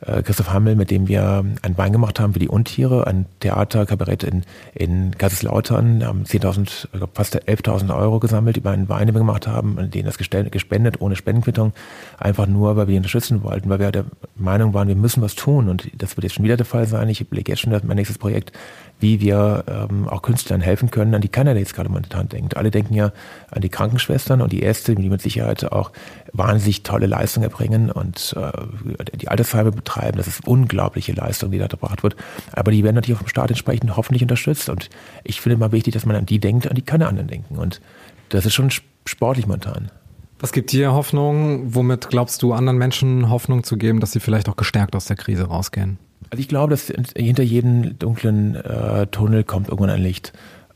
äh, 0.02 0.22
Christoph 0.24 0.52
Hammel, 0.52 0.76
mit 0.76 0.92
dem 0.92 1.08
wir 1.08 1.46
ein 1.62 1.76
Bein 1.76 1.92
gemacht 1.92 2.20
haben 2.20 2.34
für 2.34 2.40
die 2.40 2.50
Untiere, 2.50 3.08
ein 3.08 3.26
Theaterkabarett 3.40 4.24
in, 4.24 4.44
in 4.74 5.18
Kaiserslautern, 5.18 6.06
haben 6.06 6.24
10.000, 6.24 6.88
fast 7.14 7.36
11.000 7.36 7.96
Euro 7.96 8.20
gesammelt 8.20 8.58
über 8.58 8.72
einen 8.72 8.90
Wein, 8.90 9.08
den 9.08 9.16
wir 9.16 9.20
gemacht 9.20 9.48
haben, 9.48 9.78
und 9.78 9.94
denen 9.94 10.06
das 10.06 10.18
gespendet, 10.18 11.02
ohne 11.02 11.16
Spendenquittung, 11.16 11.74
einfach 12.18 12.46
nur, 12.48 12.76
weil 12.76 12.88
wir 12.88 12.94
ihn 12.94 13.00
unterstützen 13.00 13.44
wollten, 13.44 13.70
weil 13.70 13.80
wir 13.80 13.92
der 13.92 14.06
Meinung 14.36 14.74
waren, 14.74 14.88
wir 14.88 14.96
müssen 14.96 15.22
was 15.22 15.36
tun 15.36 15.70
und 15.70 15.90
das 15.98 16.18
wird 16.18 16.24
jetzt 16.24 16.34
schon 16.34 16.46
wieder 16.46 16.58
der 16.58 16.66
Fall 16.66 16.88
sein. 16.88 17.10
Ich 17.10 17.22
überlege 17.22 17.52
jetzt 17.52 17.62
schon 17.62 17.72
mein 17.72 17.96
nächstes 17.96 18.18
Projekt, 18.18 18.52
wie 19.00 19.20
wir 19.20 19.66
ähm, 19.68 20.08
auch 20.08 20.22
Künstlern 20.22 20.62
helfen 20.62 20.90
können, 20.90 21.14
an 21.14 21.22
die 21.22 21.28
keiner 21.28 21.56
jetzt 21.56 21.76
gerade 21.76 21.90
momentan 21.90 22.30
denkt. 22.30 22.58
Alle 22.58 22.72
denken 22.72 22.94
ja 22.94 23.12
an 23.52 23.62
die 23.62 23.70
Krankenschwestern 23.70 24.42
und 24.42 24.52
die 24.52 24.62
Ärzte, 24.62 24.96
die 24.96 25.10
mit 25.10 25.22
Sicherheit 25.22 25.70
auch 25.72 25.92
wahnsinnig 26.34 26.84
tolle 26.84 27.06
Leistungen 27.06 27.44
erbringen 27.50 27.92
und 27.92 28.36
äh, 28.38 29.08
die 29.18 29.28
Altersheime 29.28 29.72
betreiben. 29.72 30.18
Das 30.18 30.28
ist 30.28 30.48
unglaubliche 30.48 31.12
Leistung, 31.14 31.52
die 31.52 31.58
da 31.58 31.68
gebracht 31.68 32.04
wird. 32.04 32.16
Aber 32.54 32.72
die 32.72 32.84
werden 32.84 32.96
natürlich 32.96 33.20
vom 33.20 33.28
Staat 33.28 33.50
entsprechend 33.50 33.96
hoffentlich 33.98 34.22
unterstützt. 34.22 34.70
Und 34.70 34.90
ich 35.24 35.42
finde 35.42 35.58
mal 35.58 35.72
wichtig, 35.72 35.94
dass 35.94 36.06
man 36.06 36.16
an 36.16 36.26
die 36.26 36.40
denkt, 36.40 36.68
an 36.68 36.76
die 36.76 36.82
keine 36.82 37.08
anderen 37.08 37.28
denken. 37.28 37.58
Und 37.58 37.82
das 38.30 38.46
ist 38.46 38.54
schon 38.54 38.72
sportlich 39.06 39.46
momentan. 39.46 39.92
Was 40.40 40.52
gibt 40.52 40.72
dir 40.72 40.94
Hoffnung? 40.94 41.76
Womit 41.76 42.10
glaubst 42.10 42.42
du 42.42 42.54
anderen 42.54 42.78
Menschen 42.78 43.30
Hoffnung 43.30 43.64
zu 43.64 43.78
geben, 43.78 44.00
dass 44.00 44.12
sie 44.12 44.20
vielleicht 44.20 44.50
auch 44.50 44.58
gestärkt 44.58 44.96
aus 44.96 45.06
der 45.06 45.16
Krise 45.16 45.46
rausgehen? 45.46 45.98
Also 46.36 46.42
ich 46.42 46.50
glaube, 46.50 46.72
dass 46.72 46.92
hinter 47.16 47.44
jedem 47.44 47.98
dunklen 47.98 48.56
äh, 48.56 49.08
Tunnel 49.08 49.46
kommt 49.46 49.70
irgendwann 49.70 49.92
ein 49.92 50.02
Licht. 50.02 50.34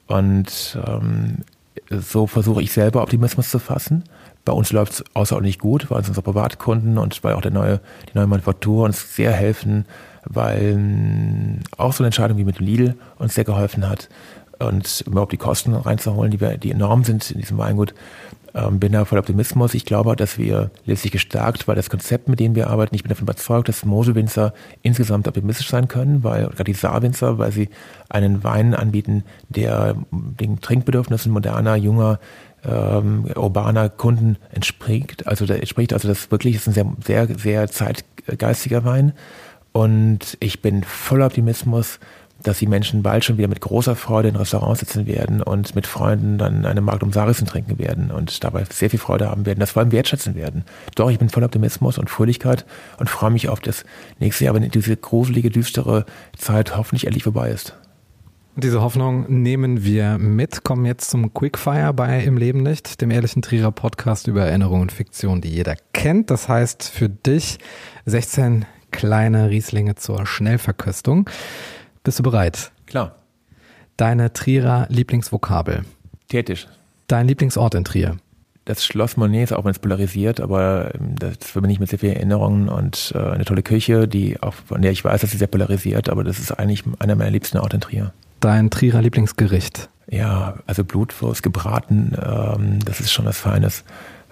Und 0.08 0.80
ähm, 0.88 1.40
so 1.90 2.28
versuche 2.28 2.62
ich 2.62 2.72
selber 2.72 3.04
Optimismus 3.04 3.50
zu 3.50 3.60
fassen. 3.60 4.06
Bei 4.46 4.54
uns 4.54 4.72
läuft 4.72 4.94
es 4.94 5.04
außerordentlich 5.14 5.60
gut, 5.60 5.92
weil 5.92 5.98
unsere 5.98 6.22
Privatkunden 6.22 6.98
und 6.98 7.22
weil 7.26 7.34
auch 7.34 7.42
der 7.42 7.52
neue, 7.52 7.82
die 8.08 8.18
neue 8.18 8.28
Manufaktur 8.28 8.86
uns 8.86 9.18
sehr 9.18 9.34
helfen, 9.34 9.84
weil 10.24 10.62
ähm, 10.62 11.60
auch 11.76 11.92
so 11.92 12.04
eine 12.04 12.08
Entscheidung 12.08 12.38
wie 12.38 12.46
mit 12.46 12.60
Lidl 12.60 12.96
uns 13.18 13.36
sehr 13.36 13.44
geholfen 13.44 13.90
hat 13.90 14.08
und 14.60 15.04
überhaupt 15.06 15.34
die 15.34 15.38
Kosten 15.38 15.74
reinzuholen, 15.74 16.32
die, 16.32 16.40
wir, 16.40 16.58
die 16.58 16.72
enorm 16.72 17.04
sind 17.04 17.32
in 17.32 17.42
diesem 17.42 17.58
Weingut 17.58 17.94
ähm, 18.54 18.80
bin 18.80 18.92
da 18.92 19.06
voll 19.06 19.20
Optimismus. 19.20 19.74
Ich 19.74 19.86
glaube, 19.86 20.16
dass 20.16 20.38
wir 20.38 20.72
letztlich 20.86 21.12
gestärkt, 21.12 21.68
weil 21.68 21.76
das 21.76 21.90
Konzept, 21.90 22.28
mit 22.28 22.40
dem 22.40 22.56
wir 22.56 22.70
arbeiten, 22.70 22.96
ich 22.96 23.04
bin 23.04 23.10
davon 23.10 23.24
überzeugt, 23.24 23.70
dass 23.70 23.86
Moselwinzer 23.86 24.54
insgesamt 24.82 25.28
optimistisch 25.28 25.70
sein 25.70 25.88
können, 25.88 26.24
weil 26.24 26.48
gerade 26.48 26.64
die 26.66 26.74
Saarwinzer, 26.74 27.38
weil 27.38 27.52
sie 27.52 27.70
einen 28.10 28.44
Wein 28.44 28.74
anbieten, 28.74 29.24
der 29.50 29.96
den 30.12 30.62
Trinkbedürfnissen 30.62 31.32
moderner, 31.32 31.76
junger, 31.76 32.20
ähm, 32.64 33.26
urbaner 33.36 33.90
Kunden 33.90 34.38
entspricht. 34.52 35.28
Also 35.28 35.46
der 35.46 35.60
entspricht, 35.60 35.94
also 35.94 36.08
das 36.08 36.32
wirklich 36.32 36.56
ist 36.56 36.68
ein 36.68 36.74
sehr, 36.74 36.88
sehr, 37.06 37.38
sehr 37.38 37.68
zeitgeistiger 37.70 38.84
Wein. 38.84 39.14
Und 39.72 40.36
ich 40.40 40.62
bin 40.62 40.84
voller 40.84 41.28
Optimismus, 41.28 42.00
dass 42.44 42.60
die 42.60 42.68
Menschen 42.68 43.04
bald 43.04 43.26
schon 43.26 43.38
wieder 43.38 43.48
mit 43.48 43.62
großer 43.62 43.96
Freude 43.96 44.30
in 44.30 44.36
Restaurants 44.36 44.80
sitzen 44.80 45.08
werden 45.08 45.42
und 45.42 45.76
mit 45.76 45.88
Freunden 45.88 46.38
dann 46.38 46.66
eine 46.66 46.82
Magnum 46.82 47.12
Sarissen 47.12 47.48
trinken 47.48 47.78
werden 47.80 48.12
und 48.12 48.44
dabei 48.44 48.64
sehr 48.70 48.90
viel 48.90 49.00
Freude 49.00 49.30
haben 49.30 49.46
werden, 49.46 49.60
das 49.60 49.72
vor 49.72 49.82
allem 49.82 49.92
wertschätzen 49.92 50.36
werden. 50.36 50.64
Doch, 50.96 51.10
ich 51.10 51.20
bin 51.20 51.30
voll 51.30 51.44
Optimismus 51.44 51.98
und 51.98 52.10
Fröhlichkeit 52.10 52.66
und 52.98 53.10
freue 53.10 53.32
mich 53.32 53.50
auf 53.50 53.60
das 53.60 53.84
nächste 54.20 54.46
Jahr, 54.46 54.54
wenn 54.56 54.70
diese 54.70 54.96
gruselige, 54.96 55.50
düstere 55.50 56.06
Zeit 56.38 56.78
hoffentlich 56.78 57.06
endlich 57.06 57.24
vorbei 57.24 57.50
ist. 57.50 57.76
Diese 58.56 58.82
Hoffnung 58.82 59.42
nehmen 59.42 59.86
wir 59.86 60.18
mit, 60.18 60.66
kommen 60.66 60.86
jetzt 60.86 61.10
zum 61.10 61.34
Quickfire 61.34 61.94
bei 61.94 62.22
Im 62.24 62.36
Leben 62.36 62.62
nicht, 62.62 63.00
dem 63.00 63.10
ehrlichen 63.10 63.42
Trierer 63.42 63.72
Podcast 63.72 64.28
über 64.28 64.46
Erinnerung 64.46 64.82
und 64.82 64.92
Fiktion, 64.92 65.40
die 65.40 65.50
jeder 65.50 65.76
kennt. 65.94 66.30
Das 66.30 66.50
heißt 66.50 66.90
für 66.90 67.08
dich 67.08 67.60
16 68.06 68.66
kleine 68.92 69.50
Rieslinge 69.50 69.96
zur 69.96 70.26
Schnellverköstung. 70.26 71.30
Bist 72.04 72.20
du 72.20 72.24
bereit? 72.24 72.72
Klar. 72.86 73.16
Deine 73.98 74.32
Trierer 74.32 74.88
Lieblingsvokabel. 74.90 75.84
Tätig. 76.30 76.68
Dein 77.08 77.28
Lieblingsort 77.28 77.76
in 77.76 77.84
Trier. 77.84 78.18
Das 78.66 78.86
Schloss 78.86 79.18
Monet, 79.18 79.52
auch 79.52 79.66
wenn 79.66 79.72
es 79.72 79.80
polarisiert, 79.80 80.40
aber 80.40 80.92
ähm, 80.94 81.16
das 81.18 81.38
verbinde 81.42 81.74
ich 81.74 81.80
mit 81.80 81.90
sehr 81.90 82.00
vielen 82.00 82.14
Erinnerungen 82.14 82.70
und 82.70 83.14
äh, 83.16 83.18
eine 83.18 83.44
tolle 83.44 83.64
Küche, 83.64 84.08
die 84.08 84.42
auch, 84.42 84.54
von 84.54 84.82
der 84.82 84.92
ich 84.92 85.04
weiß, 85.04 85.22
dass 85.22 85.32
sie 85.32 85.38
sehr 85.38 85.48
polarisiert, 85.48 86.08
aber 86.08 86.24
das 86.24 86.40
ist 86.40 86.52
eigentlich 86.52 86.84
einer 87.00 87.16
meiner 87.16 87.32
liebsten 87.32 87.58
Orte 87.58 87.78
in 87.78 87.82
Trier. 87.82 88.14
Dein 88.40 88.70
Trierer 88.70 89.02
Lieblingsgericht. 89.02 89.90
Ja, 90.08 90.56
also 90.66 90.84
Blutwurst 90.84 91.44
gebraten, 91.44 92.16
ähm, 92.24 92.80
das 92.86 93.00
ist 93.00 93.12
schon 93.12 93.26
was 93.26 93.40
Feines. 93.40 93.84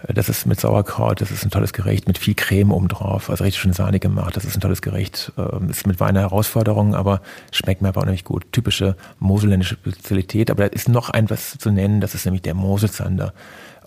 Das 0.08 0.30
ist 0.30 0.46
mit 0.46 0.60
Sauerkraut, 0.60 1.22
das 1.22 1.32
ist 1.32 1.44
ein 1.44 1.50
tolles 1.50 1.74
Gericht 1.74 2.08
mit 2.08 2.20
viel 2.20 2.36
Creme 2.36 2.72
obendrauf, 2.72 3.32
also 3.32 3.44
richtig 3.44 3.62
schön 3.62 3.74
sahnig 3.74 4.02
gemacht. 4.02 4.38
Das 4.38 4.46
ist 4.46 4.56
ein 4.56 4.62
tolles 4.62 4.84
Gericht. 4.84 5.32
Ähm, 5.38 5.70
ist 5.70 5.88
mit 5.88 6.00
Wein 6.00 6.10
eine 6.10 6.22
Herausforderung, 6.22 6.94
aber 6.94 7.22
schmeckt 7.52 7.82
mir 7.82 7.88
einfach 7.88 8.04
unheimlich 8.04 8.24
gut. 8.24 8.46
Typische 8.52 8.96
moselländische 9.20 9.76
Spezialität. 9.76 10.52
Aber 10.52 10.68
da 10.68 10.70
ist 10.70 10.88
noch 10.88 11.10
ein 11.10 11.30
was 11.32 11.58
zu 11.58 11.72
nennen, 11.72 12.00
das 12.00 12.14
ist 12.14 12.26
nämlich 12.26 12.44
der 12.44 12.54
Moselzander. 12.54 13.34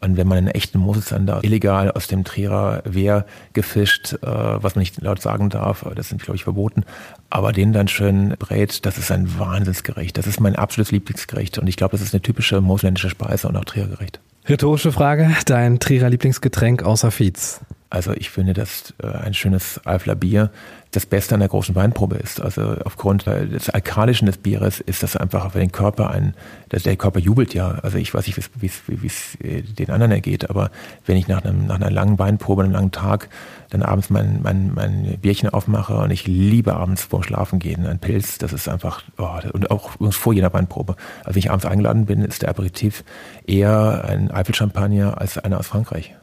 Und 0.00 0.16
wenn 0.16 0.26
man 0.26 0.38
einen 0.38 0.48
echten 0.48 0.78
Moselzander 0.78 1.44
illegal 1.44 1.92
aus 1.92 2.06
dem 2.06 2.24
Trierer 2.24 2.82
Wehr 2.84 3.26
gefischt, 3.52 4.14
äh, 4.14 4.26
was 4.26 4.74
man 4.74 4.80
nicht 4.80 5.00
laut 5.00 5.22
sagen 5.22 5.48
darf, 5.48 5.86
das 5.94 6.08
sind, 6.08 6.22
glaube 6.22 6.36
ich, 6.36 6.44
verboten, 6.44 6.84
aber 7.28 7.52
den 7.52 7.72
dann 7.72 7.86
schön 7.86 8.34
brät, 8.38 8.84
das 8.84 8.98
ist 8.98 9.12
ein 9.12 9.38
Wahnsinnsgericht. 9.38 10.18
Das 10.18 10.26
ist 10.26 10.40
mein 10.40 10.56
absolutes 10.56 10.90
Lieblingsgericht. 10.90 11.58
Und 11.58 11.68
ich 11.68 11.76
glaube, 11.76 11.92
das 11.92 12.00
ist 12.00 12.14
eine 12.14 12.22
typische 12.22 12.60
moselländische 12.60 13.10
Speise 13.10 13.46
und 13.46 13.56
auch 13.56 13.64
Triergericht. 13.64 14.20
Rhetorische 14.48 14.90
Frage, 14.90 15.30
dein 15.46 15.80
Trierer 15.80 16.08
Lieblingsgetränk 16.08 16.82
außer 16.82 17.10
Fietz? 17.10 17.60
Also 17.90 18.12
ich 18.12 18.30
finde, 18.30 18.52
dass 18.52 18.94
äh, 19.02 19.06
ein 19.06 19.34
schönes 19.34 19.80
Eifler 19.84 20.14
Bier 20.14 20.50
das 20.92 21.06
Beste 21.06 21.34
an 21.34 21.40
der 21.40 21.48
großen 21.48 21.74
Weinprobe 21.74 22.16
ist. 22.16 22.40
Also 22.40 22.76
aufgrund 22.84 23.26
des 23.26 23.70
Alkalischen 23.70 24.26
des 24.26 24.38
Bieres 24.38 24.80
ist 24.80 25.02
das 25.02 25.16
einfach 25.16 25.52
für 25.52 25.60
den 25.60 25.70
Körper 25.70 26.10
ein, 26.10 26.34
der 26.72 26.96
Körper 26.96 27.20
jubelt 27.20 27.54
ja. 27.54 27.78
Also 27.82 27.98
ich 27.98 28.12
weiß 28.12 28.26
nicht, 28.26 28.50
wie 28.60 29.06
es 29.06 29.34
äh, 29.40 29.62
den 29.62 29.90
anderen 29.90 30.10
ergeht, 30.10 30.50
aber 30.50 30.70
wenn 31.06 31.16
ich 31.16 31.28
nach, 31.28 31.44
einem, 31.44 31.66
nach 31.66 31.76
einer 31.76 31.90
langen 31.90 32.18
Weinprobe, 32.18 32.64
einem 32.64 32.72
langen 32.72 32.90
Tag, 32.90 33.28
dann 33.70 33.82
abends 33.82 34.10
mein, 34.10 34.40
mein, 34.42 34.74
mein 34.74 35.18
Bierchen 35.20 35.48
aufmache 35.48 35.96
und 35.96 36.10
ich 36.10 36.26
liebe 36.26 36.74
abends 36.74 37.04
vorm 37.04 37.22
Schlafen 37.22 37.60
gehen, 37.60 37.86
ein 37.86 38.00
Pilz, 38.00 38.38
das 38.38 38.52
ist 38.52 38.68
einfach, 38.68 39.02
oh, 39.16 39.28
und 39.52 39.70
auch 39.70 39.90
vor 40.10 40.32
jeder 40.32 40.52
Weinprobe. 40.52 40.96
Also 41.20 41.36
wenn 41.36 41.38
ich 41.38 41.50
abends 41.50 41.66
eingeladen 41.66 42.06
bin, 42.06 42.24
ist 42.24 42.42
der 42.42 42.48
Aperitif 42.48 43.04
eher 43.46 44.04
ein 44.08 44.30
Eifel-Champagner 44.32 45.20
als 45.20 45.38
einer 45.38 45.58
aus 45.58 45.68
Frankreich. 45.68 46.16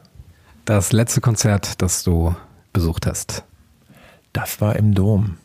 Das 0.66 0.92
letzte 0.92 1.22
Konzert, 1.22 1.80
das 1.80 2.04
du 2.04 2.36
besucht 2.74 3.06
hast? 3.06 3.44
Das 4.38 4.60
war 4.60 4.76
im 4.76 4.94
Dom. 4.94 5.36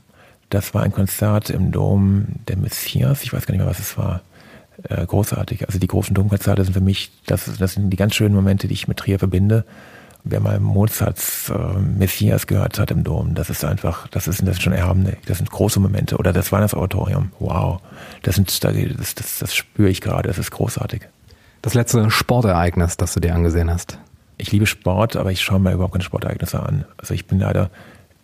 Das 0.51 0.75
war 0.75 0.83
ein 0.83 0.91
Konzert 0.91 1.49
im 1.49 1.71
Dom 1.71 2.27
der 2.47 2.57
Messias. 2.57 3.23
Ich 3.23 3.33
weiß 3.33 3.47
gar 3.47 3.53
nicht 3.53 3.61
mehr, 3.61 3.69
was 3.69 3.79
es 3.79 3.97
war. 3.97 4.21
Äh, 4.87 5.07
großartig. 5.07 5.65
Also 5.65 5.79
die 5.79 5.87
großen 5.87 6.13
Domkonzerte 6.13 6.63
sind 6.63 6.73
für 6.73 6.79
mich, 6.79 7.11
das, 7.25 7.49
das 7.57 7.73
sind 7.73 7.89
die 7.89 7.97
ganz 7.97 8.13
schönen 8.13 8.35
Momente, 8.35 8.67
die 8.67 8.75
ich 8.75 8.87
mit 8.87 8.97
Trier 8.97 9.17
verbinde. 9.17 9.65
Wer 10.23 10.41
mal 10.41 10.59
Mozarts 10.59 11.49
äh, 11.49 11.79
Messias 11.79 12.45
gehört 12.45 12.77
hat 12.77 12.91
im 12.91 13.03
Dom, 13.03 13.33
das 13.33 13.49
ist 13.49 13.65
einfach, 13.65 14.07
das 14.09 14.27
ist, 14.27 14.41
das 14.41 14.57
ist 14.57 14.61
schon 14.61 14.73
erhabene, 14.73 15.17
das 15.25 15.39
sind 15.39 15.49
große 15.49 15.79
Momente. 15.79 16.17
Oder 16.17 16.31
das 16.31 16.51
Weihnachtsauratorium, 16.51 17.31
wow. 17.39 17.81
Das, 18.21 18.35
sind, 18.35 18.63
das, 18.63 19.15
das, 19.15 19.39
das 19.39 19.55
spüre 19.55 19.89
ich 19.89 20.01
gerade, 20.01 20.27
das 20.27 20.37
ist 20.37 20.51
großartig. 20.51 21.01
Das 21.63 21.73
letzte 21.73 22.11
Sportereignis, 22.11 22.95
das 22.95 23.15
du 23.15 23.19
dir 23.19 23.33
angesehen 23.33 23.71
hast? 23.71 23.97
ich 24.37 24.51
liebe 24.51 24.65
Sport, 24.65 25.15
aber 25.15 25.31
ich 25.31 25.41
schaue 25.41 25.59
mir 25.59 25.71
überhaupt 25.71 25.93
keine 25.93 26.03
Sportereignisse 26.03 26.61
an. 26.61 26.85
Also 26.97 27.13
ich 27.13 27.27
bin 27.27 27.39
leider 27.39 27.69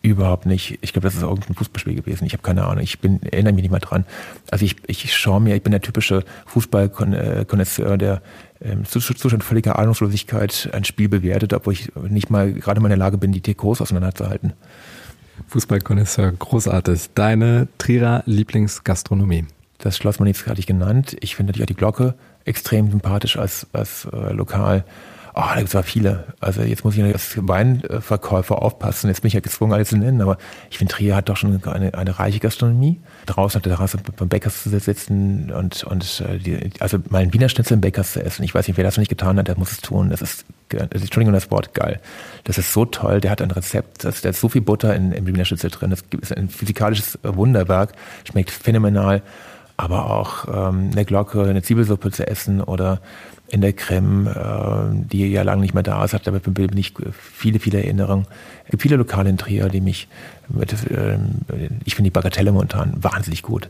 Überhaupt 0.01 0.45
nicht. 0.45 0.79
Ich 0.81 0.93
glaube, 0.93 1.07
das 1.07 1.15
ist 1.15 1.23
irgendein 1.23 1.55
Fußballspiel 1.55 1.95
gewesen. 1.95 2.25
Ich 2.25 2.31
habe 2.31 2.41
keine 2.41 2.65
Ahnung. 2.65 2.81
Ich 2.81 2.99
bin, 2.99 3.21
erinnere 3.21 3.53
mich 3.53 3.63
nicht 3.63 3.71
mal 3.71 3.79
dran. 3.79 4.05
Also 4.49 4.63
ich, 4.63 4.77
ich 4.87 5.13
schaue 5.13 5.41
mir, 5.41 5.55
ich 5.55 5.61
bin 5.61 5.71
der 5.71 5.81
typische 5.81 6.23
Fußballkonnoisseur, 6.45 7.97
der 7.97 8.21
ähm, 8.61 8.85
Zustand 8.85 9.43
völliger 9.43 9.77
Ahnungslosigkeit 9.77 10.69
ein 10.71 10.85
Spiel 10.85 11.09
bewertet, 11.09 11.53
obwohl 11.53 11.73
ich 11.73 11.91
nicht 11.95 12.29
mal 12.29 12.53
gerade 12.53 12.79
mal 12.79 12.87
in 12.87 12.91
der 12.91 12.97
Lage 12.97 13.17
bin, 13.17 13.33
die 13.33 13.41
Trikots 13.41 13.81
auseinanderzuhalten. 13.81 14.53
Fußballkonnoisseur, 15.47 16.31
großartig. 16.31 17.09
Deine 17.15 17.67
Trierer 17.77 18.23
Lieblingsgastronomie? 18.25 19.45
Das 19.79 19.97
Schloss 19.97 20.19
Manitz 20.19 20.45
hatte 20.45 20.59
ich 20.59 20.67
genannt. 20.67 21.17
Ich 21.19 21.35
finde 21.35 21.51
natürlich 21.51 21.65
auch 21.65 21.73
die 21.73 21.75
Glocke 21.75 22.15
extrem 22.45 22.89
sympathisch 22.89 23.37
als, 23.37 23.67
als 23.73 24.07
äh, 24.13 24.31
Lokal. 24.31 24.85
Oh, 25.39 25.45
da 25.53 25.55
gibt 25.55 25.69
es 25.69 25.75
aber 25.75 25.83
viele. 25.83 26.25
Also 26.41 26.63
jetzt 26.63 26.83
muss 26.83 26.97
ich 26.97 27.03
als 27.03 27.37
Weinverkäufer 27.37 28.61
aufpassen. 28.61 29.07
Jetzt 29.07 29.21
bin 29.21 29.27
ich 29.27 29.35
ja 29.35 29.39
gezwungen, 29.39 29.71
alle 29.71 29.85
zu 29.85 29.95
nennen. 29.95 30.21
Aber 30.21 30.37
ich 30.69 30.77
finde, 30.77 30.93
Trier 30.93 31.15
hat 31.15 31.29
doch 31.29 31.37
schon 31.37 31.63
eine, 31.63 31.93
eine 31.93 32.19
reiche 32.19 32.39
Gastronomie. 32.39 32.99
Draußen 33.25 33.59
auf 33.59 33.61
der 33.61 33.71
Terrasse 33.71 33.99
beim 34.17 34.27
Bäckers 34.27 34.63
zu 34.63 34.69
sitzen 34.69 35.49
und, 35.51 35.85
und 35.85 36.23
äh, 36.27 36.39
die, 36.39 36.71
also 36.79 36.97
mal 37.09 37.21
ein 37.21 37.31
Wiener 37.31 37.47
Schnitzel 37.47 37.75
im 37.75 37.81
Bäckers 37.81 38.13
zu 38.13 38.21
essen. 38.21 38.43
Ich 38.43 38.53
weiß 38.53 38.67
nicht, 38.67 38.75
wer 38.75 38.83
das 38.83 38.97
noch 38.97 39.01
nicht 39.01 39.09
getan 39.09 39.39
hat, 39.39 39.47
der 39.47 39.57
muss 39.57 39.71
es 39.71 39.79
tun. 39.79 40.09
Das 40.09 40.21
ist, 40.21 40.43
Entschuldigung 40.71 41.33
das 41.33 41.49
Wort, 41.51 41.73
geil. 41.73 42.01
Das 42.43 42.57
ist 42.57 42.73
so 42.73 42.83
toll. 42.83 43.21
Der 43.21 43.31
hat 43.31 43.41
ein 43.41 43.51
Rezept. 43.51 44.03
Das, 44.03 44.19
da 44.19 44.29
ist 44.29 44.41
so 44.41 44.49
viel 44.49 44.61
Butter 44.61 44.93
in, 44.93 45.13
im 45.13 45.25
Wiener 45.25 45.45
Schnitzel 45.45 45.69
drin. 45.69 45.91
Das 45.91 46.03
ist 46.19 46.35
ein 46.35 46.49
physikalisches 46.49 47.17
Wunderwerk. 47.23 47.93
Schmeckt 48.25 48.51
phänomenal 48.51 49.21
aber 49.79 50.11
auch 50.11 50.45
ähm, 50.49 50.89
eine 50.91 51.05
Glocke, 51.05 51.41
eine 51.43 51.61
Zwiebelsuppe 51.61 52.11
zu 52.11 52.27
essen 52.27 52.61
oder 52.61 52.99
in 53.51 53.61
der 53.61 53.73
Creme, 53.73 54.27
äh, 54.27 55.05
die 55.11 55.27
ja 55.31 55.41
lange 55.41 55.61
nicht 55.61 55.73
mehr 55.73 55.83
da 55.83 56.03
ist, 56.03 56.13
hat 56.13 56.27
damit 56.27 56.43
bin 56.53 56.77
ich 56.77 56.93
viele, 57.11 57.59
viele 57.59 57.79
Erinnerungen. 57.83 58.25
Es 58.65 58.71
gibt 58.71 58.83
viele 58.83 58.95
Lokale 58.95 59.29
in 59.29 59.37
Trier, 59.37 59.69
die 59.69 59.81
mich 59.81 60.07
mit, 60.47 60.71
äh, 60.91 61.17
ich 61.85 61.95
finde 61.95 62.09
die 62.09 62.13
Bagatelle 62.13 62.51
momentan 62.51 62.93
wahnsinnig 63.01 63.41
gut. 63.41 63.69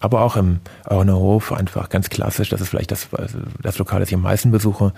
Aber 0.00 0.22
auch 0.22 0.36
im 0.36 0.60
Auener 0.84 1.16
Hof 1.16 1.52
einfach 1.52 1.88
ganz 1.88 2.10
klassisch, 2.10 2.48
das 2.48 2.60
ist 2.60 2.68
vielleicht 2.68 2.90
das, 2.90 3.08
das 3.62 3.78
Lokal, 3.78 4.00
das 4.00 4.08
ich 4.08 4.14
am 4.14 4.22
meisten 4.22 4.50
besuche. 4.50 4.92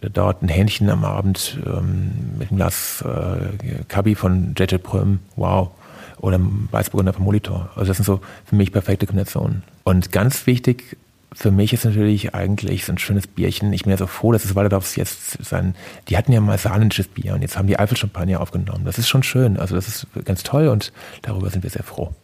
Dort 0.00 0.42
ein 0.42 0.48
Hähnchen 0.48 0.90
am 0.90 1.04
Abend 1.04 1.58
ähm, 1.66 2.12
mit 2.38 2.50
einem 2.50 2.58
Glas 2.58 3.02
äh, 3.02 3.84
Kabi 3.88 4.14
von 4.14 4.54
JJ 4.56 4.76
Prüm, 4.78 5.20
wow. 5.36 5.70
Oder 6.18 6.40
Weißburgunder 6.70 7.12
vom 7.12 7.26
Molitor. 7.26 7.68
Also 7.76 7.88
das 7.88 7.98
sind 7.98 8.06
so 8.06 8.20
für 8.46 8.56
mich 8.56 8.72
perfekte 8.72 9.06
Kombinationen. 9.06 9.62
Und 9.84 10.12
ganz 10.12 10.46
wichtig 10.46 10.96
für 11.32 11.50
mich 11.50 11.72
ist 11.72 11.84
natürlich 11.84 12.34
eigentlich 12.34 12.84
so 12.84 12.92
ein 12.92 12.98
schönes 12.98 13.26
Bierchen. 13.26 13.72
Ich 13.72 13.82
bin 13.82 13.90
ja 13.90 13.96
so 13.96 14.06
froh, 14.06 14.32
dass 14.32 14.44
es 14.44 14.54
Waldorfs 14.54 14.96
jetzt 14.96 15.44
sein. 15.44 15.74
Die 16.08 16.16
hatten 16.16 16.32
ja 16.32 16.40
mal 16.40 16.56
saarländisches 16.56 17.08
Bier 17.08 17.34
und 17.34 17.42
jetzt 17.42 17.58
haben 17.58 17.66
die 17.66 17.78
Eifel-Champagner 17.78 18.40
aufgenommen. 18.40 18.84
Das 18.84 18.98
ist 18.98 19.08
schon 19.08 19.22
schön. 19.22 19.58
Also 19.58 19.74
das 19.74 19.88
ist 19.88 20.06
ganz 20.24 20.42
toll 20.42 20.68
und 20.68 20.92
darüber 21.22 21.50
sind 21.50 21.62
wir 21.62 21.70
sehr 21.70 21.82
froh. 21.82 22.14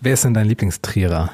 Wer 0.00 0.14
ist 0.14 0.24
denn 0.24 0.34
dein 0.34 0.46
Lieblingstrierer? 0.46 1.30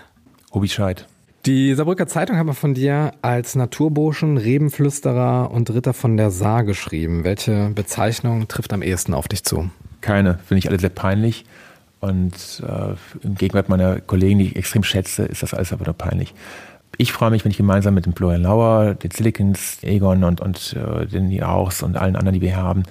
Hobi 0.53 0.69
Scheid. 0.69 1.07
Die 1.47 1.73
Saarbrücker 1.75 2.07
Zeitung 2.07 2.37
hat 2.37 2.47
man 2.47 2.55
von 2.55 2.75
dir 2.75 3.13
als 3.23 3.55
Naturburschen, 3.55 4.37
Rebenflüsterer 4.37 5.51
und 5.51 5.71
Ritter 5.71 5.95
von 5.95 6.17
der 6.17 6.31
Saar 6.31 6.65
geschrieben. 6.65 7.25
Welche 7.25 7.71
Bezeichnung 7.71 8.49
trifft 8.49 8.73
am 8.73 8.83
ehesten 8.83 9.15
auf 9.15 9.29
dich 9.29 9.45
zu? 9.45 9.71
Keine, 10.01 10.39
finde 10.47 10.59
ich 10.59 10.69
alle 10.69 10.81
sehr 10.81 10.91
peinlich. 10.91 11.45
Und 12.01 12.63
äh, 12.67 12.95
im 13.25 13.35
Gegenwart 13.37 13.69
meiner 13.69 14.01
Kollegen, 14.01 14.39
die 14.41 14.47
ich 14.47 14.57
extrem 14.57 14.83
schätze, 14.83 15.25
ist 15.25 15.43
das 15.43 15.55
alles 15.55 15.73
aber 15.73 15.85
nur 15.85 15.95
peinlich. 15.95 16.35
Ich 16.97 17.13
freue 17.13 17.31
mich, 17.31 17.45
wenn 17.45 17.51
ich 17.51 17.57
gemeinsam 17.57 17.95
mit 17.95 18.07
dem 18.07 18.15
Florian 18.15 18.43
Lauer, 18.43 18.95
den 18.95 19.11
Silicons, 19.11 19.79
Egon 19.83 20.25
und, 20.25 20.41
und 20.41 20.75
äh, 20.75 21.07
den 21.07 21.31
Jauchs 21.31 21.83
und 21.83 21.97
allen 21.97 22.17
anderen, 22.17 22.35
die 22.35 22.41
wir 22.41 22.57
haben, 22.57 22.85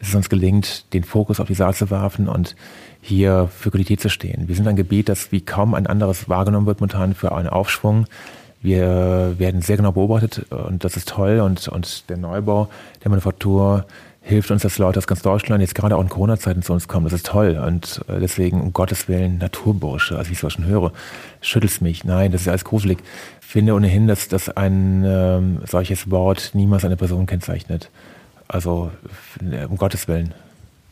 es 0.00 0.14
uns 0.14 0.28
gelingt, 0.28 0.92
den 0.92 1.04
Fokus 1.04 1.38
auf 1.38 1.46
die 1.46 1.54
Saat 1.54 1.76
zu 1.76 1.90
werfen 1.90 2.28
und 2.28 2.56
hier 3.00 3.48
für 3.56 3.70
Qualität 3.70 4.00
zu 4.00 4.08
stehen. 4.08 4.48
Wir 4.48 4.56
sind 4.56 4.66
ein 4.66 4.76
Gebiet, 4.76 5.08
das 5.08 5.30
wie 5.30 5.40
kaum 5.40 5.74
ein 5.74 5.86
anderes 5.86 6.28
wahrgenommen 6.28 6.66
wird 6.66 6.80
momentan 6.80 7.14
für 7.14 7.32
einen 7.32 7.48
Aufschwung. 7.48 8.06
Wir 8.62 9.34
werden 9.38 9.60
sehr 9.60 9.76
genau 9.76 9.92
beobachtet 9.92 10.46
und 10.50 10.84
das 10.84 10.96
ist 10.96 11.08
toll 11.08 11.40
und, 11.40 11.68
und 11.68 12.08
der 12.08 12.16
Neubau 12.16 12.68
der 13.02 13.10
Manufaktur 13.10 13.86
hilft 14.22 14.50
uns, 14.50 14.62
dass 14.62 14.78
Leute 14.78 14.98
aus 14.98 15.06
ganz 15.06 15.20
Deutschland 15.20 15.60
jetzt 15.60 15.74
gerade 15.74 15.96
auch 15.96 16.00
in 16.00 16.08
Corona-Zeiten 16.08 16.62
zu 16.62 16.72
uns 16.72 16.88
kommen. 16.88 17.04
Das 17.04 17.12
ist 17.12 17.26
toll. 17.26 17.60
Und 17.64 18.02
äh, 18.08 18.20
deswegen, 18.20 18.60
um 18.60 18.72
Gottes 18.72 19.08
Willen, 19.08 19.38
Naturbursche, 19.38 20.16
als 20.16 20.30
ich 20.30 20.42
es 20.42 20.52
schon 20.52 20.64
höre, 20.64 20.92
schüttelt's 21.40 21.80
mich. 21.80 22.04
Nein, 22.04 22.32
das 22.32 22.42
ist 22.42 22.48
alles 22.48 22.64
gruselig. 22.64 22.98
Ich 23.40 23.46
finde 23.46 23.74
ohnehin, 23.74 24.06
dass, 24.06 24.28
dass 24.28 24.48
ein 24.48 25.04
ähm, 25.04 25.58
solches 25.68 26.10
Wort 26.10 26.52
niemals 26.54 26.84
eine 26.84 26.96
Person 26.96 27.26
kennzeichnet. 27.26 27.90
Also, 28.48 28.90
um 29.68 29.76
Gottes 29.76 30.08
Willen. 30.08 30.32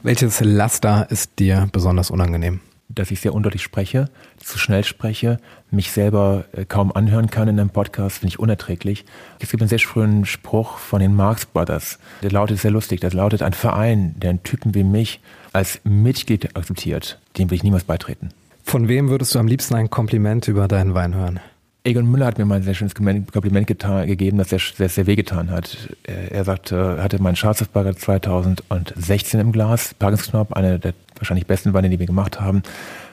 Welches 0.02 0.40
Laster 0.40 1.06
ist 1.10 1.38
dir 1.38 1.68
besonders 1.72 2.10
unangenehm? 2.10 2.60
dass 2.94 3.10
ich 3.10 3.20
sehr 3.20 3.34
undeutlich 3.34 3.62
spreche, 3.62 4.10
zu 4.38 4.58
schnell 4.58 4.84
spreche, 4.84 5.38
mich 5.72 5.92
selber 5.92 6.44
äh, 6.52 6.64
kaum 6.64 6.92
anhören 6.92 7.30
kann 7.30 7.48
in 7.48 7.58
einem 7.58 7.70
Podcast, 7.70 8.18
finde 8.18 8.32
ich 8.32 8.38
unerträglich. 8.38 9.04
Es 9.38 9.50
gibt 9.50 9.62
einen 9.62 9.68
sehr 9.68 9.78
schönen 9.78 10.24
Spruch 10.24 10.78
von 10.78 11.00
den 11.00 11.14
Marx 11.14 11.46
Brothers, 11.46 11.98
der 12.22 12.30
lautet 12.30 12.58
sehr 12.58 12.70
lustig, 12.70 13.00
das 13.00 13.12
lautet, 13.12 13.42
ein 13.42 13.52
Verein, 13.52 14.14
der 14.18 14.30
einen 14.30 14.42
Typen 14.42 14.74
wie 14.74 14.84
mich 14.84 15.20
als 15.52 15.80
Mitglied 15.84 16.56
akzeptiert, 16.56 17.18
dem 17.38 17.50
will 17.50 17.56
ich 17.56 17.62
niemals 17.62 17.84
beitreten. 17.84 18.30
Von 18.62 18.88
wem 18.88 19.08
würdest 19.08 19.34
du 19.34 19.38
am 19.38 19.46
liebsten 19.46 19.74
ein 19.74 19.90
Kompliment 19.90 20.46
über 20.48 20.68
deinen 20.68 20.94
Wein 20.94 21.14
hören? 21.14 21.40
Egon 21.82 22.10
Müller 22.10 22.26
hat 22.26 22.38
mir 22.38 22.44
mal 22.44 22.56
ein 22.56 22.62
sehr 22.62 22.74
schönes 22.74 22.94
Kompliment 22.94 23.66
getan, 23.66 24.06
gegeben, 24.06 24.36
das 24.36 24.50
sehr, 24.50 24.58
sehr, 24.58 24.90
sehr 24.90 25.06
wehgetan 25.06 25.50
hat. 25.50 25.78
Er 26.04 26.44
sagte, 26.44 26.76
er 26.98 27.02
hatte 27.02 27.22
meinen 27.22 27.36
Schwarzwaldburger 27.36 27.96
2016 27.96 29.40
im 29.40 29.50
Glas, 29.50 29.94
Parkinsknopf, 29.94 30.52
eine 30.52 30.78
der 30.78 30.92
wahrscheinlich 31.16 31.46
besten 31.46 31.72
Weine, 31.72 31.88
die 31.88 31.98
wir 31.98 32.06
gemacht 32.06 32.38
haben. 32.38 32.62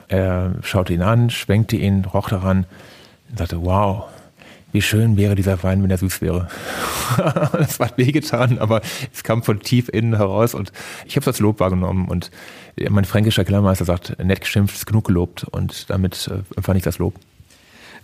Er 0.08 0.54
schaute 0.62 0.92
ihn 0.92 1.02
an, 1.02 1.30
schwenkte 1.30 1.76
ihn, 1.76 2.04
roch 2.04 2.28
daran 2.28 2.66
und 3.30 3.38
sagte, 3.38 3.62
wow, 3.62 4.04
wie 4.72 4.82
schön 4.82 5.16
wäre 5.16 5.34
dieser 5.34 5.62
Wein, 5.62 5.82
wenn 5.82 5.90
er 5.90 5.98
süß 5.98 6.20
wäre. 6.20 6.48
das 7.52 7.80
war 7.80 7.90
wehgetan, 7.96 8.58
aber 8.58 8.82
es 9.12 9.22
kam 9.22 9.42
von 9.42 9.60
tief 9.60 9.88
innen 9.88 10.16
heraus 10.16 10.54
und 10.54 10.72
ich 11.06 11.16
habe 11.16 11.22
es 11.22 11.28
als 11.28 11.40
Lob 11.40 11.60
wahrgenommen 11.60 12.08
und 12.08 12.30
mein 12.88 13.04
fränkischer 13.04 13.44
Kellermeister 13.44 13.84
sagt, 13.84 14.22
nett 14.22 14.40
geschimpft 14.40 14.76
ist 14.76 14.86
genug 14.86 15.04
gelobt 15.04 15.44
und 15.44 15.90
damit 15.90 16.28
äh, 16.28 16.42
empfand 16.56 16.76
ich 16.76 16.84
das 16.84 16.98
Lob. 16.98 17.14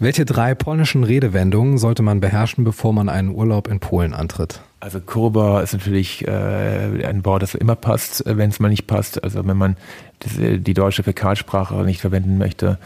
Welche 0.01 0.25
drei 0.25 0.55
polnischen 0.57 1.05
Redewendungen 1.05 1.79
sollte 1.79 2.03
man 2.03 2.21
beherrschen, 2.21 2.65
bevor 2.65 2.93
man 2.93 3.09
einen 3.09 3.29
Urlaub 3.29 3.69
in 3.69 3.79
Polen 3.79 4.13
antritt? 4.13 4.61
Also 4.81 5.01
Kurba 5.01 5.61
ist 5.63 5.73
natürlich 5.73 6.27
äh, 6.27 7.07
ein 7.07 7.25
Wort, 7.25 7.43
das 7.43 7.55
immer 7.55 7.77
passt, 7.77 8.27
äh, 8.27 8.37
wenn 8.37 8.51
es 8.51 8.59
mal 8.59 8.69
nicht 8.69 8.87
passt. 8.87 9.23
Also 9.23 9.47
wenn 9.47 9.57
man 9.57 9.77
die 10.25 10.75
deutsche 10.75 11.03
Fäkalsprache 11.03 11.75
nicht 11.85 12.01
verwenden 12.01 12.39
möchte. 12.39 12.79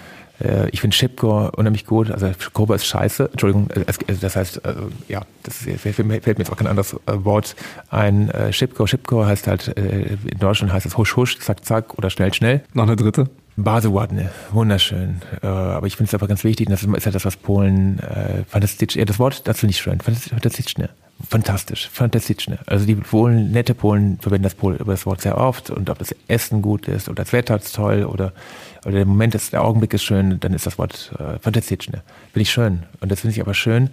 Äh, 0.42 0.68
ich 0.70 0.80
finde 0.80 0.96
Schipko 0.96 1.50
unheimlich 1.56 1.86
gut. 1.86 2.10
Also 2.10 2.30
Kurba 2.52 2.74
ist 2.74 2.86
scheiße. 2.86 3.30
Entschuldigung, 3.32 3.70
äh, 3.70 3.84
das 4.20 4.36
heißt, 4.36 4.64
äh, 4.64 4.74
ja, 5.08 5.22
das 5.42 5.56
fällt 5.56 5.98
mir 5.98 6.20
jetzt 6.24 6.52
auch 6.52 6.56
kein 6.56 6.66
anderes 6.66 6.96
Wort 7.06 7.56
ein. 7.90 8.30
Äh, 8.30 8.52
Schipko, 8.52 8.86
Schipko 8.86 9.24
heißt 9.24 9.46
halt, 9.46 9.68
in 9.68 10.38
Deutschland 10.38 10.72
heißt 10.72 10.86
es 10.86 10.96
husch, 10.96 11.16
husch, 11.16 11.38
zack, 11.38 11.64
zack 11.64 11.96
oder 11.98 12.10
schnell, 12.10 12.32
schnell. 12.34 12.62
Noch 12.72 12.84
eine 12.84 12.96
dritte? 12.96 13.28
Baseładne, 13.58 14.30
wunderschön. 14.52 15.20
Äh, 15.42 15.46
aber 15.46 15.86
ich 15.88 15.96
finde 15.96 16.08
es 16.08 16.14
einfach 16.14 16.28
ganz 16.28 16.44
wichtig, 16.44 16.68
das 16.68 16.84
ist 16.84 17.04
ja 17.04 17.10
das, 17.10 17.24
was 17.24 17.36
Polen 17.36 17.98
äh, 17.98 18.44
fantastisch, 18.44 18.94
ja, 18.94 19.04
das 19.04 19.18
Wort, 19.18 19.42
finde 19.52 19.72
ich 19.72 19.78
schön, 19.78 20.00
fantastisch, 20.00 20.86
fantastisch, 21.28 21.88
fantastisch. 21.92 22.46
Also 22.66 22.86
die 22.86 22.94
Polen, 22.94 23.50
nette 23.50 23.74
Polen 23.74 24.18
verwenden 24.20 24.44
das, 24.44 24.54
Pol, 24.54 24.78
das 24.78 25.06
Wort 25.06 25.22
sehr 25.22 25.36
oft 25.36 25.70
und 25.70 25.90
ob 25.90 25.98
das 25.98 26.14
Essen 26.28 26.62
gut 26.62 26.86
ist 26.86 27.08
oder 27.08 27.24
das 27.24 27.32
Wetter 27.32 27.56
ist 27.56 27.74
toll 27.74 28.04
oder, 28.04 28.32
oder 28.84 28.92
der 28.92 29.06
Moment 29.06 29.34
ist, 29.34 29.52
der 29.52 29.64
Augenblick 29.64 29.92
ist 29.92 30.04
schön, 30.04 30.38
dann 30.38 30.54
ist 30.54 30.64
das 30.64 30.78
Wort 30.78 31.12
äh, 31.18 31.40
fantastisch. 31.40 31.86
Finde 31.86 32.02
ich 32.36 32.50
schön. 32.50 32.84
Und 33.00 33.10
das 33.10 33.22
finde 33.22 33.34
ich 33.34 33.40
aber 33.40 33.54
schön, 33.54 33.90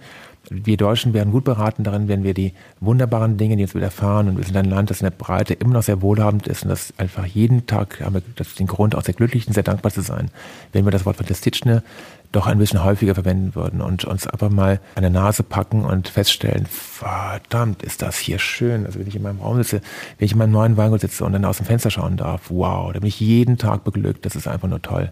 wir 0.50 0.76
Deutschen 0.76 1.12
werden 1.12 1.32
gut 1.32 1.44
beraten 1.44 1.82
darin, 1.82 2.08
wenn 2.08 2.22
wir 2.22 2.34
die 2.34 2.52
wunderbaren 2.80 3.36
Dinge, 3.36 3.56
die 3.56 3.62
uns 3.62 3.74
widerfahren, 3.74 4.28
und 4.28 4.36
wir 4.36 4.44
sind 4.44 4.56
ein 4.56 4.66
Land, 4.66 4.90
das 4.90 5.00
in 5.00 5.06
der 5.06 5.10
Breite 5.10 5.54
immer 5.54 5.74
noch 5.74 5.82
sehr 5.82 6.02
wohlhabend 6.02 6.46
ist 6.46 6.62
und 6.62 6.68
das 6.68 6.92
einfach 6.98 7.26
jeden 7.26 7.66
Tag 7.66 8.00
haben 8.00 8.14
wir 8.14 8.22
das 8.36 8.54
den 8.54 8.66
Grund, 8.66 8.94
auch 8.94 9.02
sehr 9.02 9.14
glücklich 9.14 9.46
und 9.46 9.54
sehr 9.54 9.62
dankbar 9.62 9.92
zu 9.92 10.02
sein, 10.02 10.30
wenn 10.72 10.84
wir 10.84 10.92
das 10.92 11.04
Wort 11.06 11.16
Fantastischne 11.16 11.82
doch 12.32 12.46
ein 12.46 12.58
bisschen 12.58 12.84
häufiger 12.84 13.14
verwenden 13.14 13.54
würden 13.54 13.80
und 13.80 14.04
uns 14.04 14.26
aber 14.26 14.50
mal 14.50 14.80
an 14.94 15.02
der 15.02 15.10
Nase 15.10 15.42
packen 15.42 15.84
und 15.84 16.08
feststellen, 16.08 16.66
verdammt, 16.66 17.82
ist 17.82 18.02
das 18.02 18.18
hier 18.18 18.38
schön. 18.38 18.84
Also 18.84 18.98
wenn 18.98 19.06
ich 19.06 19.16
in 19.16 19.22
meinem 19.22 19.40
Raum 19.40 19.56
sitze, 19.56 19.80
wenn 20.18 20.26
ich 20.26 20.32
in 20.32 20.38
meinem 20.38 20.52
neuen 20.52 20.76
Weingut 20.76 21.00
sitze 21.00 21.24
und 21.24 21.32
dann 21.32 21.44
aus 21.44 21.58
dem 21.58 21.66
Fenster 21.66 21.90
schauen 21.90 22.16
darf, 22.16 22.42
wow, 22.50 22.92
da 22.92 23.00
bin 23.00 23.08
ich 23.08 23.20
jeden 23.20 23.58
Tag 23.58 23.84
beglückt, 23.84 24.26
das 24.26 24.36
ist 24.36 24.48
einfach 24.48 24.68
nur 24.68 24.82
toll. 24.82 25.10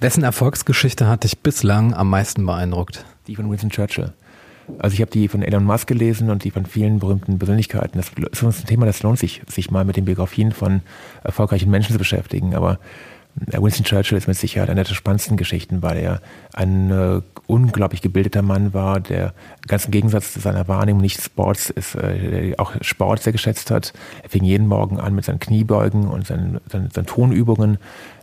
Wessen 0.00 0.24
Erfolgsgeschichte 0.24 1.08
hat 1.08 1.24
dich 1.24 1.38
bislang 1.38 1.94
am 1.94 2.10
meisten 2.10 2.44
beeindruckt? 2.44 3.04
Die 3.26 3.36
von 3.36 3.50
Winston 3.50 3.70
Churchill. 3.70 4.12
Also 4.78 4.94
ich 4.94 5.00
habe 5.00 5.10
die 5.10 5.28
von 5.28 5.42
Elon 5.42 5.64
Musk 5.64 5.88
gelesen 5.88 6.30
und 6.30 6.44
die 6.44 6.50
von 6.50 6.66
vielen 6.66 6.98
berühmten 6.98 7.38
Persönlichkeiten. 7.38 7.98
Das 7.98 8.10
ist 8.10 8.42
ein 8.42 8.66
Thema, 8.66 8.86
das 8.86 9.02
lohnt 9.02 9.18
sich, 9.18 9.42
sich 9.48 9.70
mal 9.70 9.84
mit 9.84 9.96
den 9.96 10.04
Biografien 10.04 10.52
von 10.52 10.82
erfolgreichen 11.24 11.70
Menschen 11.70 11.92
zu 11.92 11.98
beschäftigen. 11.98 12.54
Aber 12.54 12.78
Winston 13.34 13.84
Churchill 13.84 14.18
ist 14.18 14.28
mit 14.28 14.36
Sicherheit 14.36 14.68
eine 14.68 14.84
der 14.84 14.94
spannendsten 14.94 15.36
Geschichten, 15.36 15.82
weil 15.82 15.96
er 15.96 16.20
ein 16.52 16.90
äh, 16.90 17.20
unglaublich 17.46 18.02
gebildeter 18.02 18.42
Mann 18.42 18.74
war, 18.74 19.00
der 19.00 19.32
ganz 19.66 19.86
im 19.86 19.90
Gegensatz 19.90 20.32
zu 20.32 20.40
seiner 20.40 20.68
Wahrnehmung 20.68 21.00
nicht 21.00 21.20
Sports 21.20 21.70
ist, 21.70 21.94
äh, 21.94 22.54
auch 22.58 22.72
Sport 22.82 23.22
sehr 23.22 23.32
geschätzt 23.32 23.70
hat. 23.70 23.92
Er 24.22 24.28
fing 24.28 24.44
jeden 24.44 24.66
Morgen 24.66 25.00
an 25.00 25.14
mit 25.14 25.24
seinen 25.24 25.38
Kniebeugen 25.38 26.08
und 26.08 26.26
seinen, 26.26 26.60
seinen, 26.70 26.90
seinen 26.90 27.06
Tonübungen. 27.06 27.78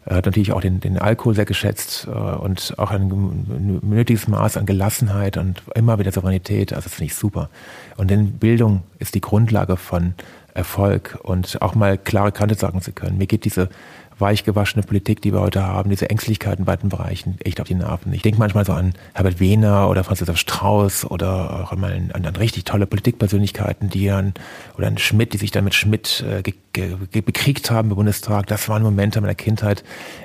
Er 0.06 0.18
hat 0.18 0.26
natürlich 0.26 0.54
auch 0.54 0.62
den, 0.62 0.80
den 0.80 0.98
Alkohol 0.98 1.36
sehr 1.36 1.46
geschätzt 1.46 2.08
äh, 2.08 2.12
und 2.12 2.76
auch 2.78 2.92
ein 2.92 3.82
nötiges 3.82 4.28
Maß 4.28 4.58
an 4.58 4.66
Gelassenheit 4.66 5.38
und 5.38 5.64
immer 5.76 5.98
wieder 6.00 6.12
Souveränität. 6.12 6.72
Also 6.72 6.86
das 6.86 6.94
finde 6.94 7.12
ich 7.12 7.16
super. 7.16 7.50
Und 7.98 8.12
denn 8.12 8.34
Bildung 8.34 8.84
ist 9.00 9.16
die 9.16 9.22
Grundlage 9.22 9.76
von 9.76 10.14
Erfolg 10.54 11.20
und 11.24 11.62
auch 11.62 11.76
mal 11.76 11.98
klare 11.98 12.32
Kante 12.32 12.56
sagen 12.56 12.82
zu 12.82 12.92
können. 12.92 13.18
Mir 13.18 13.28
geht 13.28 13.46
diese 13.46 13.70
weichgewaschene 14.20 14.84
Politik, 14.84 15.22
die 15.22 15.34
wir 15.34 15.42
heute 15.42 15.64
haben, 15.64 15.90
diese 15.90 16.10
Ängstlichkeit 16.10 16.60
in 16.60 16.66
beiden 16.66 16.90
Bereichen 16.90 17.38
echt 17.44 17.62
auf 17.62 17.68
die 17.68 17.76
Nerven. 17.76 18.14
Ich 18.14 18.22
denke 18.22 18.40
manchmal 18.40 18.66
so 18.66 18.74
an 18.74 18.94
Herbert 19.14 19.40
Wehner 19.40 19.90
oder 19.90 20.04
Franz 20.04 20.20
Josef 20.20 20.38
Strauß 20.38 21.06
oder 21.06 21.64
auch 21.64 21.76
mal 21.76 21.94
an, 21.94 22.26
an, 22.26 22.36
richtig 22.36 22.66
tolle 22.66 22.86
Politikpersönlichkeiten, 22.86 23.90
die 23.90 24.08
dann, 24.08 24.34
oder 24.78 24.88
an 24.88 24.98
Schmidt, 24.98 25.34
die 25.34 25.38
sich 25.38 25.52
dann 25.52 25.64
mit 25.64 25.74
Schmidt 25.74 26.24
äh, 26.28 26.42
ge, 26.42 26.54
ge, 26.74 27.22
bekriegt 27.22 27.72
haben 27.72 27.90
im 27.90 27.96
Bundestag. 27.96 28.48
Das 28.48 28.68
waren 28.70 28.84
Momente 28.84 29.22
meiner 29.22 29.36
Kindheit. 29.36 29.84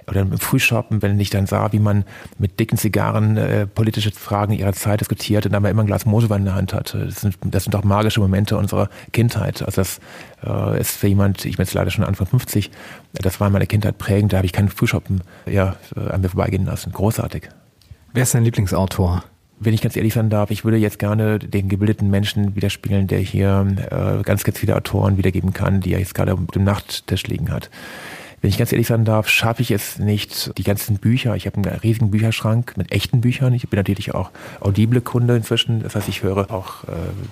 Oder 0.08 0.20
im 0.20 0.38
Frühshoppen, 0.38 1.02
wenn 1.02 1.18
ich 1.20 1.30
dann 1.30 1.46
sah, 1.46 1.72
wie 1.72 1.78
man 1.78 2.04
mit 2.38 2.58
dicken 2.60 2.76
Zigarren 2.76 3.36
äh, 3.36 3.66
politische 3.66 4.10
Fragen 4.12 4.52
ihrer 4.52 4.72
Zeit 4.72 5.00
diskutiert 5.00 5.46
und 5.46 5.52
mal 5.60 5.68
immer 5.68 5.82
ein 5.82 5.86
Glas 5.86 6.06
Mosewein 6.06 6.40
in 6.40 6.46
der 6.46 6.54
Hand 6.54 6.74
hatte. 6.74 7.06
Das 7.06 7.20
sind, 7.20 7.36
das 7.44 7.64
sind 7.64 7.74
doch 7.74 7.84
magische 7.84 8.20
Momente 8.20 8.56
unserer 8.56 8.88
Kindheit. 9.12 9.62
Also 9.62 9.80
das 9.80 10.00
äh, 10.44 10.80
ist 10.80 10.96
für 10.96 11.08
jemand, 11.08 11.44
ich 11.44 11.56
bin 11.56 11.64
jetzt 11.64 11.74
leider 11.74 11.90
schon 11.90 12.04
Anfang 12.04 12.26
50, 12.26 12.70
das 13.12 13.40
war 13.40 13.50
meine 13.50 13.66
Kindheit 13.66 13.83
prägend, 13.92 14.32
da 14.32 14.38
habe 14.38 14.46
ich 14.46 14.52
keinen 14.52 14.68
Frühschoppen 14.68 15.22
ja, 15.46 15.76
an 15.94 16.20
mir 16.20 16.28
vorbeigehen 16.28 16.66
lassen. 16.66 16.92
Großartig. 16.92 17.48
Wer 18.12 18.22
ist 18.22 18.34
dein 18.34 18.44
Lieblingsautor? 18.44 19.24
Wenn 19.60 19.72
ich 19.72 19.82
ganz 19.82 19.96
ehrlich 19.96 20.14
sein 20.14 20.30
darf, 20.30 20.50
ich 20.50 20.64
würde 20.64 20.76
jetzt 20.76 20.98
gerne 20.98 21.38
den 21.38 21.68
gebildeten 21.68 22.10
Menschen 22.10 22.56
widerspiegeln, 22.56 23.06
der 23.06 23.20
hier 23.20 23.66
äh, 23.90 24.22
ganz, 24.22 24.44
ganz 24.44 24.58
viele 24.58 24.76
Autoren 24.76 25.16
wiedergeben 25.16 25.52
kann, 25.52 25.80
die 25.80 25.92
er 25.92 26.00
jetzt 26.00 26.14
gerade 26.14 26.32
auf 26.32 26.40
dem 26.54 26.64
Nachttisch 26.64 27.24
liegen 27.24 27.50
hat. 27.50 27.70
Wenn 28.44 28.50
ich 28.50 28.58
ganz 28.58 28.72
ehrlich 28.72 28.88
sein 28.88 29.06
darf, 29.06 29.28
schaffe 29.28 29.62
ich 29.62 29.70
es 29.70 29.98
nicht, 29.98 30.56
die 30.58 30.64
ganzen 30.64 30.98
Bücher. 30.98 31.34
Ich 31.34 31.46
habe 31.46 31.56
einen 31.56 31.78
riesigen 31.78 32.10
Bücherschrank 32.10 32.76
mit 32.76 32.92
echten 32.92 33.22
Büchern. 33.22 33.54
Ich 33.54 33.70
bin 33.70 33.78
natürlich 33.78 34.14
auch 34.14 34.30
Audible-Kunde 34.60 35.34
inzwischen. 35.34 35.82
Das 35.82 35.94
heißt, 35.94 36.10
ich 36.10 36.22
höre 36.22 36.50
auch 36.50 36.84
äh, 36.84 36.88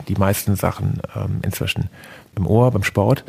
die 0.09 0.15
meisten 0.15 0.57
Sachen 0.57 1.03
ähm, 1.15 1.41
inzwischen 1.45 1.91
im 2.35 2.47
Ohr 2.47 2.71
beim 2.71 2.83
Sport 2.83 3.25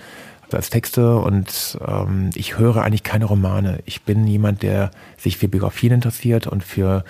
als 0.56 0.70
Texte 0.70 1.18
und 1.18 1.78
ähm, 1.86 2.30
ich 2.36 2.58
höre 2.58 2.84
eigentlich 2.84 3.04
keine 3.04 3.26
Romane. 3.26 3.80
Ich 3.86 4.04
bin 4.04 4.28
jemand, 4.28 4.64
der 4.64 4.92
sich 5.18 5.38
für 5.38 5.48
Biografien 5.48 5.94
interessiert 5.94 6.48
und 6.48 6.64
für 6.64 7.04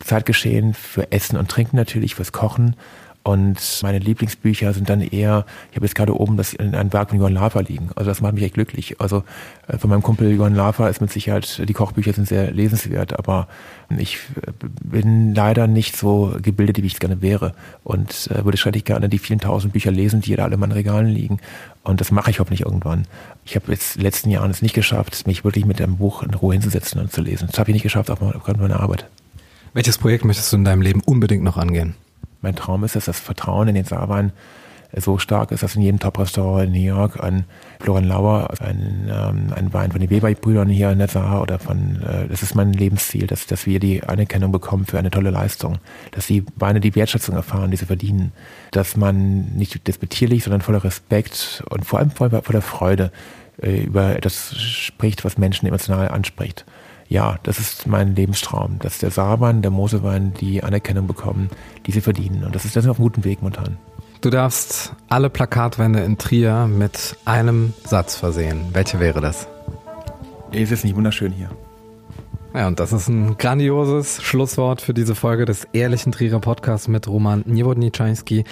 Zeitgeschehen, 0.00 0.74
für 0.74 1.10
Essen 1.12 1.36
und 1.36 1.50
Trinken 1.50 1.76
natürlich, 1.76 2.14
fürs 2.14 2.32
Kochen 2.32 2.76
und 3.24 3.80
meine 3.82 3.98
Lieblingsbücher 3.98 4.72
sind 4.72 4.88
dann 4.88 5.02
eher, 5.02 5.44
ich 5.70 5.76
habe 5.76 5.84
jetzt 5.84 5.94
gerade 5.94 6.18
oben 6.18 6.38
das 6.38 6.54
in 6.54 6.74
einem 6.74 6.92
Werk 6.92 7.10
von 7.10 7.18
Johann 7.18 7.34
Lafer 7.34 7.62
liegen. 7.62 7.90
Also 7.94 8.08
das 8.08 8.22
macht 8.22 8.34
mich 8.34 8.42
echt 8.42 8.54
glücklich. 8.54 9.00
Also 9.00 9.22
äh, 9.66 9.76
von 9.76 9.90
meinem 9.90 10.02
Kumpel 10.02 10.34
Johann 10.34 10.54
Lafer 10.54 10.88
ist 10.88 11.00
mit 11.00 11.12
Sicherheit, 11.12 11.62
die 11.68 11.72
Kochbücher 11.74 12.14
sind 12.14 12.26
sehr 12.26 12.50
lesenswert, 12.52 13.18
aber 13.18 13.48
ich 13.98 14.18
äh, 14.46 14.52
bin 14.82 15.34
leider 15.34 15.66
nicht 15.66 15.96
so 15.96 16.36
gebildet, 16.40 16.82
wie 16.82 16.86
ich 16.86 16.94
es 16.94 17.00
gerne 17.00 17.20
wäre. 17.20 17.52
Und 17.84 18.30
äh, 18.30 18.44
würde 18.44 18.56
schrecklich 18.56 18.84
gerne 18.84 19.10
die 19.10 19.18
vielen 19.18 19.40
tausend 19.40 19.74
Bücher 19.74 19.90
lesen, 19.90 20.22
die 20.22 20.34
da 20.34 20.44
alle 20.44 20.54
in 20.54 20.60
meinen 20.60 20.72
Regalen 20.72 21.08
liegen. 21.08 21.38
Und 21.84 22.00
das 22.00 22.10
mache 22.10 22.30
ich 22.30 22.40
hoffentlich 22.40 22.62
irgendwann. 22.62 23.06
Ich 23.44 23.56
habe 23.56 23.70
jetzt 23.72 23.96
in 23.96 24.00
den 24.00 24.06
letzten 24.06 24.30
Jahren 24.30 24.50
es 24.50 24.62
nicht 24.62 24.74
geschafft, 24.74 25.26
mich 25.26 25.44
wirklich 25.44 25.66
mit 25.66 25.82
einem 25.82 25.98
Buch 25.98 26.22
in 26.22 26.32
Ruhe 26.32 26.54
hinzusetzen 26.54 26.98
und 26.98 27.12
zu 27.12 27.20
lesen. 27.20 27.48
Das 27.50 27.58
habe 27.58 27.70
ich 27.70 27.74
nicht 27.74 27.82
geschafft, 27.82 28.10
auch 28.10 28.18
gerade 28.18 28.60
meiner 28.60 28.80
Arbeit. 28.80 29.06
Welches 29.74 29.98
Projekt 29.98 30.24
möchtest 30.24 30.50
du 30.52 30.56
in 30.56 30.64
deinem 30.64 30.80
Leben 30.80 31.02
unbedingt 31.04 31.44
noch 31.44 31.58
angehen? 31.58 31.94
Mein 32.40 32.56
Traum 32.56 32.84
ist, 32.84 32.96
dass 32.96 33.06
das 33.06 33.20
Vertrauen 33.20 33.68
in 33.68 33.74
den 33.74 33.84
Saarwein 33.84 34.32
so 34.96 35.18
stark 35.18 35.50
ist, 35.50 35.62
dass 35.62 35.76
in 35.76 35.82
jedem 35.82 35.98
Top-Restaurant 35.98 36.66
in 36.66 36.72
New 36.72 36.86
York 36.86 37.22
ein 37.22 37.44
Florian 37.80 38.08
Lauer, 38.08 38.48
ein, 38.60 39.10
ähm, 39.10 39.52
ein 39.54 39.72
Wein 39.72 39.92
von 39.92 40.00
den 40.00 40.08
Weber-Brüdern 40.08 40.68
hier 40.68 40.90
in 40.90 40.98
der 40.98 41.08
Saar 41.08 41.42
oder 41.42 41.58
von, 41.58 42.02
äh, 42.02 42.26
das 42.28 42.42
ist 42.42 42.54
mein 42.54 42.72
Lebensziel, 42.72 43.26
dass, 43.26 43.46
dass 43.46 43.66
wir 43.66 43.80
die 43.80 44.02
Anerkennung 44.02 44.50
bekommen 44.50 44.86
für 44.86 44.98
eine 44.98 45.10
tolle 45.10 45.30
Leistung, 45.30 45.78
dass 46.12 46.26
die 46.26 46.44
Weine 46.56 46.80
die 46.80 46.94
Wertschätzung 46.94 47.34
erfahren, 47.34 47.70
die 47.70 47.76
sie 47.76 47.86
verdienen, 47.86 48.32
dass 48.70 48.96
man 48.96 49.54
nicht 49.56 49.86
despektierlich, 49.86 50.44
sondern 50.44 50.62
voller 50.62 50.82
Respekt 50.82 51.62
und 51.68 51.84
vor 51.84 51.98
allem 51.98 52.10
voller, 52.10 52.42
voller 52.42 52.62
Freude 52.62 53.12
äh, 53.60 53.82
über 53.82 54.16
etwas 54.16 54.58
spricht, 54.58 55.22
was 55.24 55.36
Menschen 55.36 55.66
emotional 55.66 56.08
anspricht 56.08 56.64
ja, 57.08 57.38
das 57.42 57.58
ist 57.58 57.86
mein 57.86 58.14
Lebenstraum, 58.14 58.78
dass 58.80 58.98
der 58.98 59.10
Saarwein, 59.10 59.62
der 59.62 59.70
Mosewein 59.70 60.34
die 60.34 60.62
Anerkennung 60.62 61.06
bekommen, 61.06 61.48
die 61.86 61.92
sie 61.92 62.02
verdienen. 62.02 62.44
Und 62.44 62.54
das 62.54 62.64
ist 62.64 62.76
das 62.76 62.84
ist 62.84 62.90
auf 62.90 62.98
einem 62.98 63.04
guten 63.04 63.24
Weg 63.24 63.40
momentan. 63.40 63.78
Du 64.20 64.30
darfst 64.30 64.92
alle 65.08 65.30
Plakatwände 65.30 66.00
in 66.00 66.18
Trier 66.18 66.66
mit 66.66 67.16
einem 67.24 67.72
Satz 67.84 68.16
versehen. 68.16 68.66
Welcher 68.72 69.00
wäre 69.00 69.20
das? 69.20 69.46
Ist 70.50 70.72
es 70.72 70.84
nicht 70.84 70.96
wunderschön 70.96 71.32
hier? 71.32 71.50
Ja, 72.58 72.66
und 72.66 72.80
das 72.80 72.92
ist 72.92 73.06
ein 73.06 73.38
grandioses 73.38 74.20
Schlusswort 74.20 74.80
für 74.80 74.92
diese 74.92 75.14
Folge 75.14 75.44
des 75.44 75.68
ehrlichen 75.72 76.10
Trierer 76.10 76.40
Podcasts 76.40 76.88
mit 76.88 77.06
Roman 77.06 77.44
Niewodniczynski. 77.46 78.42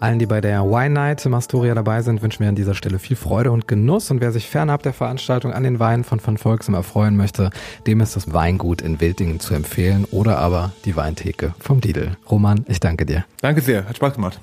Allen, 0.00 0.18
die 0.18 0.26
bei 0.26 0.40
der 0.40 0.64
Wine 0.64 0.90
Night 0.90 1.24
im 1.24 1.34
Astoria 1.34 1.72
dabei 1.72 2.02
sind, 2.02 2.22
wünschen 2.22 2.40
wir 2.40 2.48
an 2.48 2.56
dieser 2.56 2.74
Stelle 2.74 2.98
viel 2.98 3.14
Freude 3.14 3.52
und 3.52 3.68
Genuss. 3.68 4.10
Und 4.10 4.20
wer 4.20 4.32
sich 4.32 4.48
fernab 4.48 4.82
der 4.82 4.92
Veranstaltung 4.92 5.52
an 5.52 5.62
den 5.62 5.78
Weinen 5.78 6.02
von 6.02 6.20
Van 6.20 6.38
Volksem 6.38 6.74
erfreuen 6.74 7.16
möchte, 7.16 7.50
dem 7.86 8.00
ist 8.00 8.16
das 8.16 8.32
Weingut 8.32 8.82
in 8.82 9.00
Wildingen 9.00 9.38
zu 9.38 9.54
empfehlen 9.54 10.06
oder 10.10 10.38
aber 10.38 10.72
die 10.84 10.96
Weintheke 10.96 11.54
vom 11.60 11.78
Lidl. 11.78 12.16
Roman, 12.28 12.64
ich 12.66 12.80
danke 12.80 13.06
dir. 13.06 13.24
Danke 13.42 13.60
sehr, 13.60 13.88
hat 13.88 13.94
Spaß 13.96 14.14
gemacht. 14.14 14.40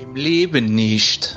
Im 0.00 0.14
Leben 0.14 0.72
nicht. 0.72 1.36